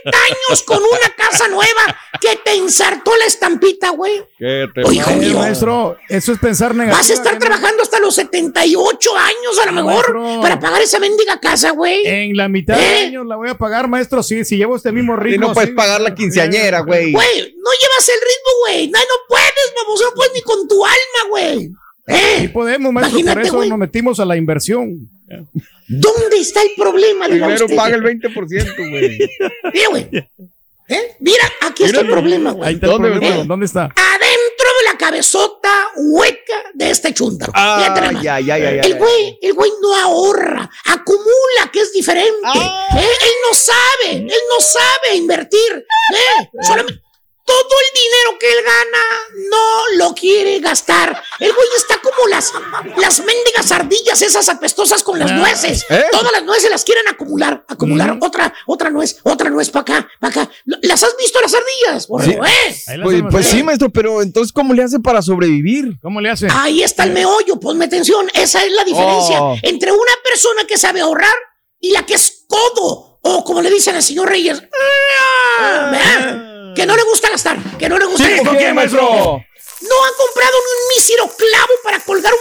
años 0.09 0.63
con 0.63 0.79
una 0.79 1.15
casa 1.15 1.47
nueva 1.47 1.97
que 2.19 2.35
te 2.43 2.55
ensartó 2.55 3.15
la 3.15 3.25
estampita, 3.25 3.91
güey. 3.91 4.21
¿Qué 4.37 4.67
te 4.75 4.83
Oye, 4.83 4.97
hijo 4.97 5.11
Eh, 5.11 5.15
mío, 5.15 5.39
maestro, 5.39 5.97
eso 6.09 6.33
es 6.33 6.39
pensar 6.39 6.75
negativo. 6.75 6.97
Vas 6.97 7.09
a 7.09 7.13
estar 7.13 7.39
trabajando 7.39 7.83
hasta 7.83 7.99
los 7.99 8.15
78 8.15 9.17
años 9.17 9.59
a 9.61 9.65
lo 9.67 9.71
mejor 9.71 10.19
Maestro. 10.19 10.41
para 10.41 10.59
pagar 10.59 10.81
esa 10.81 10.99
mendiga 10.99 11.39
casa, 11.39 11.71
güey. 11.71 12.05
En 12.05 12.35
la 12.35 12.49
mitad 12.49 12.77
de 12.77 12.85
años 13.05 13.25
la 13.25 13.37
voy 13.37 13.49
a 13.49 13.57
pagar, 13.57 13.87
maestro, 13.87 14.21
sí, 14.23 14.43
si 14.43 14.57
llevo 14.57 14.75
este 14.75 14.91
mismo 14.91 15.15
ritmo. 15.15 15.52
No 15.53 15.55
puedes 15.55 15.69
sí. 15.69 15.75
pagar 15.75 16.01
la 16.01 16.13
quinceañera, 16.15 16.79
güey. 16.81 17.11
Güey, 17.11 17.55
no 17.57 17.71
llevas 17.71 18.09
el 18.09 18.19
ritmo, 18.19 18.51
güey. 18.65 18.87
No, 18.87 18.99
no 18.99 19.15
puedes, 19.27 19.73
vamos, 19.75 20.01
no 20.01 20.15
puedes 20.15 20.33
ni 20.33 20.41
con 20.41 20.67
tu 20.67 20.85
alma, 20.85 21.29
güey. 21.29 21.71
Sí 22.39 22.47
podemos, 22.49 22.91
maestro, 22.91 23.13
por 23.13 23.21
Imagínate, 23.21 23.47
eso 23.47 23.57
güey. 23.57 23.69
nos 23.69 23.79
metimos 23.79 24.19
a 24.19 24.25
la 24.25 24.35
inversión. 24.35 25.09
¿Dónde 25.87 26.37
está 26.37 26.61
el 26.61 26.71
problema? 26.75 27.27
diga 27.27 27.47
Primero 27.47 27.75
paga 27.75 27.95
el 27.95 28.03
20%, 28.03 28.89
güey. 28.89 29.19
Mira, 29.73 29.89
güey. 29.89 30.07
¿Eh? 30.89 31.15
Mira, 31.19 31.51
aquí 31.61 31.83
está 31.85 32.01
el 32.01 32.09
problema, 32.09 32.51
güey. 32.51 32.69
Ahí 32.69 32.75
está 32.75 32.87
el 32.87 32.91
¿Dónde? 32.91 33.43
¿Dónde 33.45 33.65
está? 33.65 33.83
Adentro 33.83 33.93
de 33.95 34.52
la 34.93 34.97
cabezota 34.97 35.91
hueca 35.95 36.63
de 36.73 36.89
este 36.89 37.13
ay, 38.51 38.79
El 38.83 38.97
güey, 38.97 39.39
el 39.41 39.53
güey 39.53 39.71
no 39.81 39.95
ahorra, 39.95 40.69
acumula, 40.85 41.71
que 41.71 41.81
es 41.81 41.91
diferente. 41.91 42.31
Ah. 42.43 42.87
¿Eh? 42.95 43.01
Él 43.01 43.33
no 43.49 43.57
sabe, 43.57 44.17
él 44.17 44.41
no 44.53 44.61
sabe 44.61 45.15
invertir. 45.15 45.85
¿eh? 46.13 46.49
Solamente 46.61 47.02
todo 47.53 47.77
el 47.79 48.01
dinero 48.01 48.39
que 48.39 48.51
él 48.51 48.63
gana 48.65 49.49
no 49.49 49.97
lo 49.97 50.15
quiere 50.15 50.59
gastar. 50.59 51.21
El 51.39 51.53
güey 51.53 51.67
está 51.77 51.99
como 51.99 52.27
las, 52.27 52.51
las 52.97 53.19
mendigas 53.19 53.71
ardillas 53.71 54.21
esas 54.21 54.49
apestosas 54.49 55.03
con 55.03 55.19
las 55.19 55.31
Ah. 55.31 55.35
nueces. 55.35 55.85
¿Eh? 55.89 56.05
Todas 56.11 56.31
las 56.31 56.43
nueces 56.43 56.69
las 56.69 56.83
quieren 56.83 57.07
acumular, 57.07 57.63
acumular. 57.67 58.17
Otra, 58.21 58.53
otra 58.65 58.89
nuez, 58.89 59.17
otra 59.23 59.49
nuez 59.49 59.69
para 59.69 59.81
acá, 59.81 60.09
para 60.19 60.41
acá. 60.43 60.51
¿Las 60.65 61.03
has 61.03 61.15
visto 61.17 61.39
las 61.41 61.53
ardillas? 61.53 62.07
Por 62.07 62.23
Sí. 62.23 62.31
¿eh? 62.31 63.21
Pues, 63.31 63.45
sí, 63.47 63.63
maestro, 63.63 63.89
pero 63.89 64.21
entonces, 64.21 64.51
¿cómo 64.53 64.73
le 64.73 64.83
hace 64.83 64.99
para 64.99 65.21
sobrevivir? 65.21 65.97
¿Cómo 66.01 66.21
le 66.21 66.29
hace? 66.29 66.47
Ahí 66.51 66.81
está 66.83 67.03
el 67.03 67.11
meollo, 67.11 67.59
ponme 67.59 67.85
atención. 67.85 68.29
Esa 68.33 68.63
es 68.63 68.71
la 68.71 68.83
diferencia 68.83 69.41
Oh. 69.41 69.55
entre 69.61 69.91
una 69.91 70.11
persona 70.23 70.65
que 70.65 70.77
sabe 70.77 71.01
ahorrar 71.01 71.33
y 71.79 71.91
la 71.91 72.05
que 72.05 72.15
es 72.15 72.45
codo. 72.47 73.19
O 73.25 73.43
como 73.45 73.61
le 73.61 73.69
dicen 73.69 73.95
al 73.95 74.03
señor 74.03 74.27
Reyes, 74.29 74.61
¡ah! 75.59 76.42
Que 76.75 76.85
no 76.85 76.95
le 76.95 77.03
gusta 77.03 77.29
gastar, 77.29 77.57
que 77.77 77.89
no 77.89 77.97
le 77.97 78.05
gusta 78.05 78.25
Sí, 78.25 78.41
¿por 78.43 78.57
qué, 78.57 78.73
maestro? 78.73 79.01
No 79.01 80.05
han 80.05 80.13
comprado 80.17 80.57
un 80.57 80.95
mísero 80.95 81.29
clavo 81.37 81.73
para 81.83 81.99
colgar 81.99 82.33
un 82.33 82.39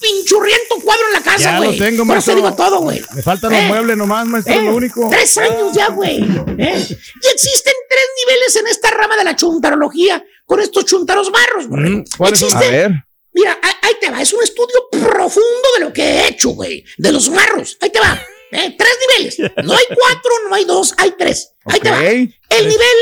pinchurriento 0.00 0.76
cuadro 0.82 1.06
en 1.06 1.12
la 1.14 1.22
casa, 1.22 1.38
Ya 1.52 1.56
güey. 1.58 1.78
lo 1.78 1.84
tengo, 1.84 1.98
Por 1.98 2.06
maestro. 2.08 2.32
eso 2.34 2.42
digo 2.42 2.54
todo, 2.56 2.80
güey. 2.80 3.00
Me 3.14 3.22
faltan 3.22 3.52
¿Eh? 3.52 3.58
los 3.60 3.68
muebles 3.68 3.96
nomás, 3.96 4.26
maestro, 4.26 4.52
¿Eh? 4.54 4.62
lo 4.62 4.74
único. 4.74 5.08
Tres 5.10 5.38
años 5.38 5.72
ya, 5.74 5.88
güey. 5.88 6.18
¿eh? 6.18 6.86
Y 7.22 7.26
existen 7.28 7.74
tres 7.88 8.06
niveles 8.26 8.56
en 8.56 8.66
esta 8.66 8.90
rama 8.90 9.16
de 9.16 9.24
la 9.24 9.36
chuntarología 9.36 10.22
con 10.44 10.60
estos 10.60 10.84
chuntaros 10.84 11.30
barros, 11.30 11.68
güey. 11.68 11.82
Mm, 11.82 12.04
¿cuáles 12.18 12.40
son? 12.40 12.48
A 12.54 12.58
Existe 12.58 12.76
ver. 12.76 12.90
Mira, 13.32 13.58
ahí, 13.62 13.94
te 14.00 14.10
va. 14.10 14.20
Es 14.20 14.32
un 14.34 14.42
estudio 14.42 14.88
profundo 14.90 15.68
de 15.78 15.84
lo 15.84 15.92
que 15.92 16.02
he 16.02 16.28
hecho, 16.28 16.50
güey. 16.50 16.84
De 16.98 17.12
los 17.12 17.30
marros. 17.30 17.78
Ahí 17.80 17.88
te 17.90 18.00
va. 18.00 18.20
¿eh? 18.50 18.74
Tres 18.76 18.96
niveles. 19.08 19.38
No 19.64 19.72
hay 19.72 19.84
cuatro, 19.86 20.30
no 20.48 20.54
hay 20.54 20.64
dos, 20.66 20.92
hay 20.98 21.12
tres. 21.16 21.52
Ahí 21.64 21.80
te 21.80 21.90
va. 21.90 22.02
El 22.02 22.28
nivel 22.68 22.96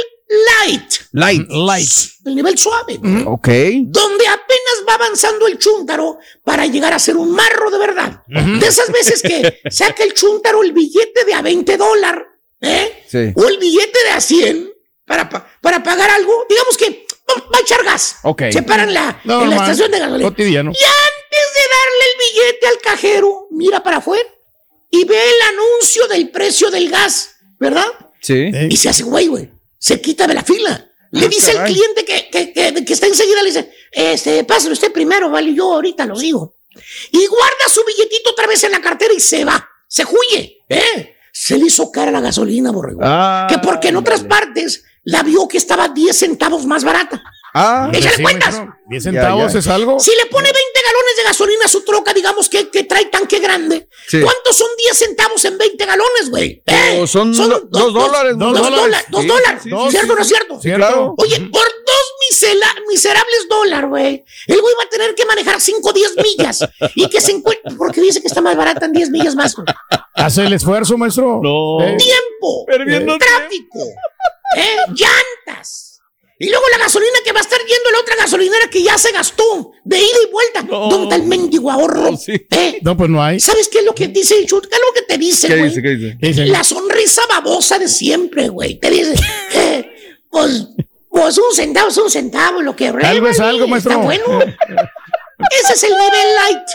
light. 0.61 0.93
Light. 1.13 1.49
Light. 1.51 1.89
El 2.25 2.35
nivel 2.37 2.57
suave. 2.59 2.99
Ok. 3.27 3.49
Donde 3.87 4.27
apenas 4.29 4.85
va 4.89 4.95
avanzando 4.95 5.47
el 5.47 5.59
chúntaro 5.59 6.19
para 6.45 6.67
llegar 6.67 6.93
a 6.93 6.99
ser 6.99 7.17
un 7.17 7.33
marro 7.33 7.71
de 7.71 7.79
verdad. 7.79 8.23
De 8.27 8.67
esas 8.67 8.91
veces 8.93 9.23
que 9.23 9.61
saca 9.71 10.03
el 10.05 10.15
chúntaro 10.15 10.63
el 10.63 10.73
billete 10.73 11.25
de 11.25 11.35
a 11.35 11.43
20 11.43 11.77
dólares, 11.77 12.25
¿eh? 12.61 13.05
Sí. 13.09 13.33
O 13.35 13.49
el 13.49 13.59
billete 13.59 13.99
de 14.05 14.11
a 14.11 14.21
100 14.21 14.71
para, 15.05 15.29
pa- 15.29 15.47
para 15.61 15.83
pagar 15.83 16.11
algo. 16.11 16.47
Digamos 16.49 16.77
que 16.77 17.07
va 17.29 17.59
a 17.59 17.61
echar 17.63 17.83
gas. 17.85 18.17
Ok. 18.23 18.43
Se 18.53 18.63
para 18.63 18.85
en 18.85 18.95
la, 18.95 19.21
No, 19.25 19.43
en 19.43 19.51
la 19.51 19.57
man, 19.57 19.65
estación 19.71 19.91
de 19.91 19.99
gasolina. 19.99 20.29
Cotidiano. 20.31 20.71
Y 20.71 20.85
antes 20.85 21.47
de 21.55 21.63
darle 21.77 22.05
el 22.13 22.19
billete 22.53 22.67
al 22.69 22.79
cajero, 22.81 23.47
mira 23.51 23.83
para 23.83 23.97
afuera 23.99 24.29
y 24.91 25.05
ve 25.05 25.17
el 25.17 25.55
anuncio 25.57 26.07
del 26.09 26.31
precio 26.31 26.71
del 26.71 26.89
gas, 26.91 27.31
¿verdad? 27.59 27.87
Sí. 28.21 28.51
Y 28.69 28.77
se 28.77 28.89
hace 28.89 29.03
güey, 29.05 29.27
güey. 29.29 29.51
Se 29.81 30.01
quita 30.01 30.29
de 30.29 30.35
la 30.35 30.45
fila. 30.45 30.87
Le 31.11 31.27
Ah, 31.27 31.29
dice 31.29 31.59
al 31.59 31.65
cliente 31.67 32.05
que, 32.05 32.29
que, 32.31 32.53
que- 32.53 32.85
que 32.85 32.93
está 32.93 33.07
enseguida, 33.09 33.43
le 33.43 33.49
dice, 33.49 33.73
este, 33.91 34.45
pásale 34.45 34.75
usted 34.75 34.93
primero, 34.93 35.29
vale, 35.29 35.53
yo 35.53 35.73
ahorita 35.75 36.07
lo 36.07 36.17
digo. 36.17 36.55
Y 37.11 37.27
guarda 37.27 37.69
su 37.69 37.83
billetito 37.85 38.31
otra 38.31 38.47
vez 38.47 38.63
en 38.63 38.71
la 38.71 38.81
cartera 38.81 39.13
y 39.13 39.19
se 39.19 39.45
va. 39.45 39.69
Se 39.89 40.05
huye, 40.05 40.59
¿eh? 40.69 41.17
Se 41.33 41.59
le 41.59 41.67
hizo 41.67 41.91
cara 41.91 42.13
la 42.13 42.21
gasolina, 42.21 42.71
borrego. 42.71 43.01
Ah, 43.03 43.49
que 43.51 43.59
porque 43.59 43.89
en 43.89 43.97
otras 43.97 44.23
partes 44.23 44.85
la 45.03 45.25
vio 45.25 45.49
que 45.49 45.59
estaba 45.59 45.89
10 45.89 46.17
centavos 46.17 46.65
más 46.67 46.85
barata. 46.85 47.21
Ah, 47.53 47.91
Échale 47.93 48.17
sí, 48.17 48.23
cuentas. 48.23 48.55
maestro. 48.55 48.77
10 48.89 49.03
centavos 49.05 49.53
ya. 49.53 49.59
es 49.59 49.67
algo. 49.69 50.01
Si 50.01 50.11
le 50.11 50.27
pone 50.27 50.45
20 50.53 50.59
galones 50.87 51.17
de 51.17 51.23
gasolina 51.25 51.65
a 51.65 51.69
su 51.69 51.85
troca, 51.85 52.13
digamos 52.15 52.49
que, 52.49 52.69
que 52.71 52.85
trae 52.85 53.07
tanque 53.07 53.39
grande, 53.41 53.89
Sí. 54.09 54.21
¿cuántos 54.21 54.57
son 54.57 54.69
10 54.79 54.97
centavos 54.97 55.45
en 55.45 55.59
20 55.59 55.85
galones, 55.87 56.31
güey? 56.31 56.63
¿Eh? 56.67 56.99
Oh, 57.01 57.07
son 57.07 57.33
do- 57.37 57.61
dos 57.71 57.93
dólares, 57.95 58.35
Dos, 58.39 58.53
dos 58.57 58.71
dólares. 58.71 59.07
Dos 59.11 59.27
dólares. 59.27 59.61
sí, 59.65 59.71
sí, 59.71 59.91
¿Cierto 59.91 60.13
o 60.13 60.17
no 60.17 60.23
es 60.23 60.29
cierto? 60.29 60.61
Sí, 60.61 60.71
claro. 60.73 61.15
Oye, 61.19 61.41
por 61.41 61.63
dos 61.63 62.15
misela- 62.31 62.75
miserables 62.89 63.47
dólares, 63.49 63.89
güey, 63.91 64.25
el 64.47 64.61
güey 64.61 64.75
va 64.79 64.85
a 64.85 64.89
tener 64.89 65.15
que 65.15 65.25
manejar 65.27 65.61
5 65.61 65.91
o 65.91 65.93
10 65.93 66.15
millas 66.17 66.69
y 66.95 67.09
que 67.09 67.21
se 67.21 67.33
encuentre, 67.33 67.75
porque 67.77 68.01
dice 68.01 68.21
que 68.21 68.29
está 68.29 68.41
más 68.41 68.57
barata 68.57 68.87
en 68.87 68.93
10 68.93 69.11
millas 69.11 69.35
más. 69.35 69.55
güey. 69.55 69.67
Hace 70.15 70.43
el 70.45 70.53
esfuerzo, 70.53 70.97
maestro. 70.99 71.41
No. 71.43 71.83
Eh, 71.85 71.97
Tiempo, 71.97 72.65
Perdiendo 72.67 73.17
tráfico, 73.19 73.79
¿eh? 74.57 74.77
llantas. 74.95 75.90
Y 76.43 76.49
luego 76.49 76.65
la 76.71 76.79
gasolina 76.79 77.19
que 77.23 77.33
va 77.33 77.41
a 77.41 77.43
estar 77.43 77.59
yendo 77.61 77.89
a 77.91 77.93
la 77.93 77.99
otra 78.01 78.17
gasolinera 78.17 78.71
que 78.71 78.83
ya 78.83 78.97
se 78.97 79.13
gastó 79.13 79.73
de 79.85 79.99
ida 79.99 80.19
y 80.27 80.33
vuelta. 80.33 80.63
¿Dónde 80.63 81.03
está 81.03 81.17
el 81.17 81.25
mendigo 81.25 81.71
ahorro? 81.71 82.13
No, 82.13 82.17
sí. 82.17 82.33
¿Eh? 82.51 82.79
No, 82.81 82.97
pues 82.97 83.11
no 83.11 83.23
hay. 83.23 83.39
¿Sabes 83.39 83.69
qué 83.69 83.81
es 83.81 83.85
lo 83.85 83.95
que 83.95 84.09
dice 84.09 84.39
el 84.39 84.47
chut? 84.47 84.67
¿Qué 84.67 84.75
es 84.75 84.81
lo 84.81 84.93
que 84.95 85.03
te 85.03 85.19
dice, 85.19 85.49
¿Qué 85.49 85.57
güey? 85.57 85.69
dice? 85.69 85.83
¿Qué 85.83 85.89
dice? 85.97 86.19
¿Qué 86.19 86.27
dice? 86.29 86.47
La 86.47 86.65
sonrisa 86.65 87.21
babosa 87.29 87.79
de 87.79 87.89
siempre, 87.89 88.49
güey. 88.49 88.81
Te 88.81 88.89
dice, 88.91 89.13
eh, 89.53 89.91
pues, 90.31 90.67
pues 91.11 91.37
un 91.37 91.55
centavo 91.55 91.89
es 91.91 91.97
un 91.99 92.11
centavo, 92.11 92.63
lo 92.63 92.75
que 92.75 92.89
Algo 92.89 93.29
es 93.29 93.39
algo, 93.39 93.69
maestro. 93.69 93.93
Está 93.93 94.03
bueno. 94.03 94.25
Ese 95.63 95.73
es 95.75 95.83
el 95.85 95.91
nivel 95.91 96.35
light. 96.37 96.69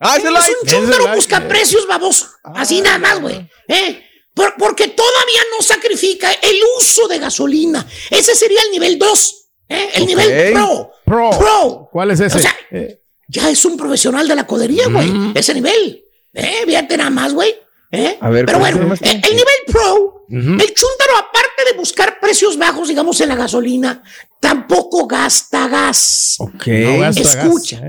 Ah, 0.00 0.16
Es 0.16 0.24
light. 0.24 0.56
un 0.62 0.68
chúntaro 0.68 1.14
busca 1.14 1.46
precios 1.46 1.86
baboso. 1.86 2.28
Así 2.44 2.80
nada 2.80 2.96
más, 2.98 3.20
güey. 3.20 3.46
¿Eh? 3.68 4.02
Por- 4.36 4.54
porque 4.58 4.88
todavía 4.88 5.40
no 5.56 5.62
sacrifica 5.64 6.30
el 6.30 6.56
uso 6.78 7.08
de 7.08 7.18
gasolina. 7.18 7.86
Ese 8.10 8.34
sería 8.34 8.60
el 8.66 8.70
nivel 8.70 8.98
2. 8.98 9.48
¿eh? 9.70 9.88
El 9.94 10.06
nivel 10.06 10.52
pro. 10.52 10.90
Pro. 11.06 11.30
Pro. 11.38 11.88
¿Cuál 11.90 12.10
es 12.10 12.20
ese? 12.20 12.36
O 12.36 12.40
sea, 12.42 12.54
Eh, 12.70 13.00
ya 13.28 13.48
es 13.48 13.64
un 13.64 13.78
profesional 13.78 14.28
de 14.28 14.34
la 14.34 14.46
codería, 14.46 14.88
güey. 14.88 15.10
Ese 15.34 15.54
nivel. 15.54 16.04
¿Eh? 16.34 16.62
Fíjate 16.66 16.98
nada 16.98 17.08
más, 17.10 17.32
güey. 17.32 17.54
¿Eh? 17.90 18.18
A 18.20 18.28
ver, 18.28 18.44
Pero 18.44 18.58
¿cuál 18.58 18.72
es 18.72 18.78
bueno, 18.78 18.94
el 19.00 19.08
eh, 19.16 19.20
nivel 19.30 19.54
pro, 19.68 20.26
el 20.28 20.74
chúntaro, 20.74 21.16
aparte 21.18 21.64
de 21.64 21.78
buscar 21.78 22.18
precios 22.20 22.58
bajos, 22.58 22.88
digamos, 22.88 23.18
en 23.22 23.28
la 23.30 23.36
gasolina, 23.36 24.02
tampoco 24.40 25.06
gasta 25.06 25.66
gas. 25.68 26.34
Ok. 26.40 26.66
no 26.66 26.98
gasta 27.00 27.22
gas, 27.22 27.36
Escucha. 27.36 27.80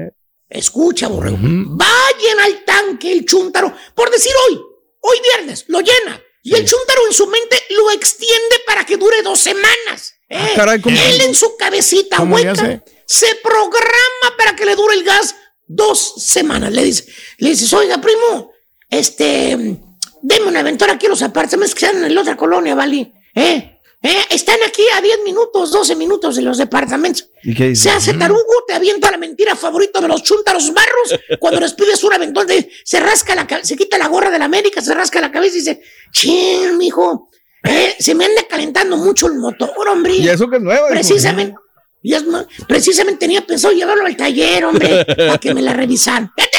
Escucha, 0.49 1.07
borrego. 1.09 1.35
Ujú. 1.35 1.77
Va 1.77 1.85
a 1.87 2.17
llenar 2.21 2.47
el 2.47 2.63
tanque 2.63 3.11
el 3.11 3.25
chúntaro. 3.25 3.73
Por 3.93 4.09
decir 4.11 4.31
hoy, 4.47 4.61
hoy 5.01 5.17
viernes, 5.35 5.65
lo 5.67 5.79
llena. 5.81 6.21
Y 6.47 6.55
el 6.55 6.65
chúntaro 6.65 7.07
en 7.07 7.13
su 7.13 7.27
mente 7.27 7.61
lo 7.71 7.91
extiende 7.91 8.55
para 8.65 8.85
que 8.85 8.97
dure 8.97 9.21
dos 9.21 9.39
semanas. 9.39 10.15
¿eh? 10.29 10.37
Ah, 10.39 10.49
caray, 10.55 10.81
¿cómo? 10.81 10.95
Él 10.97 11.21
en 11.21 11.35
su 11.35 11.57
cabecita 11.57 12.17
¿Cómo 12.17 12.37
le 12.37 12.45
hueca 12.51 12.83
se 13.07 13.35
programa 13.35 14.37
para 14.37 14.55
que 14.55 14.65
le 14.65 14.75
dure 14.75 14.93
el 14.95 15.03
gas 15.03 15.35
dos 15.65 16.15
semanas. 16.17 16.71
Le 16.71 16.83
dice, 16.83 17.05
le 17.37 17.49
dices, 17.49 17.71
oiga, 17.73 17.99
primo, 17.99 18.51
este, 18.89 19.79
deme 20.21 20.47
una 20.47 20.59
aventura 20.59 20.93
aquí 20.93 21.07
los 21.07 21.21
apartamentos 21.21 21.73
que 21.73 21.85
están 21.85 22.03
en 22.03 22.13
la 22.13 22.21
otra 22.21 22.35
colonia, 22.35 22.75
¿vale? 22.75 23.13
¿Eh? 23.33 23.76
¿Eh? 24.03 24.15
Están 24.29 24.57
aquí 24.65 24.83
a 24.95 25.01
10 25.01 25.19
minutos, 25.25 25.71
12 25.71 25.95
minutos 25.95 26.35
de 26.35 26.43
los 26.43 26.57
departamentos. 26.59 27.29
¿Y 27.43 27.55
qué 27.55 27.69
dice? 27.69 27.83
Se 27.83 27.89
hace 27.89 28.13
tarugo, 28.13 28.43
te 28.67 28.73
avienta 28.75 29.09
la 29.09 29.17
mentira 29.17 29.55
favorita 29.55 29.99
de 29.99 30.07
los 30.07 30.21
chuntaros 30.23 30.71
barros. 30.73 31.19
Cuando 31.39 31.59
les 31.59 31.73
pides 31.73 32.03
un 32.03 32.13
aventón, 32.13 32.45
de- 32.47 32.69
se 32.85 32.99
rasca 32.99 33.33
la 33.35 33.47
cabeza, 33.47 33.69
se 33.69 33.75
quita 33.75 33.97
la 33.97 34.07
gorra 34.07 34.29
de 34.29 34.37
la 34.39 34.45
América, 34.45 34.81
se 34.81 34.93
rasca 34.93 35.19
la 35.19 35.31
cabeza 35.31 35.55
y 35.55 35.59
dice, 35.59 35.81
ching, 36.11 36.77
mijo, 36.77 37.29
eh, 37.63 37.95
se 37.99 38.13
me 38.13 38.25
anda 38.25 38.43
calentando 38.47 38.97
mucho 38.97 39.27
el 39.27 39.33
motor, 39.35 39.71
hombre. 39.89 40.15
Y 40.15 40.27
eso 40.29 40.47
que 40.49 40.57
es 40.57 40.61
nuevo. 40.61 40.87
Precisamente. 40.89 41.55
Y 42.03 42.13
es 42.13 42.23
ma- 42.25 42.47
precisamente 42.67 43.19
tenía 43.19 43.45
pensado 43.45 43.73
llevarlo 43.73 44.05
al 44.05 44.15
taller, 44.15 44.63
hombre, 44.65 45.05
para 45.17 45.37
que 45.39 45.53
me 45.55 45.61
la 45.63 45.73
revisaran. 45.73 46.31
¡Vete! 46.37 46.57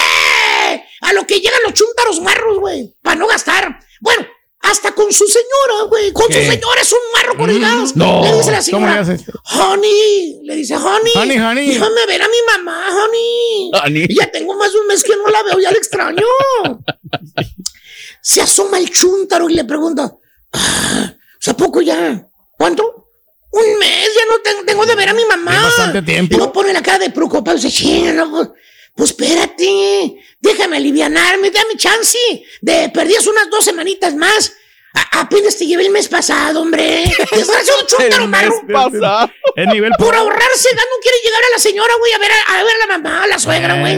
a 1.01 1.13
lo 1.13 1.25
que 1.27 1.39
llegan 1.41 1.61
los 1.65 1.73
chúntaros 1.75 2.21
marros, 2.21 2.59
güey, 2.59 2.95
para 3.01 3.15
no 3.17 3.27
gastar. 3.29 3.79
Bueno, 4.01 4.27
hasta 4.61 4.93
con 4.95 5.13
su 5.13 5.27
señora, 5.27 5.85
güey. 5.89 6.13
Con 6.13 6.29
¿Qué? 6.29 6.45
su 6.45 6.51
señora 6.53 6.81
es 6.81 6.93
un 6.93 6.99
marro 7.15 7.37
con 7.37 7.51
el 7.51 7.61
gas. 7.61 7.97
no. 7.97 8.23
Le 8.23 8.33
dice 8.37 8.51
la 8.51 8.63
¿Cómo 8.71 8.87
le 8.87 9.05
señora, 9.05 9.35
honey, 9.71 10.41
le 10.45 10.57
dice, 10.57 10.77
honey, 10.77 11.13
Honey, 11.15 11.39
honey. 11.39 11.69
déjame 11.69 12.07
ver 12.07 12.23
a 12.23 12.27
mi 12.29 12.37
mamá, 12.57 12.87
honey. 12.91 13.71
Honey. 13.85 14.07
Ya 14.19 14.31
tengo 14.31 14.55
más 14.57 14.73
de 14.73 14.81
un 14.81 14.87
mes 14.87 15.03
que 15.03 15.17
no 15.17 15.27
la 15.29 15.43
veo, 15.45 15.59
ya 15.61 15.71
la 15.71 15.79
extraño. 15.79 16.25
Se 18.21 18.41
asoma 18.43 18.79
el 18.79 18.91
chúntaro 18.91 19.49
y 19.49 19.55
le 19.55 19.65
pregunta, 19.65 20.13
ah, 20.53 21.15
¿a 21.47 21.55
poco 21.57 21.81
ya? 21.81 22.27
¿Cuánto? 22.57 23.07
Un 23.51 23.79
mes, 23.79 24.09
ya 24.15 24.27
no 24.31 24.41
tengo, 24.43 24.65
tengo 24.65 24.85
de 24.87 24.95
ver 24.95 25.09
a 25.09 25.15
mi 25.15 25.25
mamá. 25.25 25.55
Es 25.57 25.63
bastante 25.63 26.03
tiempo. 26.03 26.35
Y 26.35 26.39
no 26.39 26.53
pone 26.53 26.73
la 26.73 26.83
cara 26.83 26.99
de 26.99 27.11
preocupado 27.11 27.57
y 27.57 27.61
dice, 27.63 27.75
"Chin, 27.75 28.15
no, 28.17 28.31
pues, 28.31 28.49
pues 28.95 29.11
espérate, 29.11 30.17
déjame 30.41 30.77
alivianarme, 30.79 31.51
dame 31.51 31.77
chance. 31.77 32.19
De 32.61 32.89
perdías 32.91 33.27
unas 33.27 33.49
dos 33.51 33.65
semanitas 33.65 34.15
más. 34.15 34.53
A- 34.95 35.21
apenas 35.21 35.57
te 35.57 35.67
llevé 35.67 35.85
el 35.85 35.91
mes 35.93 36.09
pasado, 36.09 36.63
hombre. 36.63 37.05
Desgraciado 37.31 37.87
chúntaro, 37.87 38.27
marro. 38.27 38.63
pasado. 38.73 39.31
El 39.55 39.67
nivel 39.69 39.93
Por 39.99 40.15
ahorrarse, 40.15 40.69
no 40.75 40.83
quiere 41.03 41.19
llegar 41.23 41.43
a 41.45 41.51
la 41.53 41.59
señora, 41.59 41.93
güey, 41.99 42.13
a 42.13 42.19
ver 42.19 42.31
a, 42.33 42.59
a 42.59 42.63
ver 42.65 42.73
a 42.75 42.79
la 42.87 42.99
mamá, 42.99 43.25
a 43.25 43.27
la 43.27 43.39
suegra, 43.39 43.79
güey. 43.81 43.95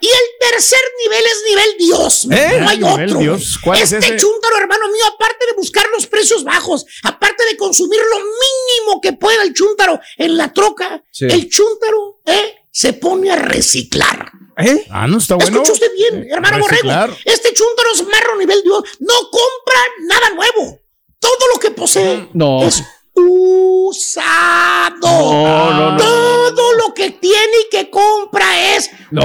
Y 0.00 0.06
el 0.08 0.50
tercer 0.50 0.80
nivel 1.02 1.24
es 1.24 1.42
nivel 1.48 1.74
Dios. 1.78 2.26
¿Eh? 2.30 2.58
No 2.60 2.68
hay 2.68 2.82
otro. 2.82 3.18
Dios. 3.20 3.52
güey. 3.52 3.62
¿Cuál 3.64 3.82
es 3.82 3.92
este 3.92 4.06
ese? 4.06 4.16
chúntaro, 4.16 4.56
hermano 4.58 4.88
mío, 4.88 5.04
aparte 5.14 5.46
de 5.46 5.52
buscar 5.54 5.86
los 5.94 6.06
precios 6.08 6.42
bajos, 6.44 6.84
aparte 7.04 7.44
de 7.46 7.56
consumir 7.56 8.00
lo 8.10 8.18
mínimo 8.18 9.00
que 9.00 9.12
pueda 9.14 9.42
el 9.44 9.54
chúntaro 9.54 10.00
en 10.18 10.36
la 10.36 10.52
troca, 10.52 11.02
Sí. 11.12 11.26
el 11.26 11.48
chúntaro, 11.48 12.20
¿eh? 12.26 12.56
Se 12.70 12.92
pone 12.92 13.30
a 13.30 13.36
reciclar. 13.36 14.32
¿Eh? 14.56 14.86
Ah, 14.90 15.06
no 15.06 15.18
está 15.18 15.34
bueno. 15.34 15.62
Escucha 15.62 15.72
usted 15.72 15.92
bien, 15.96 16.26
hermano 16.30 16.66
reciclar. 16.66 17.10
Borrego. 17.10 17.22
Este 17.24 17.52
chúntaro 17.52 17.88
es 17.92 18.02
marro 18.06 18.36
nivel 18.36 18.62
Dios. 18.62 18.82
No 19.00 19.14
compra 19.30 19.80
nada 20.02 20.30
nuevo. 20.30 20.80
Todo 21.18 21.48
lo 21.54 21.58
que 21.60 21.70
posee 21.70 22.28
No. 22.34 22.62
es 22.62 22.82
usado. 23.14 24.94
No, 25.02 25.70
no, 25.72 25.90
no. 25.92 25.96
Todo 25.96 26.72
lo 26.74 26.94
que 26.94 27.10
tiene 27.10 27.60
y 27.66 27.70
que 27.70 27.90
compra 27.90 28.74
es 28.76 28.90
No. 29.10 29.24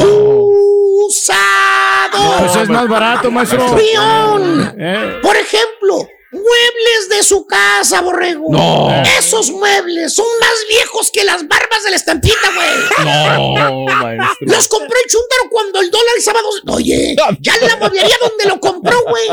usado. 1.07 2.39
Pues 2.39 2.55
es 2.55 2.69
más 2.69 2.87
barato, 2.87 3.29
maestro. 3.31 3.65
Campeón. 3.65 4.75
Eh. 4.79 5.19
Por 5.21 5.35
ejemplo, 5.35 6.07
muebles 6.31 7.09
de 7.09 7.23
su 7.23 7.45
casa, 7.45 8.01
borrego. 8.01 8.47
No. 8.49 9.03
Esos 9.17 9.51
muebles 9.51 10.13
son 10.13 10.25
más 10.39 10.53
viejos 10.67 11.11
que 11.11 11.23
las 11.23 11.47
barbas 11.47 11.83
de 11.83 11.89
la 11.91 11.95
estampita, 11.95 12.51
güey. 12.53 13.05
No, 13.05 13.85
maestro. 13.95 14.35
Los 14.41 14.67
compró 14.67 14.95
el 15.03 15.09
chúntaro 15.09 15.49
cuando 15.49 15.81
el 15.81 15.91
dólar 15.91 16.13
estaba 16.17 16.41
dos. 16.41 16.61
Oye, 16.67 17.15
ya 17.39 17.55
en 17.55 17.67
la 17.67 17.75
mueblería 17.77 18.15
donde 18.21 18.45
lo 18.45 18.59
compró, 18.59 19.03
güey. 19.03 19.27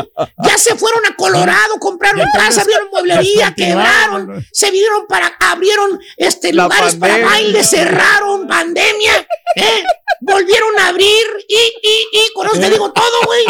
Ya 0.44 0.58
se 0.58 0.74
fueron 0.76 1.04
a 1.06 1.16
Colorado, 1.16 1.74
compraron 1.78 2.26
casa, 2.32 2.62
abrieron 2.62 2.88
mueblería, 2.90 3.54
quebraron, 3.54 4.44
se 4.52 4.70
vinieron 4.70 5.06
para, 5.06 5.36
abrieron 5.40 6.00
este 6.16 6.52
La 6.52 6.64
lugares 6.64 6.94
para 6.96 7.18
baile, 7.18 7.62
cerraron, 7.64 8.46
pandemia, 8.46 9.26
¿eh? 9.56 9.84
volvieron 10.20 10.78
a 10.78 10.88
abrir 10.88 11.26
y, 11.48 11.54
y, 11.54 12.18
y, 12.18 12.32
con 12.34 12.46
eso 12.46 12.58
te 12.58 12.70
digo 12.70 12.92
todo, 12.92 13.20
güey. 13.24 13.44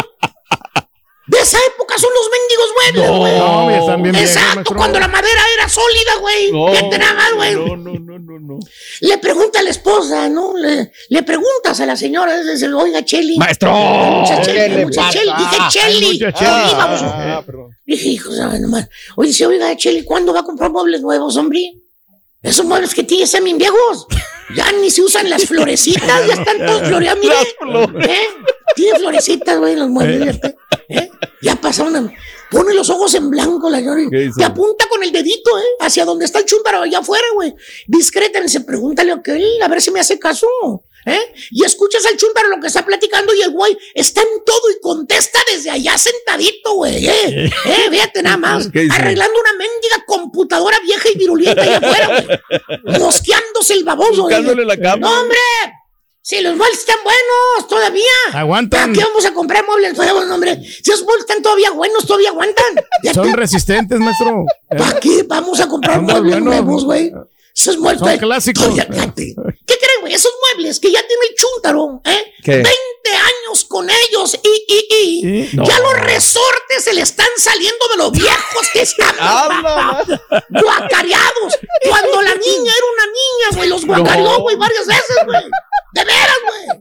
De 1.27 1.39
esa 1.39 1.57
época 1.73 1.95
son 1.97 2.09
los 2.13 2.29
mendigos 2.31 2.69
muebles, 2.73 3.17
güey. 3.19 3.37
No, 3.37 3.69
ya 3.69 3.77
están 3.79 4.03
bien 4.03 4.15
Exacto, 4.15 4.73
cuando 4.75 4.97
la 4.99 5.07
madera 5.09 5.41
era 5.57 5.67
sólida, 5.67 6.15
güey. 6.21 6.51
No, 6.53 6.67
Fíjate 6.73 6.97
nada 6.97 7.13
más, 7.15 7.33
güey. 7.33 7.55
no, 7.55 7.75
no, 7.75 7.99
no, 7.99 8.19
no, 8.19 8.39
no. 8.39 8.59
Le 9.01 9.17
pregunta 9.17 9.59
a 9.59 9.63
la 9.63 9.69
esposa, 9.69 10.29
¿no? 10.29 10.55
Le, 10.57 10.91
le 11.09 11.23
preguntas 11.23 11.79
a 11.81 11.85
la 11.85 11.97
señora, 11.97 12.41
dice, 12.41 12.73
oiga, 12.73 13.03
Cheli. 13.03 13.37
Maestro, 13.37 13.71
Mucha 13.73 14.41
¿qué 14.41 14.53
Cheli, 14.53 14.85
mucha? 14.85 15.09
Cheli. 15.09 15.31
Dije, 16.11 16.33
Cheli. 16.33 16.73
Vamos. 16.77 16.99
Ah, 17.03 17.43
perdón. 17.45 17.71
Dije, 17.85 18.07
hijo, 18.09 18.31
¿sabe 18.33 18.59
nomás? 18.59 18.87
Oye, 19.17 19.27
dice, 19.27 19.45
oiga, 19.45 19.75
Cheli, 19.75 20.03
¿cuándo 20.05 20.33
va 20.33 20.39
a 20.39 20.43
comprar 20.43 20.71
muebles 20.71 21.01
nuevos, 21.01 21.35
hombre? 21.35 21.73
Esos 22.41 22.65
muebles 22.65 22.93
que 22.93 23.03
tiene 23.03 23.23
están 23.25 23.43
bien 23.43 23.57
viejos. 23.57 24.07
Ya 24.55 24.71
ni 24.71 24.89
se 24.89 25.01
usan 25.01 25.29
las 25.29 25.43
florecitas, 25.45 26.25
ya 26.25 26.35
están 26.35 26.65
todos 26.65 26.83
floreados, 26.87 27.19
mire. 27.21 28.13
¿Eh? 28.13 28.27
Tiene 28.75 28.99
florecitas, 28.99 29.57
güey, 29.57 29.75
los 29.75 29.89
muebles. 29.89 30.23
ya 30.23 30.31
está. 30.31 30.53
¿Eh? 30.89 31.09
Ya 31.41 31.55
pasaron. 31.55 31.95
a- 31.95 32.13
Pone 32.49 32.73
los 32.73 32.89
ojos 32.89 33.13
en 33.15 33.29
blanco 33.29 33.69
la 33.69 33.77
señora 33.79 34.01
y 34.01 34.09
¿Qué 34.09 34.23
hizo? 34.25 34.35
te 34.37 34.45
apunta 34.45 34.87
con 34.87 35.03
el 35.03 35.11
dedito, 35.11 35.57
¿eh? 35.59 35.63
Hacia 35.81 36.05
donde 36.05 36.23
está 36.25 36.39
el 36.39 36.45
chúntaro, 36.45 36.81
allá 36.83 36.99
afuera, 36.99 37.25
güey. 37.35 37.53
Discreta, 37.87 38.39
dice, 38.39 38.61
pregúntale 38.61 39.11
a 39.11 39.21
él, 39.25 39.61
a 39.61 39.67
ver 39.67 39.81
si 39.81 39.91
me 39.91 39.99
hace 39.99 40.17
caso. 40.17 40.47
¿Eh? 41.05 41.19
Y 41.51 41.63
escuchas 41.63 42.05
al 42.05 42.17
chúntaro 42.17 42.49
lo 42.49 42.59
que 42.59 42.67
está 42.67 42.85
platicando 42.85 43.33
y 43.33 43.41
el 43.41 43.51
güey 43.51 43.77
está 43.93 44.21
en 44.21 44.27
todo 44.45 44.59
y 44.75 44.81
contesta 44.81 45.39
desde 45.53 45.69
allá 45.69 45.97
sentadito, 45.97 46.73
güey. 46.75 47.05
¿eh? 47.07 47.45
¿Eh? 47.65 47.87
Fíjate 47.89 48.23
nada 48.23 48.35
más. 48.37 48.67
Arreglando 48.67 49.39
una 49.39 49.53
mendiga 49.53 50.03
computadora 50.05 50.77
vieja 50.81 51.07
y 51.13 51.17
virulenta 51.17 51.61
allá 51.61 51.77
afuera, 51.77 52.07
güey. 52.83 52.99
Mosqueándose 52.99 53.73
el 53.75 53.83
baboso. 53.85 54.23
güey. 54.23 54.35
Buscándole 54.35 54.65
la 54.65 54.75
cama. 54.77 54.97
No, 55.09 55.21
hombre. 55.21 55.37
Si 56.27 56.41
los 56.41 56.57
muebles 56.57 56.79
están 56.79 56.97
buenos 57.05 57.69
todavía. 57.69 58.03
Aguantan. 58.33 58.81
¿Para 58.81 58.91
qué 58.91 59.01
vamos 59.01 59.25
a 59.25 59.33
comprar 59.33 59.65
muebles 59.65 59.95
nuevos, 59.95 60.25
hombre? 60.29 60.59
Si 60.61 60.91
los 60.91 61.01
muebles 61.03 61.21
están 61.21 61.41
todavía 61.41 61.71
buenos, 61.71 62.05
todavía 62.05 62.31
aguantan. 62.31 62.65
Son 63.13 63.31
resistentes, 63.31 63.97
maestro. 63.97 64.43
¿Para 64.77 64.99
qué 64.99 65.23
vamos 65.23 65.61
a 65.61 65.69
comprar 65.69 66.01
muebles 66.01 66.41
nuevos, 66.41 66.83
güey? 66.83 67.13
Esos 67.55 67.77
muebles. 67.77 68.01
Son 68.01 68.17
clásicos. 68.17 68.67
¿Qué 68.75 68.83
creen, 68.85 70.01
güey? 70.01 70.13
Esos 70.13 70.33
muebles 70.53 70.81
que 70.81 70.91
ya 70.91 70.99
tiene 70.99 71.21
el 71.29 71.35
chúntaro, 71.37 72.01
¿eh? 72.03 72.33
¿Qué? 72.43 72.55
20 72.57 72.69
años 73.05 73.63
con 73.63 73.89
ellos 73.89 74.37
y, 74.43 74.65
y, 74.67 74.87
y. 74.95 75.21
Sí. 75.47 75.55
No. 75.55 75.63
Ya 75.65 75.79
los 75.79 75.93
resortes 76.01 76.83
se 76.83 76.93
le 76.93 77.03
están 77.03 77.27
saliendo 77.37 77.87
de 77.91 77.97
los 77.97 78.11
viejos 78.11 78.67
que 78.73 78.81
están 78.81 79.15
guacareados. 80.49 81.57
Cuando 81.89 82.21
la 82.21 82.35
niña 82.35 82.73
era 82.77 82.85
una 82.93 83.05
niña, 83.05 83.55
güey, 83.57 83.69
los 83.69 83.85
guacareó, 83.85 84.23
No. 84.33 84.39
güey, 84.41 84.57
varias 84.57 84.85
veces, 84.85 85.17
güey. 85.25 85.43
De 85.93 86.03
veras, 86.03 86.37
güey. 86.45 86.79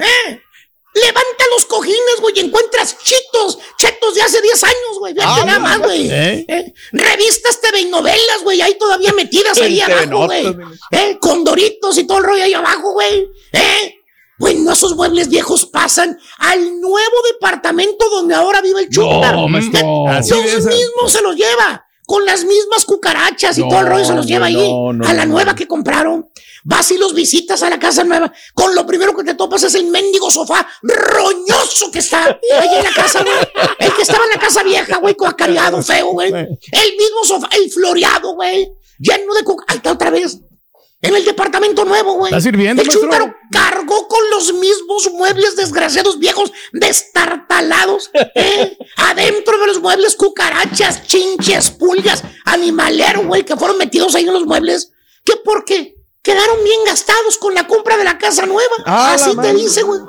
¿Eh? 0.00 0.40
Levanta 0.94 1.44
los 1.54 1.66
cojines, 1.66 2.20
güey, 2.22 2.34
y 2.38 2.40
encuentras 2.40 2.96
chitos, 3.02 3.58
chetos 3.76 4.14
de 4.14 4.22
hace 4.22 4.40
10 4.40 4.64
años, 4.64 4.98
güey. 4.98 5.12
Fíjate 5.12 5.40
Ah, 5.42 5.44
nada 5.44 5.58
más, 5.58 5.78
güey. 5.78 6.08
¿Eh? 6.10 6.44
¿Eh? 6.48 6.72
Revistas 6.92 7.60
TV 7.60 7.84
novelas, 7.84 8.42
güey, 8.42 8.62
ahí 8.62 8.78
todavía 8.78 9.12
metidas 9.12 9.58
ahí 9.60 9.78
abajo, 9.80 10.24
güey. 10.26 10.46
¿Eh? 10.92 11.18
Con 11.20 11.44
doritos 11.44 11.98
y 11.98 12.04
todo 12.06 12.18
el 12.18 12.24
rollo 12.24 12.44
ahí 12.44 12.54
abajo, 12.54 12.92
güey. 12.92 13.28
¿Eh? 13.52 13.94
Bueno, 14.38 14.72
esos 14.72 14.96
muebles 14.96 15.28
viejos 15.28 15.66
pasan 15.66 16.18
al 16.38 16.80
nuevo 16.80 17.16
departamento 17.32 18.08
donde 18.08 18.34
ahora 18.34 18.60
vive 18.62 18.80
el 18.80 18.88
chúntaro. 18.88 19.36
No, 19.42 19.48
maestro. 19.48 20.08
Así 20.08 20.30
Los 20.30 20.44
es. 20.46 20.64
mismos 20.66 21.12
se 21.12 21.20
los 21.20 21.36
lleva. 21.36 21.84
Con 22.06 22.24
las 22.24 22.44
mismas 22.44 22.84
cucarachas 22.84 23.58
y 23.58 23.62
No, 23.62 23.68
todo 23.68 23.80
el 23.80 23.86
rollo 23.88 24.04
se 24.04 24.14
los 24.14 24.26
lleva 24.26 24.48
no, 24.48 24.58
ahí. 24.60 24.70
no, 24.70 24.92
no, 24.92 25.08
a 25.08 25.12
la 25.12 25.26
no. 25.26 25.32
nueva 25.34 25.54
que 25.56 25.66
compraron. 25.66 26.30
Vas 26.68 26.90
y 26.90 26.98
los 26.98 27.14
visitas 27.14 27.62
a 27.62 27.70
la 27.70 27.78
casa 27.78 28.02
nueva. 28.02 28.32
Con 28.52 28.74
lo 28.74 28.84
primero 28.84 29.14
que 29.14 29.22
te 29.22 29.34
topas 29.34 29.62
es 29.62 29.76
el 29.76 29.86
mendigo 29.86 30.28
sofá 30.32 30.66
roñoso 30.82 31.92
que 31.92 32.00
está 32.00 32.24
ahí 32.24 32.68
en 32.76 32.82
la 32.82 32.92
casa, 32.92 33.22
güey. 33.22 33.36
El 33.78 33.94
que 33.94 34.02
estaba 34.02 34.24
en 34.24 34.30
la 34.30 34.40
casa 34.40 34.64
vieja, 34.64 34.98
güey, 34.98 35.14
coacariado, 35.14 35.80
feo, 35.80 36.08
güey. 36.08 36.32
El 36.32 36.96
mismo 36.98 37.22
sofá, 37.24 37.48
el 37.52 37.70
floreado, 37.70 38.34
güey. 38.34 38.68
Lleno 38.98 39.32
de 39.34 39.44
cuca. 39.44 39.64
Ahí 39.68 39.76
está 39.76 39.92
otra 39.92 40.10
vez. 40.10 40.40
En 41.02 41.14
el 41.14 41.24
departamento 41.24 41.84
nuevo, 41.84 42.14
güey. 42.14 42.32
¿Está 42.32 42.40
sirviendo, 42.40 42.82
El 42.82 42.88
chúntaro 42.88 43.32
cargó 43.52 44.08
con 44.08 44.28
los 44.30 44.52
mismos 44.54 45.08
muebles 45.12 45.54
desgraciados 45.54 46.18
viejos 46.18 46.50
destartalados. 46.72 48.10
¿eh? 48.34 48.76
Adentro 48.96 49.56
de 49.60 49.66
los 49.68 49.80
muebles, 49.80 50.16
cucarachas, 50.16 51.06
chinches, 51.06 51.70
pulgas, 51.70 52.24
animalero, 52.44 53.24
güey, 53.24 53.44
que 53.44 53.54
fueron 53.54 53.78
metidos 53.78 54.16
ahí 54.16 54.24
en 54.26 54.32
los 54.32 54.46
muebles. 54.46 54.90
¿Qué 55.22 55.36
por 55.36 55.64
qué? 55.64 55.95
Quedaron 56.26 56.64
bien 56.64 56.80
gastados 56.84 57.38
con 57.38 57.54
la 57.54 57.68
compra 57.68 57.96
de 57.96 58.02
la 58.02 58.18
casa 58.18 58.46
nueva. 58.46 58.74
Ah, 58.84 59.12
Así 59.14 59.30
te 59.30 59.36
madre. 59.36 59.54
dice, 59.54 59.84
güey. 59.84 60.00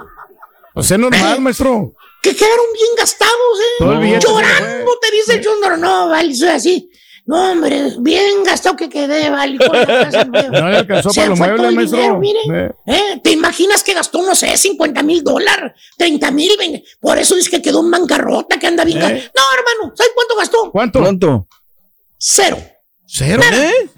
O 0.73 0.81
sea, 0.81 0.97
normal, 0.97 1.41
maestro. 1.41 1.93
Que 2.23 2.35
quedaron 2.35 2.65
bien 2.73 2.89
gastados, 2.97 3.59
¿eh? 3.59 4.19
Se 4.19 4.27
Llorando, 4.27 4.91
te 4.99 5.11
dice 5.11 5.33
el 5.35 5.43
chúntaro. 5.43 5.77
No, 5.77 6.09
vale, 6.09 6.33
soy 6.33 6.47
así. 6.49 6.89
No, 7.27 7.51
hombre, 7.51 7.91
bien 7.99 8.43
gastado 8.43 8.75
que 8.75 8.89
quedé, 8.89 9.29
vale, 9.29 9.59
con 9.59 9.77
la 9.79 9.85
casa 9.85 10.23
nueva. 10.25 10.59
No 10.59 10.69
le 10.69 10.77
alcanzó 10.77 11.11
Se 11.11 11.19
para 11.19 11.29
los 11.29 11.37
muebles, 11.37 11.67
el 11.67 11.75
maestro. 11.75 11.99
dinero, 11.99 12.19
mire. 12.19 12.39
Eh. 12.51 12.71
¿Eh? 12.87 13.21
¿Te 13.23 13.31
imaginas 13.33 13.83
que 13.83 13.93
gastó, 13.93 14.23
no 14.23 14.33
sé, 14.33 14.57
50 14.57 15.03
mil 15.03 15.23
dólares, 15.23 15.73
30 15.99 16.31
mil? 16.31 16.51
Por 16.99 17.19
eso 17.19 17.35
dice 17.35 17.51
que 17.51 17.61
quedó 17.61 17.81
en 17.81 17.91
bancarrota, 17.91 18.57
que 18.57 18.65
anda 18.65 18.83
bien. 18.83 18.97
¿Eh? 19.03 19.31
No, 19.35 19.43
hermano, 19.53 19.93
¿sabes 19.95 20.13
cuánto 20.15 20.35
gastó? 20.35 20.71
¿Cuánto? 20.71 20.99
¿Cuánto? 20.99 21.47
Cero. 22.17 22.57
¿Cero? 23.05 23.43
¿Eh? 23.53 23.89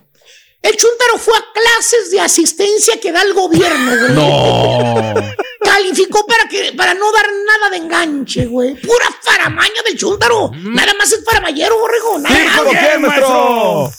El 0.62 0.76
chúntaro 0.76 1.18
fue 1.18 1.38
a 1.38 1.46
clases 1.54 2.12
de 2.12 2.20
asistencia 2.20 3.00
que 3.00 3.12
da 3.12 3.22
el 3.22 3.34
gobierno, 3.34 3.92
güey. 3.98 4.12
No. 4.14 5.14
Calificó 5.62 6.26
para 6.26 6.48
que 6.50 6.74
para 6.74 6.94
no 6.94 7.12
dar 7.12 7.26
nada 7.48 7.70
de 7.70 7.78
enganche, 7.78 8.46
güey. 8.46 8.76
Pura 8.76 9.06
faramaña 9.22 9.82
del 9.86 9.98
chúntaro. 9.98 10.52
Nada 10.54 10.94
más 10.96 11.12
es 11.14 11.24
faramallero, 11.24 11.80
borrego. 11.80 12.20
Nada 12.20 12.38
más. 12.44 12.58
¿Cómo 12.58 12.72
qué, 12.72 12.98
maestro? 13.00 13.92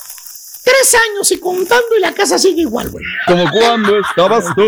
Tres 0.63 0.95
años 0.95 1.31
y 1.31 1.41
contando 1.41 1.97
y 1.97 2.01
la 2.01 2.13
casa 2.13 2.39
sigue 2.39 2.63
igual, 2.63 2.91
güey. 2.91 3.05
¿Como 3.27 3.51
cuando 3.51 3.99
estabas 3.99 4.45
tú? 4.55 4.67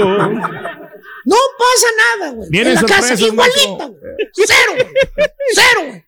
No, 1.24 1.36
pasa 1.58 1.86
nada, 2.18 2.32
güey. 2.32 2.48
En 2.52 2.74
la 2.74 2.80
casa, 2.82 3.16
sorpresas, 3.16 3.20
igualita, 3.20 3.84
güey. 3.86 4.00
Cero, 4.34 4.72
güey. 4.74 5.28
Cero, 5.54 5.80
güey. 5.86 6.04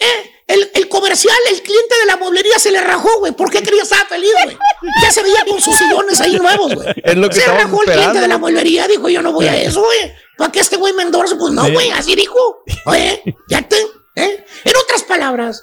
Eh, 0.00 0.30
el, 0.48 0.70
el 0.74 0.88
comercial, 0.88 1.36
el 1.50 1.62
cliente 1.62 1.94
de 2.00 2.06
la 2.06 2.16
mueblería 2.16 2.58
se 2.58 2.70
le 2.70 2.80
rajó, 2.80 3.10
güey. 3.18 3.32
¿Por 3.32 3.50
qué 3.50 3.62
quería 3.62 3.82
estar 3.82 4.06
feliz, 4.08 4.32
güey? 4.44 4.56
Ya 5.02 5.10
se 5.10 5.22
veía 5.22 5.44
con 5.46 5.60
sus 5.60 5.76
sillones 5.76 6.20
ahí 6.20 6.36
nuevos, 6.36 6.74
güey. 6.74 6.88
Se 7.30 7.46
rajó 7.46 7.82
el 7.82 7.92
cliente 7.92 8.20
de 8.20 8.28
la 8.28 8.38
mueblería. 8.38 8.88
Dijo, 8.88 9.08
yo 9.10 9.20
no 9.20 9.32
voy 9.32 9.46
a 9.46 9.56
eso, 9.56 9.82
güey. 9.82 10.12
¿Para 10.38 10.50
qué 10.50 10.60
este 10.60 10.76
güey 10.76 10.94
me 10.94 11.02
endorse? 11.02 11.36
Pues 11.36 11.52
no, 11.52 11.70
güey, 11.70 11.90
así 11.90 12.14
dijo. 12.14 12.64
Oye, 12.86 13.22
ya 13.48 13.60
te. 13.68 13.76
¿eh? 14.16 14.44
En 14.64 14.76
otras 14.82 15.02
palabras, 15.02 15.62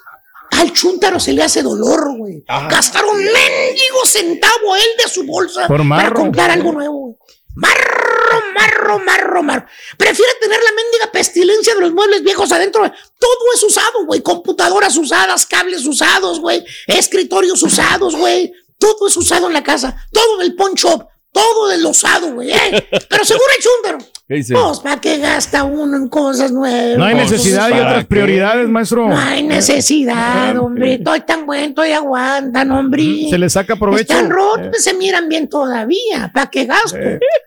al 0.51 0.71
chúntaro 0.71 1.19
se 1.19 1.33
le 1.33 1.41
hace 1.41 1.63
dolor, 1.63 2.15
güey. 2.17 2.43
Gastar 2.47 3.05
un 3.05 3.17
mendigo 3.17 4.05
centavo 4.05 4.73
a 4.73 4.77
él 4.77 4.89
de 5.03 5.09
su 5.09 5.23
bolsa 5.23 5.67
Por 5.67 5.87
para 5.89 6.13
comprar 6.13 6.51
algo 6.51 6.71
nuevo, 6.71 6.93
güey. 6.93 7.15
Marro, 7.55 8.43
marro, 8.53 8.99
marro, 8.99 9.43
marro. 9.43 9.65
Prefiere 9.97 10.31
tener 10.41 10.59
la 10.61 10.71
mendiga 10.71 11.11
pestilencia 11.11 11.73
de 11.73 11.81
los 11.81 11.93
muebles 11.93 12.23
viejos 12.23 12.51
adentro. 12.51 12.81
Todo 13.19 13.53
es 13.53 13.63
usado, 13.63 14.05
güey. 14.05 14.21
Computadoras 14.21 14.95
usadas, 14.97 15.45
cables 15.45 15.85
usados, 15.85 16.39
güey. 16.39 16.63
Escritorios 16.87 17.61
usados, 17.63 18.15
güey. 18.15 18.51
Todo 18.77 19.07
es 19.07 19.15
usado 19.17 19.47
en 19.47 19.53
la 19.53 19.63
casa. 19.63 19.95
Todo 20.11 20.37
del 20.37 20.55
pawn 20.55 20.73
shop. 20.73 21.07
Todo 21.31 21.67
del 21.67 21.85
usado, 21.85 22.33
güey. 22.33 22.51
¿eh? 22.51 22.87
Pero 23.09 23.25
seguro 23.25 23.49
el 23.57 23.63
chúntaro. 23.63 24.14
¿Qué 24.27 24.35
dice? 24.35 24.55
Pues, 24.55 24.79
¿para 24.79 24.99
qué 24.99 25.19
gasta 25.19 25.63
uno 25.63 25.95
en 25.97 26.09
cosas 26.09 26.51
nuevas? 26.51 26.97
No 26.97 27.03
hay 27.05 27.13
necesidad 27.13 27.67
y 27.67 27.71
¿para 27.73 27.83
otras 27.85 28.03
qué? 28.05 28.07
prioridades, 28.09 28.67
maestro. 28.67 29.07
No 29.07 29.15
hay 29.17 29.43
necesidad, 29.43 30.57
hombre. 30.57 30.95
Estoy 30.95 31.21
tan 31.21 31.45
bueno, 31.45 31.65
estoy 31.67 31.91
aguantan, 31.91 32.71
hombre. 32.71 33.27
Se 33.29 33.37
le 33.37 33.47
saca 33.51 33.75
provecho. 33.75 34.13
Están 34.13 34.31
rotos, 34.31 34.77
Eh. 34.79 34.81
se 34.81 34.93
miran 34.95 35.29
bien 35.29 35.47
todavía. 35.47 36.31
¿Para 36.33 36.49
qué 36.49 36.65
gasto? 36.65 36.97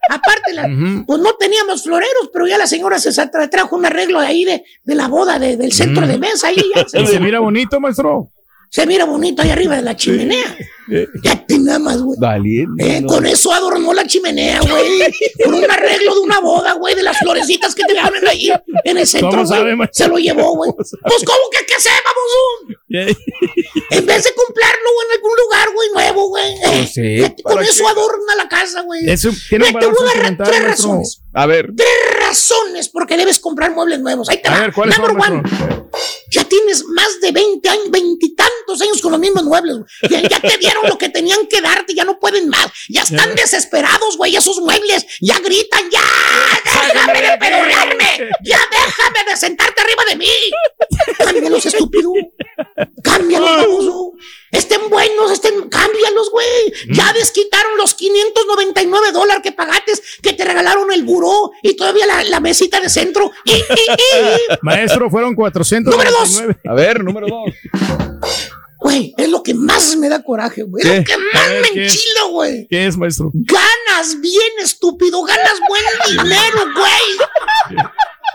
Aparte, 0.09 0.53
la- 0.55 0.69
pues 1.05 1.21
no 1.21 1.33
teníamos 1.35 1.83
floreros, 1.83 2.31
pero 2.33 2.47
ya 2.47 2.57
la 2.57 2.69
señora 2.69 2.99
se 3.01 3.11
tra- 3.11 3.51
trajo 3.51 3.75
un 3.75 3.85
arreglo 3.85 4.21
de 4.21 4.27
ahí 4.29 4.45
de, 4.45 4.63
de 4.85 4.95
la 4.95 5.09
boda, 5.09 5.39
de- 5.41 5.57
del 5.57 5.73
centro 5.73 6.07
Mm. 6.07 6.09
de 6.11 6.19
mesa. 6.19 6.47
Ahí 6.49 6.63
ya 6.77 6.85
se, 6.89 7.05
se 7.07 7.19
mira 7.21 7.41
bonito, 7.41 7.81
maestro. 7.81 8.29
Se 8.71 8.87
mira 8.87 9.05
bonito 9.05 9.43
ahí 9.43 9.51
arriba 9.51 9.77
de 9.77 9.83
la 9.83 9.97
chimenea. 9.97 10.57
Ya 11.23 11.45
te 11.47 11.59
nada 11.59 11.79
más, 11.79 12.01
güey. 12.01 12.19
Valiente. 12.19 12.97
Eh, 12.97 13.01
¿no? 13.03 13.09
Con 13.09 13.27
eso 13.27 13.53
adornó 13.53 13.93
la 13.93 14.07
chimenea, 14.07 14.61
güey. 14.61 15.01
Con 15.45 15.55
un 15.55 15.71
arreglo 15.71 16.15
de 16.15 16.21
una 16.21 16.41
boda, 16.41 16.73
güey, 16.75 16.95
de 16.95 17.03
las 17.03 17.19
florecitas 17.19 17.75
que 17.75 17.83
te 17.85 17.95
ponen 17.95 18.27
ahí 18.27 18.51
en 18.85 18.97
el 18.97 19.07
centro. 19.07 19.31
¿Cómo 19.31 19.47
sabe? 19.47 19.77
Se 19.93 20.09
lo 20.09 20.17
llevó, 20.19 20.55
güey. 20.57 20.73
Pues, 20.77 20.93
¿cómo 21.27 21.41
que 21.53 21.67
qué 21.67 21.75
vamos? 22.05 22.77
En 23.91 24.07
vez 24.07 24.25
de 24.25 24.33
comprarlo 24.35 24.89
güey, 24.95 25.07
en 25.07 25.17
algún 25.17 25.31
lugar, 25.45 25.69
güey, 25.75 25.89
nuevo, 25.93 26.29
güey. 26.29 26.53
eh, 26.55 26.59
Pues 26.65 26.93
sí, 26.95 27.03
que 27.37 27.43
con 27.43 27.55
¿para 27.55 27.67
eso 27.67 27.85
qué? 27.85 27.91
adorna 27.91 28.37
la 28.37 28.49
casa, 28.49 28.81
güey. 28.83 29.09
Eso 29.11 29.31
tiene 29.49 29.67
un 29.67 29.69
Mira, 29.75 29.81
te 29.81 29.87
valor 29.87 29.99
voy 30.01 30.11
a 30.27 30.31
dar 30.31 30.49
tres 30.49 30.65
razones. 30.65 31.23
A 31.35 31.47
ver. 31.47 31.71
Tres 31.77 31.89
razones 32.27 32.89
por 32.89 33.07
qué 33.07 33.17
debes 33.17 33.39
comprar 33.39 33.73
muebles 33.75 34.01
nuevos. 34.01 34.29
Ahí 34.31 34.41
te 34.43 34.49
A 34.49 34.53
va. 34.53 34.61
ver, 34.61 34.73
¿cuáles 34.73 34.95
son, 34.97 35.07
Number 35.07 35.31
one. 35.33 35.43
Ya 36.31 36.45
tienes 36.45 36.85
más 36.85 37.21
de 37.21 37.33
20 37.33 37.69
años, 37.69 37.91
veintitantos 37.91 38.81
años 38.83 39.01
con 39.01 39.13
los 39.13 39.21
mismos 39.21 39.45
muebles. 39.45 39.79
Ya, 40.11 40.21
ya 40.21 40.41
te 40.41 40.59
dieron 40.59 40.87
lo 40.89 40.99
que 40.99 41.09
tenían 41.09 41.47
que 41.47 41.61
darte, 41.61 41.95
ya 41.95 42.05
no 42.05 42.19
pueden 42.19 42.49
más. 42.49 42.67
Ya 42.89 43.03
están 43.03 43.35
desesperados, 43.35 44.17
güey, 44.17 44.37
esos 44.37 44.59
muebles. 44.61 45.07
Ya 45.21 45.39
gritan, 45.39 45.91
ya, 45.91 46.03
déjame 46.65 47.23
de 47.23 47.39
pedorrearme. 47.39 48.31
Ya 48.45 48.61
déjame 48.71 49.31
de 49.31 49.37
sentarte 49.37 49.81
arriba 49.81 50.05
de 50.09 50.17
mí. 50.17 50.31
Cámbialos, 51.19 51.67
estúpido. 51.67 52.13
Cámbialos, 53.03 53.51
baboso. 53.51 54.13
Estén 54.51 54.89
buenos, 54.89 55.31
estén, 55.31 55.69
cámbialos, 55.69 56.31
güey. 56.31 56.47
Ya 56.91 57.13
desquitaron 57.13 57.77
los 57.77 57.95
599 57.95 59.13
dólares 59.13 59.43
que 59.43 59.53
pagaste, 59.53 59.93
que 60.23 60.33
te 60.33 60.45
regalaron 60.45 60.91
el 60.93 61.05
buró 61.05 61.53
y 61.63 61.75
todavía 61.75 62.07
la, 62.07 62.25
la 62.25 62.41
mesita 62.41 62.81
de 62.81 62.89
centro. 62.89 63.31
Y, 63.45 63.53
y, 63.53 63.57
y. 63.57 64.57
Maestro, 64.63 65.11
fueron 65.11 65.35
400. 65.35 65.93
Número 65.93 66.11
dos. 66.11 66.43
A 66.67 66.75
ver, 66.75 67.05
número 67.05 67.27
dos. 67.27 67.55
Güey, 68.81 69.13
es 69.17 69.29
lo 69.29 69.43
que 69.43 69.55
más 69.55 69.97
me 69.97 70.09
da 70.09 70.23
coraje, 70.23 70.63
güey. 70.63 70.85
Lo 70.85 71.05
que 71.05 71.17
más 71.33 71.49
ver, 71.49 71.63
me 71.63 71.83
enchila, 71.85 72.25
güey. 72.31 72.67
¿Qué 72.69 72.87
es, 72.87 72.97
maestro? 72.97 73.31
Ganas 73.35 74.21
bien, 74.21 74.53
estúpido. 74.63 75.23
Ganas 75.25 75.55
buen 75.69 75.83
dinero, 76.25 76.65
güey. 76.75 77.83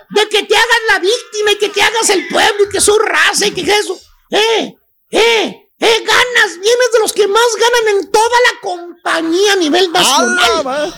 De 0.09 0.29
que 0.29 0.43
te 0.43 0.55
hagas 0.55 0.79
la 0.91 0.99
víctima 0.99 1.51
y 1.53 1.57
que 1.57 1.69
te 1.69 1.81
hagas 1.81 2.09
el 2.09 2.27
pueblo 2.27 2.65
y 2.67 2.69
que 2.69 2.81
soy 2.81 2.99
raza 3.03 3.47
y 3.47 3.51
que 3.51 3.61
eso. 3.61 3.97
Eh, 4.31 4.75
eh, 5.11 5.62
eh, 5.85 6.03
ganas 6.05 6.59
bien 6.59 6.75
es 6.87 6.91
de 6.93 6.99
los 6.99 7.13
que 7.13 7.27
más 7.27 7.43
ganan 7.59 7.97
en 7.99 8.11
toda 8.11 8.25
la 8.53 8.59
compañía 8.61 9.53
a 9.53 9.55
nivel 9.57 9.91
nacional. 9.91 10.93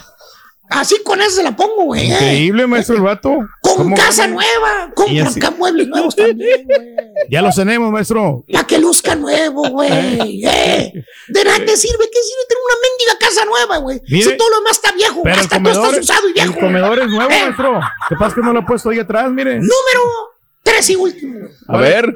Así 0.67 0.95
con 1.03 1.21
eso 1.21 1.29
se 1.37 1.43
la 1.43 1.55
pongo, 1.55 1.83
güey. 1.83 2.09
eh. 2.11 2.13
Increíble, 2.13 2.65
maestro, 2.65 2.95
el 2.95 3.03
vato. 3.03 3.29
Con 3.61 3.75
¿Cómo 3.77 3.95
casa 3.95 4.23
ganan? 4.23 4.33
nueva. 4.35 4.91
Así- 5.27 5.39
acá 5.39 5.51
muebles 5.51 5.87
nuevos 5.87 6.15
también, 6.15 6.63
güey. 6.65 6.95
Ya 7.29 7.43
los 7.43 7.55
tenemos, 7.55 7.91
maestro. 7.91 8.43
La 8.47 8.65
que 8.65 8.79
luzca 8.79 9.13
nuevo, 9.15 9.69
güey. 9.69 9.91
eh. 10.43 10.91
De 11.27 11.43
nada 11.43 11.57
te 11.59 11.77
sirve. 11.77 12.09
¿Qué 12.11 12.19
sirve 12.19 12.45
tener 12.47 12.63
una 12.65 12.75
mendiga 12.81 13.17
casa 13.19 13.45
nueva, 13.45 13.77
güey? 13.77 14.01
Si 14.07 14.37
todo 14.37 14.49
lo 14.49 14.55
demás 14.57 14.71
está 14.77 14.91
viejo, 14.93 15.21
Pero 15.23 15.35
hasta 15.35 15.55
comedor, 15.57 15.85
estás 15.95 15.99
usado 16.03 16.29
y 16.29 16.33
viejo. 16.33 16.53
el 16.53 16.59
comedor 16.59 16.99
es 16.99 17.07
nuevo, 17.09 17.31
Eh. 17.31 17.41
maestro. 17.43 17.79
¿Qué 18.09 18.15
pasa 18.15 18.35
que 18.35 18.41
no 18.41 18.51
lo 18.53 18.59
he 18.61 18.63
puesto 18.63 18.89
ahí 18.89 18.97
atrás? 18.99 19.29
Mire. 19.31 19.55
Número 19.59 20.01
tres 20.63 20.89
y 20.89 20.95
último. 20.95 21.47
A 21.67 21.77
ver. 21.77 22.11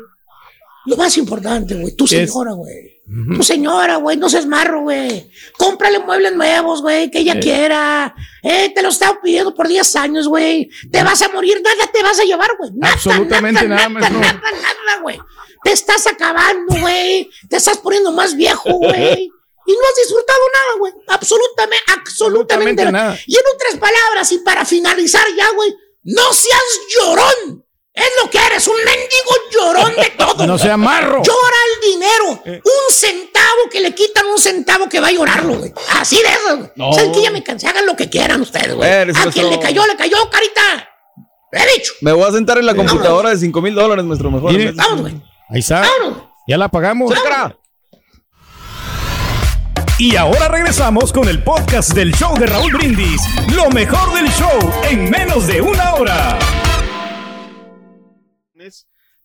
Lo 0.90 0.98
más 0.98 1.16
importante, 1.18 1.76
güey. 1.76 1.96
Tu 1.96 2.08
señora, 2.08 2.54
güey. 2.54 3.02
Tu 3.36 3.44
señora, 3.44 3.98
güey. 3.98 4.18
No 4.18 4.28
seas 4.28 4.46
marro, 4.48 4.82
güey. 4.82 5.30
Cómprale 5.58 6.00
muebles 6.00 6.34
nuevos, 6.36 6.82
güey. 6.82 7.12
Que 7.12 7.20
ella 7.20 7.34
Eh. 7.36 7.40
quiera. 7.40 8.16
Eh, 8.42 8.72
te 8.74 8.82
lo 8.82 8.90
estaba 8.90 9.20
pidiendo 9.22 9.54
por 9.54 9.68
10 9.68 9.96
años, 9.96 10.28
güey. 10.28 10.70
Te 10.92 11.04
vas 11.04 11.22
a 11.22 11.30
morir. 11.30 11.62
Nada 11.64 11.92
te 11.92 12.02
vas 12.02 12.20
a 12.20 12.24
llevar, 12.24 12.50
güey. 12.58 12.72
Nada, 12.74 12.94
Absolutamente 12.94 13.68
nada, 13.68 13.88
nada, 13.90 14.10
nada, 14.10 14.42
nada, 14.42 15.02
güey. 15.04 15.20
Te 15.64 15.72
estás 15.74 16.08
acabando, 16.08 16.76
güey. 16.80 17.30
Te 17.50 17.58
estás 17.58 17.78
poniendo 17.78 18.12
más 18.12 18.36
viejo, 18.36 18.72
güey. 18.74 19.32
Y 19.68 19.72
no 19.72 19.80
has 19.88 19.96
disfrutado 20.08 20.40
nada, 20.52 20.80
güey. 20.80 20.94
Absolutamente, 21.10 21.84
absolutamente 21.96 22.92
nada. 22.92 23.16
Y 23.28 23.36
en 23.36 23.42
otras 23.54 23.78
palabras, 23.80 24.32
y 24.32 24.40
para 24.40 24.66
finalizar 24.66 25.24
ya, 25.38 25.46
güey, 25.56 25.72
no 26.06 26.34
seas 26.34 26.64
llorón. 26.96 27.64
Es 28.00 28.24
lo 28.24 28.30
que 28.30 28.38
eres, 28.38 28.66
un 28.68 28.76
mendigo 28.78 29.32
llorón 29.52 29.94
de 29.96 30.10
todo. 30.12 30.48
No 30.48 30.58
sea 30.58 30.78
marro. 30.78 31.22
Llora 31.24 31.58
el 31.76 31.92
dinero. 31.92 32.62
Un 32.64 32.94
centavo 32.96 33.70
que 33.72 33.82
le 33.82 33.94
quitan 33.94 34.26
un 34.28 34.38
centavo 34.40 34.88
que 34.88 35.00
va 35.00 35.08
a 35.08 35.12
llorarlo, 35.12 35.56
güey. 35.58 35.74
Así 36.00 36.16
de 36.18 36.30
eso, 36.30 36.58
güey. 36.58 36.70
No. 36.76 36.94
¿Saben 36.94 37.12
que 37.12 37.22
ya 37.22 37.32
me 37.32 37.44
cansé? 37.44 37.68
Hagan 37.68 37.86
lo 37.86 37.96
que 37.96 38.10
quieran 38.10 38.40
ustedes, 38.42 38.74
güey. 38.74 38.90
A 38.90 39.06
nuestro- 39.06 39.32
quien 39.32 39.50
le 39.50 39.60
cayó, 39.60 39.86
le 39.86 39.96
cayó, 39.98 40.18
carita. 40.30 40.90
He 41.52 41.78
dicho. 41.78 41.94
Me 42.02 42.12
voy 42.14 42.24
a 42.30 42.32
sentar 42.32 42.58
en 42.60 42.66
la 42.68 42.76
computadora 42.76 43.32
de 43.32 43.38
5 43.38 43.62
mil 43.62 43.74
dólares, 43.76 44.06
nuestro 44.06 44.32
mejor. 44.32 44.54
Vamos, 44.76 45.02
güey. 45.02 45.14
Ahí 45.50 45.60
está. 45.60 45.82
Vámonos. 45.82 46.24
Ya 46.48 46.58
la 46.58 46.70
pagamos. 46.70 47.14
Y 49.98 50.16
ahora 50.16 50.48
regresamos 50.48 51.12
con 51.12 51.28
el 51.28 51.44
podcast 51.44 51.90
del 51.92 52.14
show 52.14 52.34
de 52.38 52.46
Raúl 52.46 52.72
Brindis. 52.72 53.22
Lo 53.54 53.70
mejor 53.70 54.14
del 54.14 54.30
show 54.32 54.58
en 54.90 55.10
menos 55.10 55.46
de 55.48 55.60
una 55.60 55.96
hora. 55.96 56.40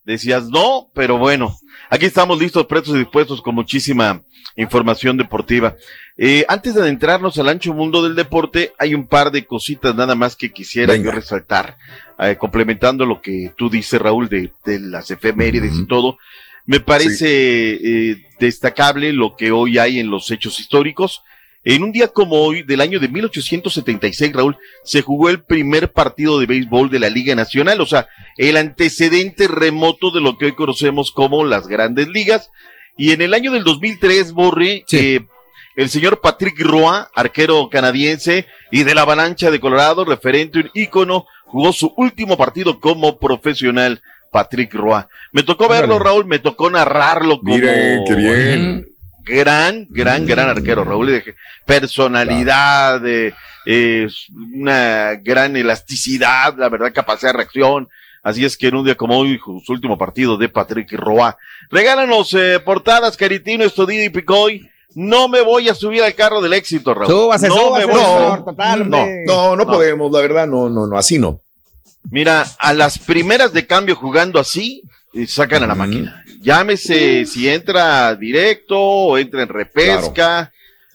Decías 0.04 0.48
no, 0.48 0.90
pero 0.94 1.16
bueno, 1.16 1.56
aquí 1.88 2.04
estamos 2.04 2.38
listos, 2.38 2.66
prestos 2.66 2.94
y 2.94 2.98
dispuestos 2.98 3.40
con 3.40 3.54
muchísima 3.54 4.22
información 4.56 5.16
deportiva. 5.16 5.76
Eh, 6.16 6.44
antes 6.48 6.74
de 6.74 6.82
adentrarnos 6.82 7.38
al 7.38 7.48
ancho 7.48 7.72
mundo 7.72 8.02
del 8.02 8.14
deporte, 8.14 8.72
hay 8.78 8.94
un 8.94 9.06
par 9.06 9.30
de 9.30 9.46
cositas 9.46 9.94
nada 9.94 10.14
más 10.14 10.36
que 10.36 10.52
quisiera 10.52 10.92
Venga. 10.92 11.06
yo 11.06 11.12
resaltar, 11.12 11.76
eh, 12.18 12.36
complementando 12.36 13.06
lo 13.06 13.20
que 13.20 13.52
tú 13.56 13.70
dices, 13.70 14.00
Raúl, 14.00 14.28
de, 14.28 14.52
de 14.64 14.78
las 14.78 15.10
efemérides 15.10 15.74
y 15.76 15.86
todo. 15.86 16.18
Me 16.66 16.80
parece 16.80 17.74
eh, 17.74 18.26
destacable 18.38 19.12
lo 19.12 19.36
que 19.36 19.52
hoy 19.52 19.78
hay 19.78 19.98
en 19.98 20.10
los 20.10 20.30
hechos 20.30 20.60
históricos. 20.60 21.22
En 21.64 21.82
un 21.82 21.92
día 21.92 22.08
como 22.08 22.36
hoy, 22.42 22.62
del 22.62 22.82
año 22.82 23.00
de 23.00 23.08
1876, 23.08 24.32
Raúl, 24.34 24.56
se 24.84 25.00
jugó 25.00 25.30
el 25.30 25.42
primer 25.42 25.90
partido 25.92 26.38
de 26.38 26.46
béisbol 26.46 26.90
de 26.90 26.98
la 26.98 27.08
Liga 27.08 27.34
Nacional, 27.34 27.80
o 27.80 27.86
sea, 27.86 28.06
el 28.36 28.58
antecedente 28.58 29.48
remoto 29.48 30.10
de 30.10 30.20
lo 30.20 30.36
que 30.36 30.46
hoy 30.46 30.52
conocemos 30.52 31.10
como 31.10 31.44
las 31.44 31.66
grandes 31.66 32.08
ligas. 32.08 32.50
Y 32.98 33.12
en 33.12 33.22
el 33.22 33.32
año 33.32 33.50
del 33.50 33.64
2003, 33.64 34.32
Borri, 34.32 34.84
eh, 34.92 35.20
el 35.76 35.88
señor 35.88 36.20
Patrick 36.20 36.60
Roy, 36.60 37.04
arquero 37.14 37.68
canadiense 37.70 38.46
y 38.70 38.84
de 38.84 38.94
la 38.94 39.02
avalancha 39.02 39.50
de 39.50 39.58
Colorado, 39.58 40.04
referente, 40.04 40.60
un 40.60 40.70
ícono, 40.74 41.26
jugó 41.46 41.72
su 41.72 41.92
último 41.96 42.36
partido 42.36 42.78
como 42.78 43.18
profesional. 43.18 44.02
Patrick 44.30 44.74
Roy. 44.74 45.04
Me 45.30 45.44
tocó 45.44 45.68
verlo. 45.68 46.00
Raúl, 46.00 46.26
me 46.26 46.40
tocó 46.40 46.68
narrarlo 46.68 47.38
como 47.38 47.54
Miren, 47.54 48.02
qué 48.04 48.14
bien. 48.16 48.93
Gran, 49.24 49.86
gran, 49.90 50.26
gran 50.26 50.48
arquero, 50.48 50.84
Raúl, 50.84 51.06
de 51.08 51.34
personalidad, 51.64 53.00
de 53.00 53.34
eh, 53.66 54.08
una 54.54 55.14
gran 55.16 55.56
elasticidad, 55.56 56.54
la 56.56 56.68
verdad, 56.68 56.92
capacidad 56.92 57.32
de 57.32 57.38
reacción. 57.38 57.88
Así 58.22 58.44
es 58.44 58.56
que 58.56 58.68
en 58.68 58.76
un 58.76 58.84
día 58.84 58.94
como 58.94 59.18
hoy, 59.18 59.38
su 59.64 59.72
último 59.72 59.98
partido 59.98 60.36
de 60.38 60.48
Patrick 60.48 60.90
Roa. 60.92 61.36
Regálanos 61.70 62.32
eh, 62.34 62.58
portadas, 62.64 63.16
Caritino, 63.16 63.64
Estudillo 63.64 64.02
y 64.04 64.08
Picoy. 64.08 64.70
no 64.94 65.28
me 65.28 65.40
voy 65.42 65.68
a 65.68 65.74
subir 65.74 66.02
al 66.02 66.14
carro 66.14 66.40
del 66.40 66.54
éxito, 66.54 66.94
Raúl. 66.94 67.06
Súbase, 67.08 67.48
no 67.48 67.56
súbase, 67.56 67.86
me 67.86 67.92
voy. 67.92 68.44
total, 68.44 68.88
No, 68.88 68.98
hombre. 68.98 69.24
no, 69.26 69.56
no 69.56 69.64
No. 69.64 69.66
podemos, 69.72 70.10
la 70.12 70.20
verdad, 70.20 70.46
no, 70.46 70.70
no, 70.70 70.86
no, 70.86 70.96
así 70.96 71.18
no. 71.18 71.40
Mira, 72.10 72.44
a 72.58 72.72
las 72.74 72.98
primeras 72.98 73.52
de 73.52 73.66
cambio 73.66 73.96
jugando 73.96 74.38
así, 74.38 74.82
eh, 75.14 75.26
sacan 75.26 75.62
a 75.62 75.66
la 75.66 75.74
máquina. 75.74 76.23
Llámese 76.44 77.24
si 77.24 77.48
entra 77.48 78.14
directo 78.14 78.78
o 78.78 79.16
entra 79.16 79.42
en 79.42 79.48
repesca. 79.48 80.52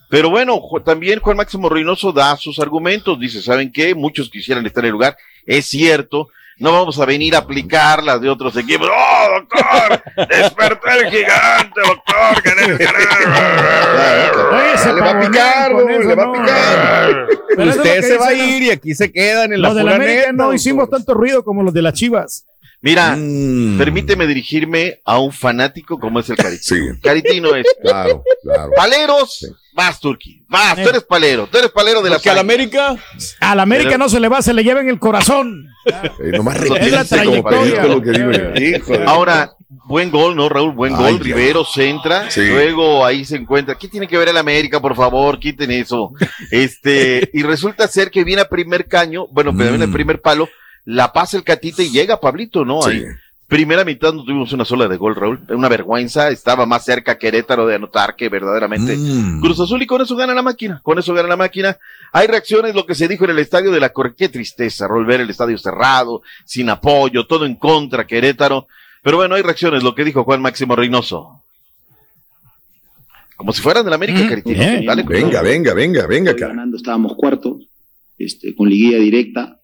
Pero 0.10 0.30
bueno, 0.30 0.62
también 0.86 1.20
Juan 1.20 1.38
Máximo 1.38 1.70
Reynoso 1.70 2.12
da 2.12 2.38
sus 2.38 2.60
argumentos. 2.60 3.20
Dice, 3.20 3.41
¿saben 3.41 3.72
qué? 3.72 3.95
Muchos 3.95 4.30
quisieran 4.30 4.66
estar 4.66 4.84
en 4.84 4.88
el 4.88 4.93
lugar. 4.93 5.18
Es 5.45 5.66
cierto. 5.66 6.30
No 6.60 6.72
vamos 6.74 7.00
a 7.00 7.06
venir 7.06 7.36
a 7.36 7.38
aplicar 7.39 8.04
las 8.04 8.20
de 8.20 8.30
otros 8.30 8.58
equipos. 8.58 8.89
¡Oh, 8.91 9.39
doctor! 9.39 10.04
¡Despertó 10.28 10.88
el 10.88 11.10
gigante, 11.10 11.80
doctor! 11.82 12.43
que 12.43 12.50
le 14.93 15.02
va 15.02 15.12
a 15.12 15.20
picar, 15.22 15.74
le 15.74 16.16
va 16.16 16.24
a 16.24 16.34
picar. 16.34 17.28
Usted 17.58 18.02
se 18.02 18.18
va 18.18 18.28
a 18.28 18.34
ir 18.34 18.64
y 18.64 18.72
aquí 18.72 18.93
se 18.93 19.10
quedan 19.10 19.54
en 19.54 19.62
la 19.62 19.70
Los 19.70 19.78
de 19.78 19.86
la 19.86 19.95
América 19.95 20.34
no 20.34 20.54
hicimos 20.54 20.89
tanto 20.89 21.14
ruido 21.14 21.45
como 21.45 21.64
los 21.64 21.74
de 21.74 21.82
las 21.82 21.93
Chivas. 21.93 22.45
Mira, 22.82 23.16
Mm. 23.18 23.78
permíteme 23.78 24.26
dirigirme 24.26 25.02
a 25.04 25.20
un 25.20 25.34
fanático 25.34 26.00
como 26.00 26.20
es 26.22 26.30
el 26.30 26.38
Caritino. 26.38 26.94
Sí, 26.94 27.00
Caritino 27.02 27.54
es. 27.56 27.66
claro, 27.82 28.24
claro. 28.42 28.72
Paleros, 28.76 29.54
vas, 29.74 30.00
Turki. 30.00 30.46
Vas, 30.48 30.76
tú 30.76 30.82
Eh. 30.82 30.90
eres 30.90 31.04
palero. 31.04 31.48
Tú 31.52 31.58
eres 31.58 31.72
palero 31.72 32.02
de 32.02 32.10
la 32.10 32.16
Porque 32.16 32.30
a 32.30 32.36
la 32.36 32.40
América, 32.42 32.96
A 33.42 33.54
la 33.56 33.64
América 33.64 33.90
Pero- 33.92 33.98
no 34.00 34.08
se 34.10 34.20
le 34.22 34.30
va, 34.30 34.42
se 34.42 34.54
le 34.54 34.64
lleva 34.64 34.80
en 34.80 34.88
el 34.90 34.98
corazón. 35.00 35.68
Eh, 35.86 36.32
nomás 36.38 36.56
Es 36.56 36.70
la 36.70 37.24
como 37.26 37.44
trayectoria. 37.44 38.54
que 38.54 38.60
digo. 38.62 38.86
Ahora, 39.08 39.52
buen 39.88 40.10
gol, 40.10 40.36
¿no, 40.38 40.48
Raúl? 40.48 40.72
Buen 40.74 40.96
Ay, 40.96 41.02
gol. 41.02 41.18
ya. 41.18 41.24
Rivero 41.36 41.66
centra. 41.66 42.32
Sí. 42.32 42.48
Luego 42.48 43.06
ahí 43.06 43.26
se 43.26 43.36
encuentra. 43.36 43.76
¿Qué 43.78 43.90
tiene 43.90 44.08
que 44.08 44.18
ver 44.18 44.30
el 44.30 44.38
América, 44.38 44.80
por 44.80 44.96
favor? 44.96 45.38
Quiten 45.38 45.72
eso. 45.72 46.14
Este, 46.50 47.30
y 47.34 47.44
resulta 47.44 47.88
ser 47.90 48.10
que 48.10 48.24
viene 48.24 48.42
a 48.42 48.48
primer 48.50 48.88
caño, 48.88 49.28
bueno, 49.32 49.54
pero 49.56 49.70
viene 49.72 49.84
a 49.84 49.88
Mm. 49.88 49.94
primer 49.94 50.22
palo, 50.22 50.48
la 50.86 51.14
pasa 51.14 51.38
el 51.38 51.44
catita 51.44 51.84
y 51.84 51.90
llega 51.90 52.20
Pablito, 52.20 52.66
¿no? 52.66 52.82
Sí. 52.82 52.92
Ahí. 52.92 53.04
Primera 53.48 53.84
mitad 53.84 54.14
no 54.14 54.24
tuvimos 54.24 54.54
una 54.54 54.64
sola 54.64 54.88
de 54.88 54.96
gol, 54.96 55.16
Raúl. 55.16 55.40
Una 55.50 55.70
vergüenza. 55.70 56.30
Estaba 56.30 56.68
más 56.68 56.86
cerca 56.86 57.18
Querétaro 57.18 57.66
de 57.66 57.76
anotar 57.76 58.16
que 58.16 58.30
verdaderamente 58.30 58.96
Mm. 58.96 59.42
Cruz 59.42 59.60
Azul 59.60 59.82
y 59.82 59.88
con 59.88 60.02
eso 60.02 60.16
gana 60.16 60.36
la 60.36 60.44
máquina, 60.44 60.80
con 60.84 61.00
eso 61.00 61.16
gana 61.16 61.30
la 61.30 61.36
máquina. 61.36 61.76
Hay 62.12 62.28
reacciones, 62.28 62.76
lo 62.76 62.86
que 62.86 62.94
se 62.94 63.08
dijo 63.08 63.26
en 63.26 63.32
el 63.32 63.40
estadio 63.40 63.72
de 63.72 63.80
la 63.80 63.90
Cor, 63.90 64.14
qué 64.16 64.30
tristeza, 64.30 64.88
Raúl, 64.88 65.08
ver 65.08 65.22
el 65.22 65.30
estadio 65.32 65.58
cerrado, 65.58 66.22
sin 66.46 66.70
apoyo, 66.70 67.26
todo 67.26 67.48
en 67.48 67.56
contra, 67.56 68.06
Querétaro. 68.06 68.68
Pero 69.02 69.18
bueno, 69.18 69.34
hay 69.34 69.42
reacciones, 69.42 69.82
lo 69.82 69.96
que 69.96 70.04
dijo 70.04 70.24
Juan 70.24 70.44
Máximo 70.44 70.76
Reynoso. 70.76 71.42
Como 73.36 73.52
si 73.54 73.62
fueran 73.62 73.84
de 73.84 73.90
la 73.90 73.96
América, 73.96 74.28
Caritino. 74.28 74.64
Dale, 74.86 75.04
con 75.04 75.14
Venga, 75.14 75.42
venga, 75.42 75.74
venga, 75.74 76.06
venga, 76.06 76.34
ganando, 76.34 76.78
estábamos 76.78 77.16
cuartos, 77.16 77.64
este, 78.20 78.54
con 78.54 78.70
liguilla 78.70 79.00
directa. 79.00 79.59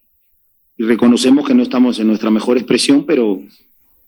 Y 0.78 0.84
reconocemos 0.84 1.46
que 1.46 1.54
no 1.54 1.62
estamos 1.62 1.98
en 1.98 2.08
nuestra 2.08 2.30
mejor 2.30 2.58
expresión, 2.58 3.04
pero 3.06 3.40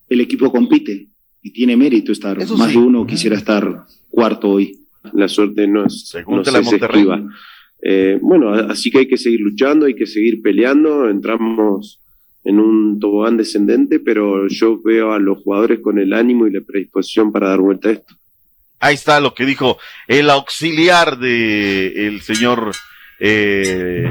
el 0.09 0.21
equipo 0.21 0.51
compite 0.51 1.09
y 1.43 1.51
tiene 1.51 1.77
mérito 1.77 2.13
estar. 2.13 2.41
Eso 2.41 2.57
Más 2.57 2.69
sí. 2.69 2.79
de 2.79 2.85
uno 2.85 3.07
quisiera 3.07 3.37
estar 3.37 3.85
cuarto 4.11 4.51
hoy. 4.51 4.79
la 5.13 5.29
suerte 5.29 5.67
no 5.67 5.87
es, 5.87 6.11
no 6.15 6.25
Pregúntale 6.25 6.59
a 6.59 6.65
se 6.65 6.77
esquiva. 6.77 7.23
Eh, 7.81 8.19
bueno, 8.21 8.53
así 8.53 8.91
que 8.91 8.99
hay 8.99 9.09
que 9.09 9.17
seguir 9.17 9.41
luchando, 9.41 9.87
hay 9.87 9.95
que 9.95 10.07
seguir 10.07 10.43
peleando. 10.43 11.09
Entramos 11.09 12.01
en 12.45 12.59
un 12.59 12.99
tobogán 12.99 13.37
descendente, 13.37 14.01
pero 14.01 14.49
yo 14.49 14.81
veo 14.83 15.13
a 15.13 15.19
los 15.19 15.39
jugadores 15.43 15.81
con 15.81 15.99
el 15.99 16.13
ánimo 16.13 16.47
y 16.47 16.53
la 16.53 16.61
predisposición 16.61 17.31
para 17.33 17.49
dar 17.49 17.61
vuelta 17.61 17.89
a 17.89 17.93
esto. 17.93 18.15
Ahí 18.81 18.95
está 18.95 19.21
lo 19.21 19.35
que 19.35 19.45
dijo 19.45 19.79
el 20.07 20.31
auxiliar 20.31 21.19
de 21.19 22.07
el 22.07 22.21
señor 22.21 22.73
eh, 23.21 24.11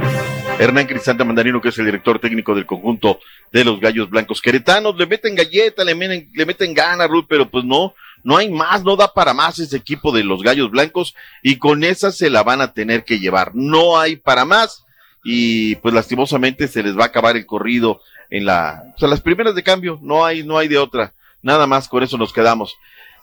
Hernán 0.60 0.88
Cristante 0.88 1.24
Mandarino, 1.24 1.62
que 1.62 1.70
es 1.70 1.78
el 1.78 1.86
director 1.86 2.20
técnico 2.20 2.56
del 2.56 2.66
conjunto 2.66 3.20
de 3.52 3.64
los 3.64 3.80
Gallos 3.80 4.10
Blancos 4.10 4.42
Queretanos. 4.42 4.98
Le 4.98 5.06
meten 5.06 5.36
galleta, 5.36 5.84
le 5.84 5.96
meten, 5.96 6.30
le 6.34 6.74
ganas, 6.74 7.08
Ruth, 7.08 7.26
pero 7.28 7.50
pues 7.50 7.64
no, 7.64 7.94
no 8.24 8.38
hay 8.38 8.50
más, 8.50 8.84
no 8.84 8.96
da 8.96 9.14
para 9.14 9.34
más 9.34 9.60
ese 9.60 9.78
equipo 9.78 10.12
de 10.12 10.24
los 10.24 10.42
Gallos 10.44 10.72
Blancos 10.72 11.16
y 11.44 11.58
con 11.58 11.84
esa 11.84 12.12
se 12.12 12.30
la 12.30 12.44
van 12.44 12.62
a 12.62 12.74
tener 12.74 13.04
que 13.04 13.20
llevar. 13.20 13.52
No 13.54 14.00
hay 14.00 14.16
para 14.16 14.46
más 14.46 14.86
y 15.24 15.76
pues 15.76 15.94
lastimosamente 15.94 16.68
se 16.68 16.84
les 16.84 16.98
va 16.98 17.04
a 17.04 17.08
acabar 17.08 17.36
el 17.36 17.46
corrido 17.46 18.02
en 18.30 18.46
la, 18.46 18.84
o 18.96 19.00
sea, 19.00 19.08
las 19.08 19.22
primeras 19.22 19.56
de 19.56 19.64
cambio, 19.64 20.00
no 20.02 20.26
hay, 20.26 20.44
no 20.44 20.58
hay 20.58 20.68
de 20.68 20.78
otra. 20.78 21.14
Nada 21.42 21.68
más, 21.68 21.88
con 21.88 22.04
eso 22.04 22.18
nos 22.18 22.34
quedamos. 22.34 22.76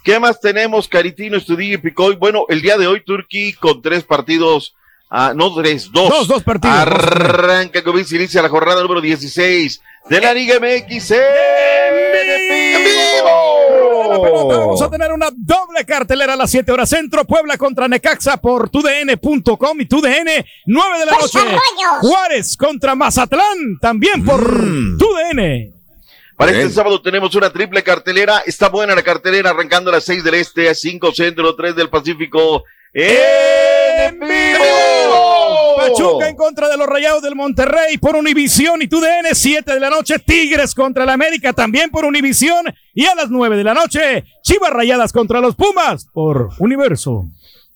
¿Qué 0.03 0.18
más 0.20 0.41
tenemos, 0.41 0.87
Caritino, 0.87 1.37
Estudillo 1.37 1.74
y 1.74 1.78
Picoy? 1.78 2.16
Bueno, 2.16 2.45
el 2.49 2.61
día 2.61 2.76
de 2.76 2.87
hoy, 2.87 3.03
Turquía 3.03 3.55
con 3.59 3.82
tres 3.82 4.05
partidos, 4.05 4.74
ah, 5.14 5.32
no 5.34 5.54
tres, 5.54 5.90
dos. 5.92 6.08
Dos, 6.10 6.28
dos 6.28 6.42
partidos. 6.42 6.76
Arranca, 6.76 7.82
comienza, 7.82 8.16
inicia 8.16 8.42
la 8.42 8.48
jornada 8.48 8.82
número 8.82 9.00
16 9.00 9.80
de 10.08 10.20
la 10.20 10.34
Liga 10.34 10.56
MX 10.60 11.10
en 11.12 11.20
vivo. 12.84 14.08
La 14.10 14.20
pelota, 14.20 14.56
Vamos 14.58 14.82
a 14.82 14.90
tener 14.90 15.12
una 15.12 15.28
doble 15.34 15.84
cartelera 15.86 16.34
a 16.34 16.36
las 16.36 16.50
7 16.50 16.70
horas 16.72 16.88
centro. 16.88 17.24
Puebla 17.24 17.56
contra 17.56 17.88
Necaxa 17.88 18.36
por 18.36 18.68
tudn.com 18.68 19.80
y 19.80 19.86
tudn 19.86 20.08
9 20.66 20.98
de 20.98 21.06
la 21.06 21.12
noche. 21.12 21.38
Juárez 22.00 22.56
contra 22.56 22.94
Mazatlán 22.94 23.78
también 23.80 24.24
por 24.24 24.42
tudn. 24.42 25.74
Para 26.36 26.50
este 26.50 26.70
sábado 26.70 27.00
tenemos 27.00 27.34
una 27.34 27.50
triple 27.50 27.82
cartelera. 27.82 28.42
Está 28.44 28.68
buena 28.68 28.94
la 28.94 29.02
cartelera, 29.02 29.50
arrancando 29.50 29.90
a 29.90 29.94
las 29.94 30.04
6 30.04 30.24
del 30.24 30.34
Este, 30.34 30.68
a 30.68 30.74
5 30.74 31.14
Centro, 31.14 31.54
3 31.54 31.76
del 31.76 31.88
Pacífico. 31.88 32.64
¡En 32.92 34.18
vivo! 34.20 34.93
Pachuca 35.89 36.28
en 36.28 36.37
contra 36.37 36.68
de 36.68 36.76
los 36.76 36.87
Rayados 36.87 37.22
del 37.22 37.35
Monterrey 37.35 37.99
por 37.99 38.16
Univisión 38.16 38.82
y 38.82 38.89
TUDN, 38.89 39.35
7 39.35 39.72
de 39.74 39.80
la 39.80 39.91
noche. 39.91 40.18
Tigres 40.18 40.74
contra 40.74 41.05
el 41.05 41.11
América 41.11 41.53
también 41.53 41.91
por 41.91 42.05
Univisión. 42.05 42.66
Y 42.95 43.07
a 43.07 43.14
las 43.14 43.30
9 43.30 43.57
de 43.57 43.64
la 43.64 43.74
noche, 43.74 44.24
Chivas 44.43 44.70
Rayadas 44.70 45.12
contra 45.12 45.41
los 45.41 45.55
Pumas 45.57 46.07
por 46.12 46.51
Universo. 46.59 47.26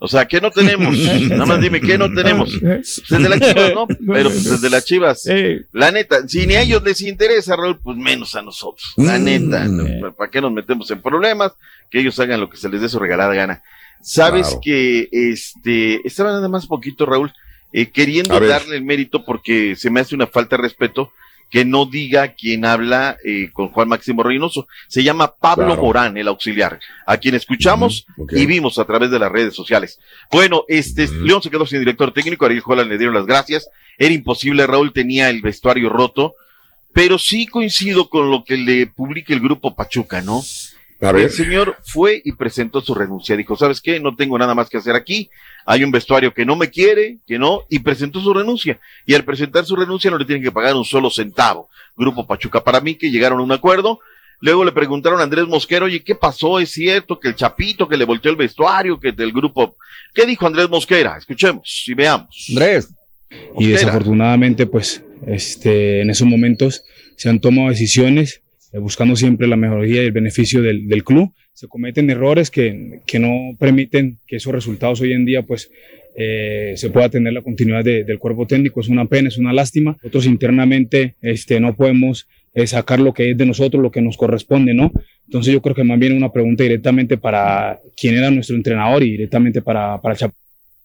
O 0.00 0.06
sea, 0.06 0.26
¿qué 0.28 0.40
no 0.40 0.52
tenemos? 0.52 0.96
Nada 1.28 1.44
más 1.44 1.60
dime, 1.60 1.80
¿qué 1.80 1.98
no 1.98 2.12
tenemos? 2.12 2.52
Desde 2.60 3.28
las 3.28 3.40
chivas, 3.40 3.74
¿no? 3.74 3.86
Pero 3.88 4.30
pues, 4.30 4.44
desde 4.48 4.70
las 4.70 4.84
chivas. 4.84 5.28
La 5.72 5.90
neta, 5.90 6.26
si 6.28 6.46
ni 6.46 6.54
a 6.54 6.62
ellos 6.62 6.84
les 6.84 7.00
interesa, 7.00 7.56
Raúl, 7.56 7.80
pues 7.82 7.96
menos 7.96 8.36
a 8.36 8.42
nosotros. 8.42 8.92
La 8.96 9.18
neta, 9.18 9.64
¿no? 9.64 10.12
¿para 10.12 10.30
qué 10.30 10.40
nos 10.40 10.52
metemos 10.52 10.88
en 10.92 11.02
problemas? 11.02 11.52
Que 11.90 11.98
ellos 11.98 12.18
hagan 12.20 12.38
lo 12.40 12.48
que 12.48 12.56
se 12.56 12.68
les 12.68 12.80
dé 12.80 12.88
su 12.88 13.00
regalada 13.00 13.34
gana. 13.34 13.60
Sabes 14.00 14.46
Claro. 14.46 14.60
que 14.62 15.08
este 15.10 16.06
estaba 16.06 16.30
nada 16.30 16.48
más 16.48 16.68
poquito, 16.68 17.04
Raúl, 17.04 17.32
eh, 17.72 17.90
queriendo 17.90 18.38
darle 18.40 18.76
el 18.76 18.84
mérito 18.84 19.24
porque 19.24 19.76
se 19.76 19.90
me 19.90 20.00
hace 20.00 20.14
una 20.14 20.26
falta 20.26 20.56
de 20.56 20.62
respeto 20.62 21.12
que 21.50 21.64
no 21.64 21.86
diga 21.86 22.34
quién 22.34 22.64
habla 22.64 23.16
eh, 23.24 23.50
con 23.52 23.68
Juan 23.68 23.88
Máximo 23.88 24.22
Reynoso. 24.22 24.68
Se 24.86 25.02
llama 25.02 25.34
Pablo 25.34 25.66
Claro. 25.66 25.82
Morán, 25.82 26.16
el 26.16 26.28
auxiliar, 26.28 26.78
a 27.06 27.16
quien 27.16 27.34
escuchamos 27.34 28.06
y 28.30 28.46
vimos 28.46 28.78
a 28.78 28.84
través 28.84 29.10
de 29.10 29.18
las 29.18 29.32
redes 29.32 29.54
sociales. 29.54 29.98
Bueno, 30.30 30.64
este 30.68 31.08
León 31.08 31.42
se 31.42 31.50
quedó 31.50 31.66
sin 31.66 31.78
director 31.78 32.12
técnico, 32.12 32.44
Ariel 32.44 32.62
Holland 32.64 32.90
le 32.90 32.98
dieron 32.98 33.14
las 33.14 33.26
gracias. 33.26 33.68
Era 33.96 34.12
imposible, 34.12 34.66
Raúl 34.66 34.92
tenía 34.92 35.30
el 35.30 35.40
vestuario 35.40 35.88
roto, 35.88 36.34
pero 36.92 37.18
sí 37.18 37.46
coincido 37.46 38.08
con 38.08 38.30
lo 38.30 38.44
que 38.44 38.56
le 38.56 38.86
publica 38.86 39.32
el 39.32 39.40
grupo 39.40 39.74
Pachuca, 39.74 40.20
¿no? 40.20 40.42
A 41.00 41.12
ver. 41.12 41.24
El 41.24 41.30
señor 41.30 41.76
fue 41.84 42.20
y 42.24 42.32
presentó 42.32 42.80
su 42.80 42.94
renuncia. 42.94 43.36
Dijo, 43.36 43.56
¿sabes 43.56 43.80
qué? 43.80 44.00
No 44.00 44.16
tengo 44.16 44.36
nada 44.36 44.54
más 44.54 44.68
que 44.68 44.78
hacer 44.78 44.96
aquí. 44.96 45.30
Hay 45.64 45.84
un 45.84 45.92
vestuario 45.92 46.34
que 46.34 46.44
no 46.44 46.56
me 46.56 46.70
quiere, 46.70 47.18
que 47.26 47.38
no, 47.38 47.62
y 47.68 47.78
presentó 47.78 48.20
su 48.20 48.34
renuncia. 48.34 48.80
Y 49.06 49.14
al 49.14 49.24
presentar 49.24 49.64
su 49.64 49.76
renuncia 49.76 50.10
no 50.10 50.18
le 50.18 50.24
tienen 50.24 50.42
que 50.42 50.50
pagar 50.50 50.74
un 50.74 50.84
solo 50.84 51.10
centavo. 51.10 51.68
Grupo 51.96 52.26
Pachuca 52.26 52.64
para 52.64 52.80
mí, 52.80 52.96
que 52.96 53.10
llegaron 53.10 53.38
a 53.38 53.42
un 53.42 53.52
acuerdo. 53.52 54.00
Luego 54.40 54.64
le 54.64 54.72
preguntaron 54.72 55.20
a 55.20 55.24
Andrés 55.24 55.46
Mosquero, 55.46 55.86
oye, 55.86 56.02
¿qué 56.02 56.14
pasó? 56.14 56.60
¿Es 56.60 56.70
cierto 56.70 57.18
que 57.18 57.28
el 57.28 57.34
Chapito, 57.34 57.88
que 57.88 57.96
le 57.96 58.04
volteó 58.04 58.30
el 58.30 58.36
vestuario, 58.36 58.98
que 58.98 59.12
del 59.12 59.32
grupo... 59.32 59.76
¿Qué 60.14 60.26
dijo 60.26 60.46
Andrés 60.46 60.68
Mosquera? 60.68 61.16
Escuchemos 61.18 61.84
y 61.86 61.94
veamos. 61.94 62.46
Andrés. 62.50 62.88
y 63.58 63.68
desafortunadamente 63.68 64.66
pues 64.66 65.02
este 65.26 66.00
en 66.00 66.10
esos 66.10 66.26
momentos 66.26 66.84
se 67.16 67.28
han 67.28 67.40
tomado 67.40 67.68
decisiones 67.68 68.40
buscando 68.74 69.16
siempre 69.16 69.46
la 69.48 69.56
mejoría 69.56 70.02
y 70.02 70.06
el 70.06 70.12
beneficio 70.12 70.60
del, 70.62 70.88
del 70.88 71.02
club 71.04 71.32
se 71.54 71.68
cometen 71.68 72.10
errores 72.10 72.50
que, 72.50 73.00
que 73.06 73.18
no 73.18 73.56
permiten 73.58 74.18
que 74.26 74.36
esos 74.36 74.52
resultados 74.52 75.00
hoy 75.00 75.12
en 75.12 75.24
día 75.24 75.42
pues 75.42 75.70
eh, 76.16 76.74
se 76.76 76.90
pueda 76.90 77.08
tener 77.08 77.32
la 77.32 77.42
continuidad 77.42 77.84
de- 77.84 78.04
del 78.04 78.18
cuerpo 78.18 78.46
técnico 78.46 78.80
es 78.80 78.88
una 78.88 79.06
pena 79.06 79.28
es 79.28 79.38
una 79.38 79.52
lástima 79.52 79.92
nosotros 80.02 80.26
internamente 80.26 81.14
este 81.22 81.60
no 81.60 81.74
podemos 81.74 82.28
eh, 82.54 82.66
sacar 82.66 83.00
lo 83.00 83.12
que 83.14 83.30
es 83.30 83.38
de 83.38 83.46
nosotros 83.46 83.82
lo 83.82 83.90
que 83.90 84.02
nos 84.02 84.16
corresponde 84.16 84.74
no 84.74 84.92
entonces 85.26 85.52
yo 85.52 85.62
creo 85.62 85.74
que 85.74 85.84
más 85.84 85.98
bien 85.98 86.16
una 86.16 86.30
pregunta 86.32 86.62
directamente 86.64 87.16
para 87.18 87.78
quién 87.96 88.16
era 88.16 88.30
nuestro 88.30 88.56
entrenador 88.56 89.02
y 89.02 89.10
directamente 89.12 89.62
para 89.62 90.00
para 90.00 90.14
Chap 90.16 90.32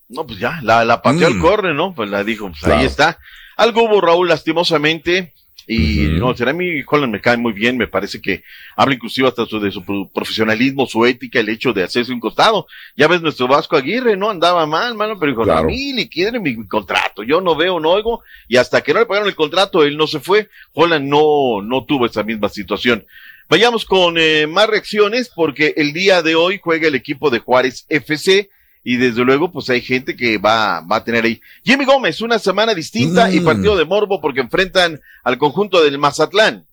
No, 0.09 0.25
pues 0.25 0.39
ya, 0.39 0.59
la, 0.63 0.84
la 0.86 1.01
pateó 1.01 1.27
al 1.27 1.39
corre, 1.39 1.73
¿no? 1.73 1.93
Pues 1.95 2.09
la 2.09 2.23
dijo, 2.23 2.49
pues 2.49 2.63
ahí 2.65 2.86
está. 2.86 3.17
Algo 3.57 3.84
hubo, 3.86 4.01
Raúl, 4.01 4.27
lastimosamente. 4.27 5.34
Y 5.68 6.07
no, 6.20 6.36
será 6.36 6.51
mi 6.53 6.82
Holland 6.86 7.11
me 7.14 7.22
cae 7.22 7.38
muy 7.38 7.53
bien, 7.53 7.78
me 7.78 7.88
parece 7.88 8.22
que 8.22 8.43
habla 8.76 8.95
inclusive 8.95 9.28
hasta 9.28 9.45
su- 9.45 9.59
de 9.59 9.72
su 9.72 9.84
pro- 9.84 10.09
profesionalismo, 10.14 10.86
su 10.88 11.05
ética, 11.05 11.39
el 11.39 11.49
hecho 11.49 11.72
de 11.74 11.84
hacerse 11.84 12.11
un 12.11 12.20
costado. 12.20 12.68
Ya 12.97 13.07
ves, 13.07 13.22
nuestro 13.22 13.47
Vasco 13.47 13.76
Aguirre 13.78 14.18
no 14.18 14.30
andaba 14.30 14.66
mal, 14.66 14.95
mano, 14.95 15.18
pero 15.20 15.32
dijo, 15.32 15.43
Claro. 15.43 15.61
a 15.61 15.64
mí 15.64 15.93
liquiden 15.93 16.41
mi, 16.41 16.55
mi 16.57 16.68
contrato, 16.68 17.24
yo 17.24 17.39
no 17.41 17.55
veo, 17.55 17.80
no 17.80 17.91
oigo, 17.91 18.24
y 18.47 18.57
hasta 18.57 18.82
que 18.82 18.93
no 18.93 18.99
le 18.99 19.05
pagaron 19.05 19.30
el 19.30 19.36
contrato, 19.36 19.84
él 19.84 19.95
no 19.97 20.07
se 20.07 20.20
fue. 20.20 20.49
Holland 20.74 21.07
no, 21.07 21.61
no 21.61 21.86
tuvo 21.86 22.05
esa 22.05 22.24
misma 22.24 22.49
situación. 22.49 23.05
Vayamos 23.49 23.86
con 23.86 24.16
eh, 24.18 24.47
más 24.47 24.68
reacciones, 24.68 25.30
porque 25.34 25.74
el 25.78 25.93
día 25.93 26.22
de 26.22 26.36
hoy 26.36 26.59
juega 26.64 26.88
el 26.88 26.95
equipo 26.95 27.30
de 27.30 27.39
Juárez 27.39 27.86
FC, 27.89 28.49
y 28.84 28.97
desde 28.97 29.23
luego, 29.23 29.51
pues 29.51 29.69
hay 29.69 29.81
gente 29.81 30.15
que 30.15 30.38
va, 30.38 30.81
va 30.81 30.97
a 30.97 31.03
tener 31.03 31.23
ahí. 31.23 31.39
Jimmy 31.63 31.86
Gómez, 31.86 32.19
una 32.21 32.38
semana 32.39 32.73
distinta 32.73 33.31
y 33.31 33.39
Mm. 33.39 33.45
partido 33.45 33.77
de 33.77 33.86
morbo 33.86 34.19
porque 34.19 34.41
enfrentan 34.41 34.99
al 35.23 35.38
conjunto 35.38 35.81
del 35.84 35.97
Mazatlán. 35.97 36.65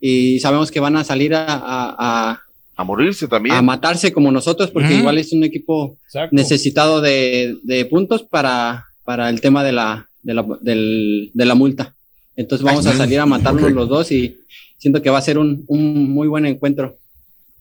y 0.00 0.38
sabemos 0.40 0.70
que 0.70 0.80
van 0.80 0.96
a 0.96 1.04
salir 1.04 1.34
a, 1.34 1.44
a, 1.46 1.96
a- 2.32 2.40
A 2.76 2.84
morirse 2.84 3.26
también. 3.26 3.54
a 3.56 3.62
matarse 3.62 4.12
como 4.12 4.30
nosotros, 4.30 4.70
porque 4.70 4.94
igual 4.96 5.16
es 5.16 5.32
un 5.32 5.44
equipo 5.44 5.96
necesitado 6.30 7.00
de, 7.00 7.56
de 7.62 7.84
puntos 7.86 8.22
para, 8.22 8.84
para 9.04 9.30
el 9.30 9.40
tema 9.40 9.64
de 9.64 9.72
la, 9.72 10.08
de 10.22 10.34
la, 10.34 10.44
del- 10.60 11.30
de 11.32 11.44
la 11.46 11.54
multa. 11.54 11.94
Entonces 12.36 12.64
vamos 12.64 12.84
a 12.86 12.92
salir 12.92 13.18
a 13.20 13.24
matarnos 13.26 13.70
los 13.72 13.88
dos 13.88 14.12
y 14.12 14.36
siento 14.76 15.00
que 15.00 15.08
va 15.08 15.18
a 15.18 15.22
ser 15.22 15.38
un, 15.38 15.64
un 15.68 16.10
muy 16.10 16.28
buen 16.28 16.44
encuentro. 16.44 16.98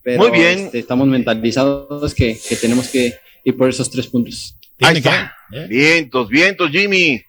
Pero, 0.02 0.24
Muy 0.24 0.32
bien. 0.38 0.60
este, 0.66 0.80
estamos 0.80 1.08
mentalizados 1.08 2.14
que, 2.14 2.38
que 2.50 2.56
tenemos 2.58 2.90
que 2.90 3.14
ir 3.44 3.58
por 3.58 3.70
esos 3.70 3.90
tres 3.90 4.08
puntos. 4.08 4.56
Ahí 4.82 4.98
está. 4.98 5.36
Vientos, 5.70 6.30
vientos, 6.30 6.70
Jimmy. 6.72 7.24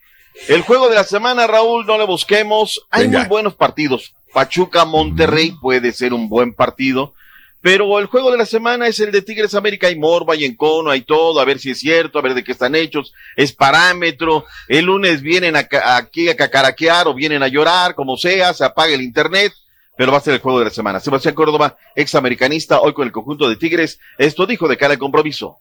El 0.47 0.61
juego 0.61 0.89
de 0.89 0.95
la 0.95 1.03
semana, 1.03 1.47
Raúl, 1.47 1.85
no 1.85 1.97
le 1.97 2.05
busquemos. 2.05 2.85
Hay 2.89 3.05
Venga. 3.05 3.19
muy 3.19 3.27
buenos 3.29 3.55
partidos. 3.55 4.13
Pachuca 4.33 4.83
Monterrey 4.83 5.53
puede 5.61 5.91
ser 5.91 6.13
un 6.13 6.27
buen 6.27 6.53
partido. 6.53 7.13
Pero 7.61 7.97
el 7.97 8.05
juego 8.05 8.29
de 8.29 8.37
la 8.37 8.45
semana 8.45 8.85
es 8.87 8.99
el 8.99 9.11
de 9.11 9.23
Tigres 9.23 9.55
América. 9.55 9.87
Hay 9.87 9.97
morbo, 9.97 10.31
hay 10.31 10.45
encono, 10.45 10.91
hay 10.91 11.01
todo. 11.01 11.39
A 11.39 11.45
ver 11.45 11.57
si 11.57 11.71
es 11.71 11.79
cierto, 11.79 12.19
a 12.19 12.21
ver 12.21 12.35
de 12.35 12.43
qué 12.43 12.51
están 12.51 12.75
hechos. 12.75 13.13
Es 13.35 13.53
parámetro. 13.53 14.45
El 14.67 14.85
lunes 14.85 15.21
vienen 15.21 15.55
a 15.55 15.67
aquí 15.97 16.29
a 16.29 16.35
cacaraquear 16.35 17.07
o 17.07 17.15
vienen 17.15 17.41
a 17.41 17.47
llorar, 17.47 17.95
como 17.95 18.17
sea. 18.17 18.53
Se 18.53 18.63
apaga 18.63 18.93
el 18.93 19.01
internet. 19.01 19.53
Pero 19.97 20.11
va 20.11 20.17
a 20.17 20.21
ser 20.21 20.33
el 20.33 20.41
juego 20.41 20.59
de 20.59 20.65
la 20.65 20.71
semana. 20.71 20.99
Sebastián 20.99 21.33
Córdoba, 21.33 21.77
ex 21.95 22.13
americanista, 22.15 22.81
hoy 22.81 22.93
con 22.93 23.07
el 23.07 23.13
conjunto 23.13 23.47
de 23.47 23.55
Tigres. 23.55 23.97
Esto 24.17 24.45
dijo 24.45 24.67
de 24.67 24.77
cara 24.77 24.93
al 24.93 24.99
compromiso. 24.99 25.57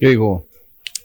Yo 0.00 0.08
digo, 0.08 0.46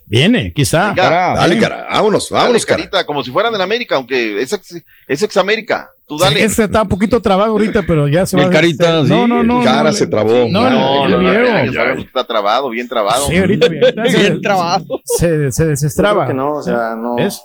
Viene, 0.04 0.52
quizá. 0.52 0.88
Venga. 0.88 1.34
Dale, 1.36 1.58
cara. 1.58 1.86
Vámonos, 1.90 2.28
vámonos, 2.28 2.52
Dale, 2.52 2.64
cara. 2.66 2.76
carita, 2.82 3.06
como 3.06 3.24
si 3.24 3.30
fueran 3.30 3.56
la 3.56 3.64
América, 3.64 3.96
aunque 3.96 4.42
es 4.42 4.52
ex, 4.52 4.82
es 5.08 5.22
ex 5.22 5.36
América. 5.38 5.90
Tú 6.06 6.18
dale. 6.18 6.44
Este 6.44 6.64
está 6.64 6.82
un 6.82 6.88
poquito 6.88 7.22
trabado 7.22 7.52
ahorita, 7.52 7.82
pero 7.86 8.08
ya 8.08 8.26
se 8.26 8.36
va 8.36 8.42
El 8.42 8.48
a 8.50 8.52
Carita, 8.52 8.92
No, 9.04 9.04
sí, 9.06 9.10
no, 9.28 9.42
no. 9.42 9.64
cara 9.64 9.84
no, 9.84 9.92
se 9.92 10.06
trabó. 10.06 10.46
No, 10.50 10.68
no, 10.68 11.08
no, 11.08 11.98
está 11.98 12.26
trabado, 12.26 12.68
bien 12.68 12.88
trabado. 12.88 13.26
Sí, 13.26 13.38
ahorita 13.38 13.68
ahorita 13.68 14.04
se- 14.10 15.18
Se, 15.18 15.52
se 15.52 15.66
desestraba. 15.66 16.26
Que 16.26 16.34
no, 16.34 16.56
o 16.56 16.62
sea, 16.62 16.94
no, 16.94 17.14
¿Ves? 17.14 17.40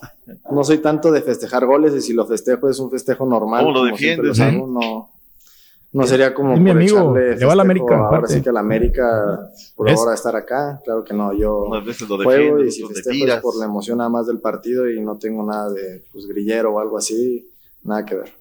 no 0.52 0.64
soy 0.66 0.80
tanto 0.80 1.12
de 1.12 1.22
festejar 1.22 1.66
goles 1.66 1.94
y 1.96 2.02
si 2.02 2.12
lo 2.12 2.26
festejo 2.26 2.70
es 2.70 2.80
un 2.80 2.92
festejo 2.92 3.26
normal. 3.26 3.64
¿Cómo 3.64 3.74
lo 3.76 3.86
como 3.86 3.98
siempre 3.98 4.28
defiendes, 4.30 4.56
hago, 4.62 4.68
no, 4.68 5.10
no 5.92 6.06
sería 6.06 6.34
como 6.34 6.56
mi 6.58 6.70
amigo, 6.70 7.16
le 7.18 7.46
va 7.46 7.54
a 7.54 7.56
la 7.56 7.64
América, 7.64 7.98
Ahora 7.98 8.28
sí 8.28 8.42
que 8.42 8.52
la 8.52 8.60
América 8.60 9.50
por 9.76 9.88
¿Ves? 9.88 10.00
ahora 10.00 10.14
estar 10.14 10.36
acá, 10.36 10.82
claro 10.84 11.04
que 11.04 11.14
no, 11.14 11.34
yo 11.34 11.70
veces 11.86 12.08
lo 12.10 12.18
juego 12.18 12.64
y 12.64 12.72
si 12.72 12.84
festejo 12.84 13.10
es 13.10 13.18
tiras. 13.18 13.42
por 13.42 13.58
la 13.58 13.66
emoción 13.66 13.98
nada 14.00 14.10
más 14.10 14.28
del 14.28 14.40
partido 14.40 14.90
y 14.90 15.00
no 15.02 15.18
tengo 15.18 15.44
nada 15.46 15.72
de 15.72 16.04
pues, 16.12 16.26
grillero 16.28 16.74
o 16.74 16.80
algo 16.80 16.98
así, 16.98 17.48
nada 17.84 18.06
que 18.06 18.16
ver. 18.16 18.34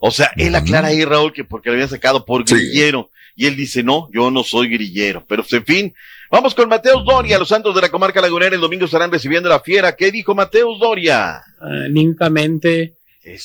O 0.00 0.10
sea, 0.10 0.30
él 0.36 0.54
aclara 0.54 0.88
ahí, 0.88 1.04
Raúl, 1.04 1.32
que 1.32 1.44
porque 1.44 1.70
le 1.70 1.76
habían 1.76 1.88
sacado 1.88 2.24
por 2.24 2.44
grillero. 2.44 3.10
Y 3.34 3.46
él 3.46 3.56
dice, 3.56 3.82
no, 3.82 4.08
yo 4.12 4.30
no 4.30 4.42
soy 4.42 4.68
grillero. 4.68 5.24
Pero, 5.26 5.42
pues, 5.42 5.52
en 5.54 5.64
fin, 5.64 5.94
vamos 6.30 6.54
con 6.54 6.68
Mateus 6.68 7.04
Doria. 7.04 7.38
Los 7.38 7.48
Santos 7.48 7.74
de 7.74 7.82
la 7.82 7.90
Comarca 7.90 8.20
Lagunera 8.20 8.54
el 8.54 8.60
domingo 8.60 8.86
estarán 8.86 9.12
recibiendo 9.12 9.48
a 9.48 9.54
la 9.54 9.60
Fiera. 9.60 9.94
¿Qué 9.94 10.10
dijo 10.10 10.34
Mateus 10.34 10.78
Doria? 10.78 11.42
Únicamente 11.60 12.95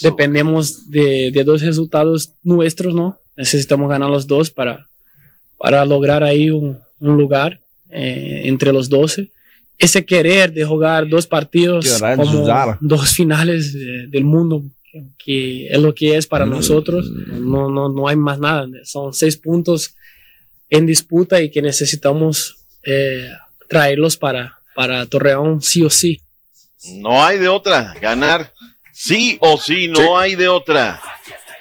dependemos 0.02 0.90
de, 0.90 1.32
de 1.32 1.44
dos 1.44 1.62
resultados 1.62 2.34
nuestros, 2.44 2.94
¿no? 2.94 3.18
Necesitamos 3.36 3.90
ganar 3.90 4.10
los 4.10 4.28
dos 4.28 4.50
para, 4.52 4.88
para 5.58 5.86
lograr 5.86 6.24
ahí 6.24 6.50
un, 6.50 6.80
un 7.00 7.18
lugar 7.18 7.60
eh, 7.90 8.44
entre 8.46 8.72
los 8.72 8.90
12. 8.90 9.32
Ese 9.78 10.06
querer 10.06 10.54
de 10.54 10.64
jugar 10.64 11.10
dos 11.10 11.26
partidos 11.26 11.86
Querer 12.00 12.18
como 12.18 12.78
dos 12.80 13.14
finales 13.14 13.74
eh, 13.76 14.06
del 14.08 14.24
mundo, 14.24 14.64
que 15.18 15.68
es 15.68 15.80
lo 15.80 15.96
que 15.96 16.16
es 16.18 16.28
para 16.28 16.46
nosotros, 16.46 17.10
no, 17.10 17.70
no, 17.70 17.90
no 17.90 18.08
hay 18.08 18.16
más 18.16 18.40
nada. 18.40 18.68
Son 18.84 19.14
seis 19.14 19.36
puntos 19.38 19.96
en 20.70 20.86
disputa 20.86 21.42
y 21.42 21.50
que 21.50 21.62
necesitamos 21.62 22.58
eh, 22.84 23.28
traerlos 23.68 24.18
para, 24.18 24.60
para 24.76 25.06
Torreón 25.08 25.62
sí 25.62 25.84
o 25.84 25.90
sí. 25.90 26.22
No 26.98 27.24
hay 27.24 27.40
de 27.40 27.48
otra. 27.48 27.96
Ganar 28.00 28.54
sí 29.02 29.38
o 29.42 29.58
sí, 29.58 29.88
no 29.88 30.18
hay 30.18 30.36
de 30.36 30.48
otra. 30.48 31.02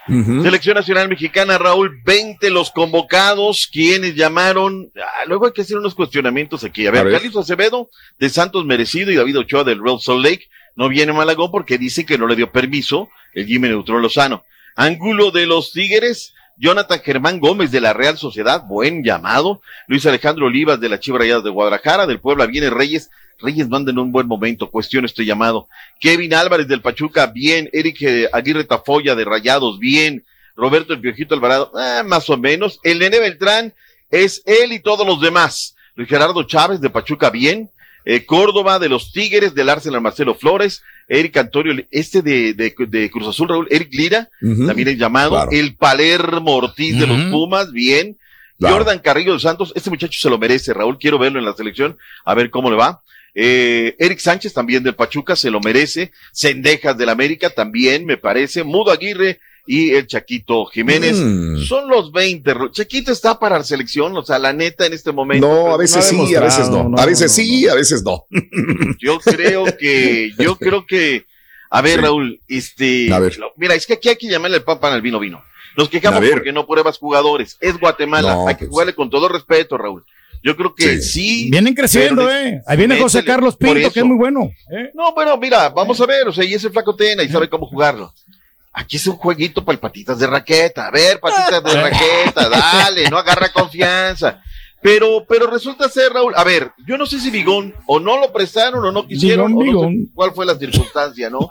Selección 0.06 0.74
Nacional 0.74 1.08
Mexicana, 1.08 1.56
Raúl, 1.56 2.02
20 2.04 2.50
los 2.50 2.72
convocados, 2.72 3.68
quienes 3.70 4.16
llamaron. 4.16 4.90
Ah, 4.96 5.24
luego 5.26 5.46
hay 5.46 5.52
que 5.52 5.62
hacer 5.62 5.78
unos 5.78 5.94
cuestionamientos 5.94 6.64
aquí. 6.64 6.86
A 6.86 6.90
ver, 6.90 7.04
ver. 7.04 7.14
Carlos 7.14 7.36
Acevedo, 7.36 7.88
de 8.18 8.28
Santos 8.28 8.64
Merecido, 8.64 9.12
y 9.12 9.14
David 9.14 9.38
Ochoa 9.38 9.62
del 9.62 9.80
Real 9.80 10.00
Salt 10.00 10.24
Lake, 10.24 10.48
no 10.74 10.88
viene 10.88 11.12
Malagón 11.12 11.52
porque 11.52 11.78
dice 11.78 12.04
que 12.04 12.18
no 12.18 12.26
le 12.26 12.34
dio 12.34 12.50
permiso 12.50 13.08
el 13.34 13.46
Jimmy 13.46 13.68
Neutrón 13.68 14.02
Lozano. 14.02 14.42
Ángulo 14.74 15.30
de 15.30 15.46
los 15.46 15.72
Tigres, 15.72 16.34
Jonathan 16.56 17.00
Germán 17.00 17.38
Gómez 17.38 17.70
de 17.70 17.80
la 17.80 17.92
Real 17.92 18.18
Sociedad, 18.18 18.64
buen 18.66 19.04
llamado. 19.04 19.62
Luis 19.86 20.04
Alejandro 20.06 20.46
Olivas 20.46 20.80
de 20.80 20.88
la 20.88 20.98
Chivas 20.98 21.20
Rayadas 21.20 21.44
de 21.44 21.50
Guadalajara, 21.50 22.06
del 22.06 22.20
Puebla 22.20 22.46
viene 22.46 22.68
Reyes. 22.68 23.10
Reyes 23.40 23.68
manda 23.68 23.90
en 23.90 23.98
un 23.98 24.12
buen 24.12 24.26
momento, 24.26 24.70
cuestión 24.70 25.04
este 25.04 25.24
llamado. 25.24 25.68
Kevin 26.00 26.34
Álvarez 26.34 26.68
del 26.68 26.82
Pachuca, 26.82 27.26
bien. 27.26 27.68
Eric 27.72 28.02
eh, 28.02 28.28
Aguirre 28.32 28.64
Tafoya 28.64 29.14
de 29.14 29.24
Rayados, 29.24 29.78
bien. 29.78 30.24
Roberto 30.56 30.92
el 30.92 31.00
Piojito 31.00 31.34
Alvarado, 31.34 31.72
ah, 31.74 32.02
más 32.04 32.28
o 32.28 32.36
menos. 32.36 32.80
El 32.82 32.98
Nene 32.98 33.18
Beltrán 33.18 33.72
es 34.10 34.42
él 34.46 34.72
y 34.72 34.80
todos 34.80 35.06
los 35.06 35.20
demás. 35.20 35.74
Luis 35.94 36.08
Gerardo 36.08 36.42
Chávez 36.42 36.80
de 36.80 36.90
Pachuca, 36.90 37.30
bien. 37.30 37.70
Eh, 38.04 38.24
Córdoba 38.24 38.78
de 38.78 38.88
los 38.88 39.12
Tigres, 39.12 39.54
del 39.54 39.68
Arsenal 39.68 40.00
Marcelo 40.00 40.34
Flores. 40.34 40.82
Eric 41.10 41.36
Antonio, 41.38 41.74
este 41.90 42.22
de, 42.22 42.54
de, 42.54 42.72
de 42.86 43.10
Cruz 43.10 43.26
Azul, 43.26 43.48
Raúl, 43.48 43.66
Eric 43.68 43.92
Lira, 43.92 44.30
también 44.40 44.88
es 44.88 44.96
llamado. 44.96 45.30
Claro. 45.30 45.50
El 45.50 45.74
Palermo 45.74 46.54
Ortiz 46.54 46.98
de 46.98 47.06
los 47.06 47.20
Pumas, 47.32 47.72
bien. 47.72 48.16
Claro. 48.60 48.76
Jordan 48.76 49.00
Carrillo 49.00 49.32
de 49.32 49.40
Santos, 49.40 49.72
este 49.74 49.90
muchacho 49.90 50.20
se 50.20 50.30
lo 50.30 50.38
merece, 50.38 50.72
Raúl, 50.72 50.98
quiero 50.98 51.18
verlo 51.18 51.40
en 51.40 51.46
la 51.46 51.54
selección, 51.54 51.98
a 52.24 52.34
ver 52.34 52.50
cómo 52.50 52.70
le 52.70 52.76
va. 52.76 53.00
Eh, 53.34 53.94
Eric 53.98 54.18
Sánchez 54.18 54.52
también 54.52 54.82
del 54.82 54.94
Pachuca 54.94 55.36
se 55.36 55.50
lo 55.50 55.60
merece. 55.60 56.12
Cendejas 56.32 56.96
del 56.98 57.08
América 57.08 57.50
también 57.50 58.04
me 58.06 58.16
parece. 58.16 58.64
Mudo 58.64 58.90
Aguirre 58.90 59.38
y 59.66 59.90
el 59.90 60.06
Chaquito 60.06 60.64
Jiménez. 60.66 61.16
Mm. 61.18 61.58
Son 61.62 61.88
los 61.88 62.10
20. 62.12 62.54
Ro- 62.54 62.72
Chaquito 62.72 63.12
está 63.12 63.38
para 63.38 63.58
la 63.58 63.64
selección, 63.64 64.16
o 64.16 64.22
sea, 64.24 64.38
la 64.38 64.52
neta 64.52 64.86
en 64.86 64.94
este 64.94 65.12
momento. 65.12 65.46
No, 65.46 65.72
a 65.72 65.76
veces 65.76 66.04
sí, 66.04 66.34
a 66.34 66.40
veces 66.40 66.68
no. 66.70 66.92
A 66.98 67.06
veces 67.06 67.30
sí, 67.32 67.68
a 67.68 67.74
veces 67.74 68.02
no. 68.02 68.24
Yo 69.00 69.18
creo 69.20 69.64
que, 69.78 70.32
yo 70.38 70.56
creo 70.56 70.86
que, 70.86 71.24
a 71.70 71.82
ver, 71.82 71.96
Sí. 71.96 72.00
Raúl, 72.00 72.40
este, 72.48 73.12
A 73.12 73.18
ver. 73.20 73.38
mira, 73.56 73.74
es 73.74 73.86
que 73.86 73.92
aquí 73.94 74.08
hay 74.08 74.16
que 74.16 74.28
llamarle 74.28 74.56
al 74.56 74.64
papa 74.64 74.92
al 74.92 75.02
vino 75.02 75.20
vino. 75.20 75.42
Nos 75.76 75.88
quejamos 75.88 76.24
porque 76.30 76.52
no 76.52 76.66
pruebas 76.66 76.98
jugadores. 76.98 77.56
Es 77.60 77.78
Guatemala. 77.78 78.38
Hay 78.48 78.54
que 78.56 78.60
pues. 78.60 78.70
jugarle 78.70 78.94
con 78.94 79.08
todo 79.08 79.28
respeto, 79.28 79.78
Raúl. 79.78 80.04
Yo 80.42 80.56
creo 80.56 80.74
que 80.74 81.00
sí. 81.02 81.48
Vienen 81.50 81.74
creciendo, 81.74 82.30
eh. 82.30 82.62
Ahí 82.66 82.76
viene 82.76 82.98
José 82.98 83.24
Carlos 83.24 83.56
Pinto, 83.56 83.90
que 83.92 84.00
es 84.00 84.06
muy 84.06 84.16
bueno. 84.16 84.50
¿eh? 84.70 84.90
No, 84.94 85.12
bueno, 85.14 85.36
mira, 85.36 85.68
vamos 85.68 86.00
a 86.00 86.06
ver, 86.06 86.28
o 86.28 86.32
sea, 86.32 86.44
y 86.44 86.54
ese 86.54 86.70
flaco 86.70 86.96
Tena 86.96 87.22
y 87.22 87.28
sabe 87.28 87.48
cómo 87.48 87.66
jugarlo. 87.66 88.12
Aquí 88.72 88.96
es 88.96 89.06
un 89.06 89.16
jueguito 89.16 89.64
para 89.64 89.74
el 89.74 89.80
patitas 89.80 90.18
de 90.18 90.26
raqueta. 90.26 90.86
A 90.86 90.90
ver, 90.90 91.20
patitas 91.20 91.62
de 91.62 91.82
raqueta, 91.82 92.48
dale, 92.48 93.10
no 93.10 93.18
agarra 93.18 93.52
confianza. 93.52 94.42
Pero, 94.82 95.26
pero 95.28 95.46
resulta 95.46 95.88
ser, 95.90 96.12
Raúl, 96.12 96.32
a 96.34 96.42
ver, 96.42 96.72
yo 96.86 96.96
no 96.96 97.04
sé 97.04 97.20
si 97.20 97.30
Bigón 97.30 97.74
o 97.86 98.00
no 98.00 98.18
lo 98.18 98.32
prestaron 98.32 98.82
o 98.82 98.90
no 98.90 99.06
quisieron, 99.06 99.52
o 99.52 99.62
no 99.62 99.90
sé 99.90 100.08
cuál 100.14 100.32
fue 100.32 100.46
la 100.46 100.56
circunstancia, 100.56 101.28
¿no? 101.28 101.50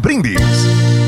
Brindis. 0.00 1.07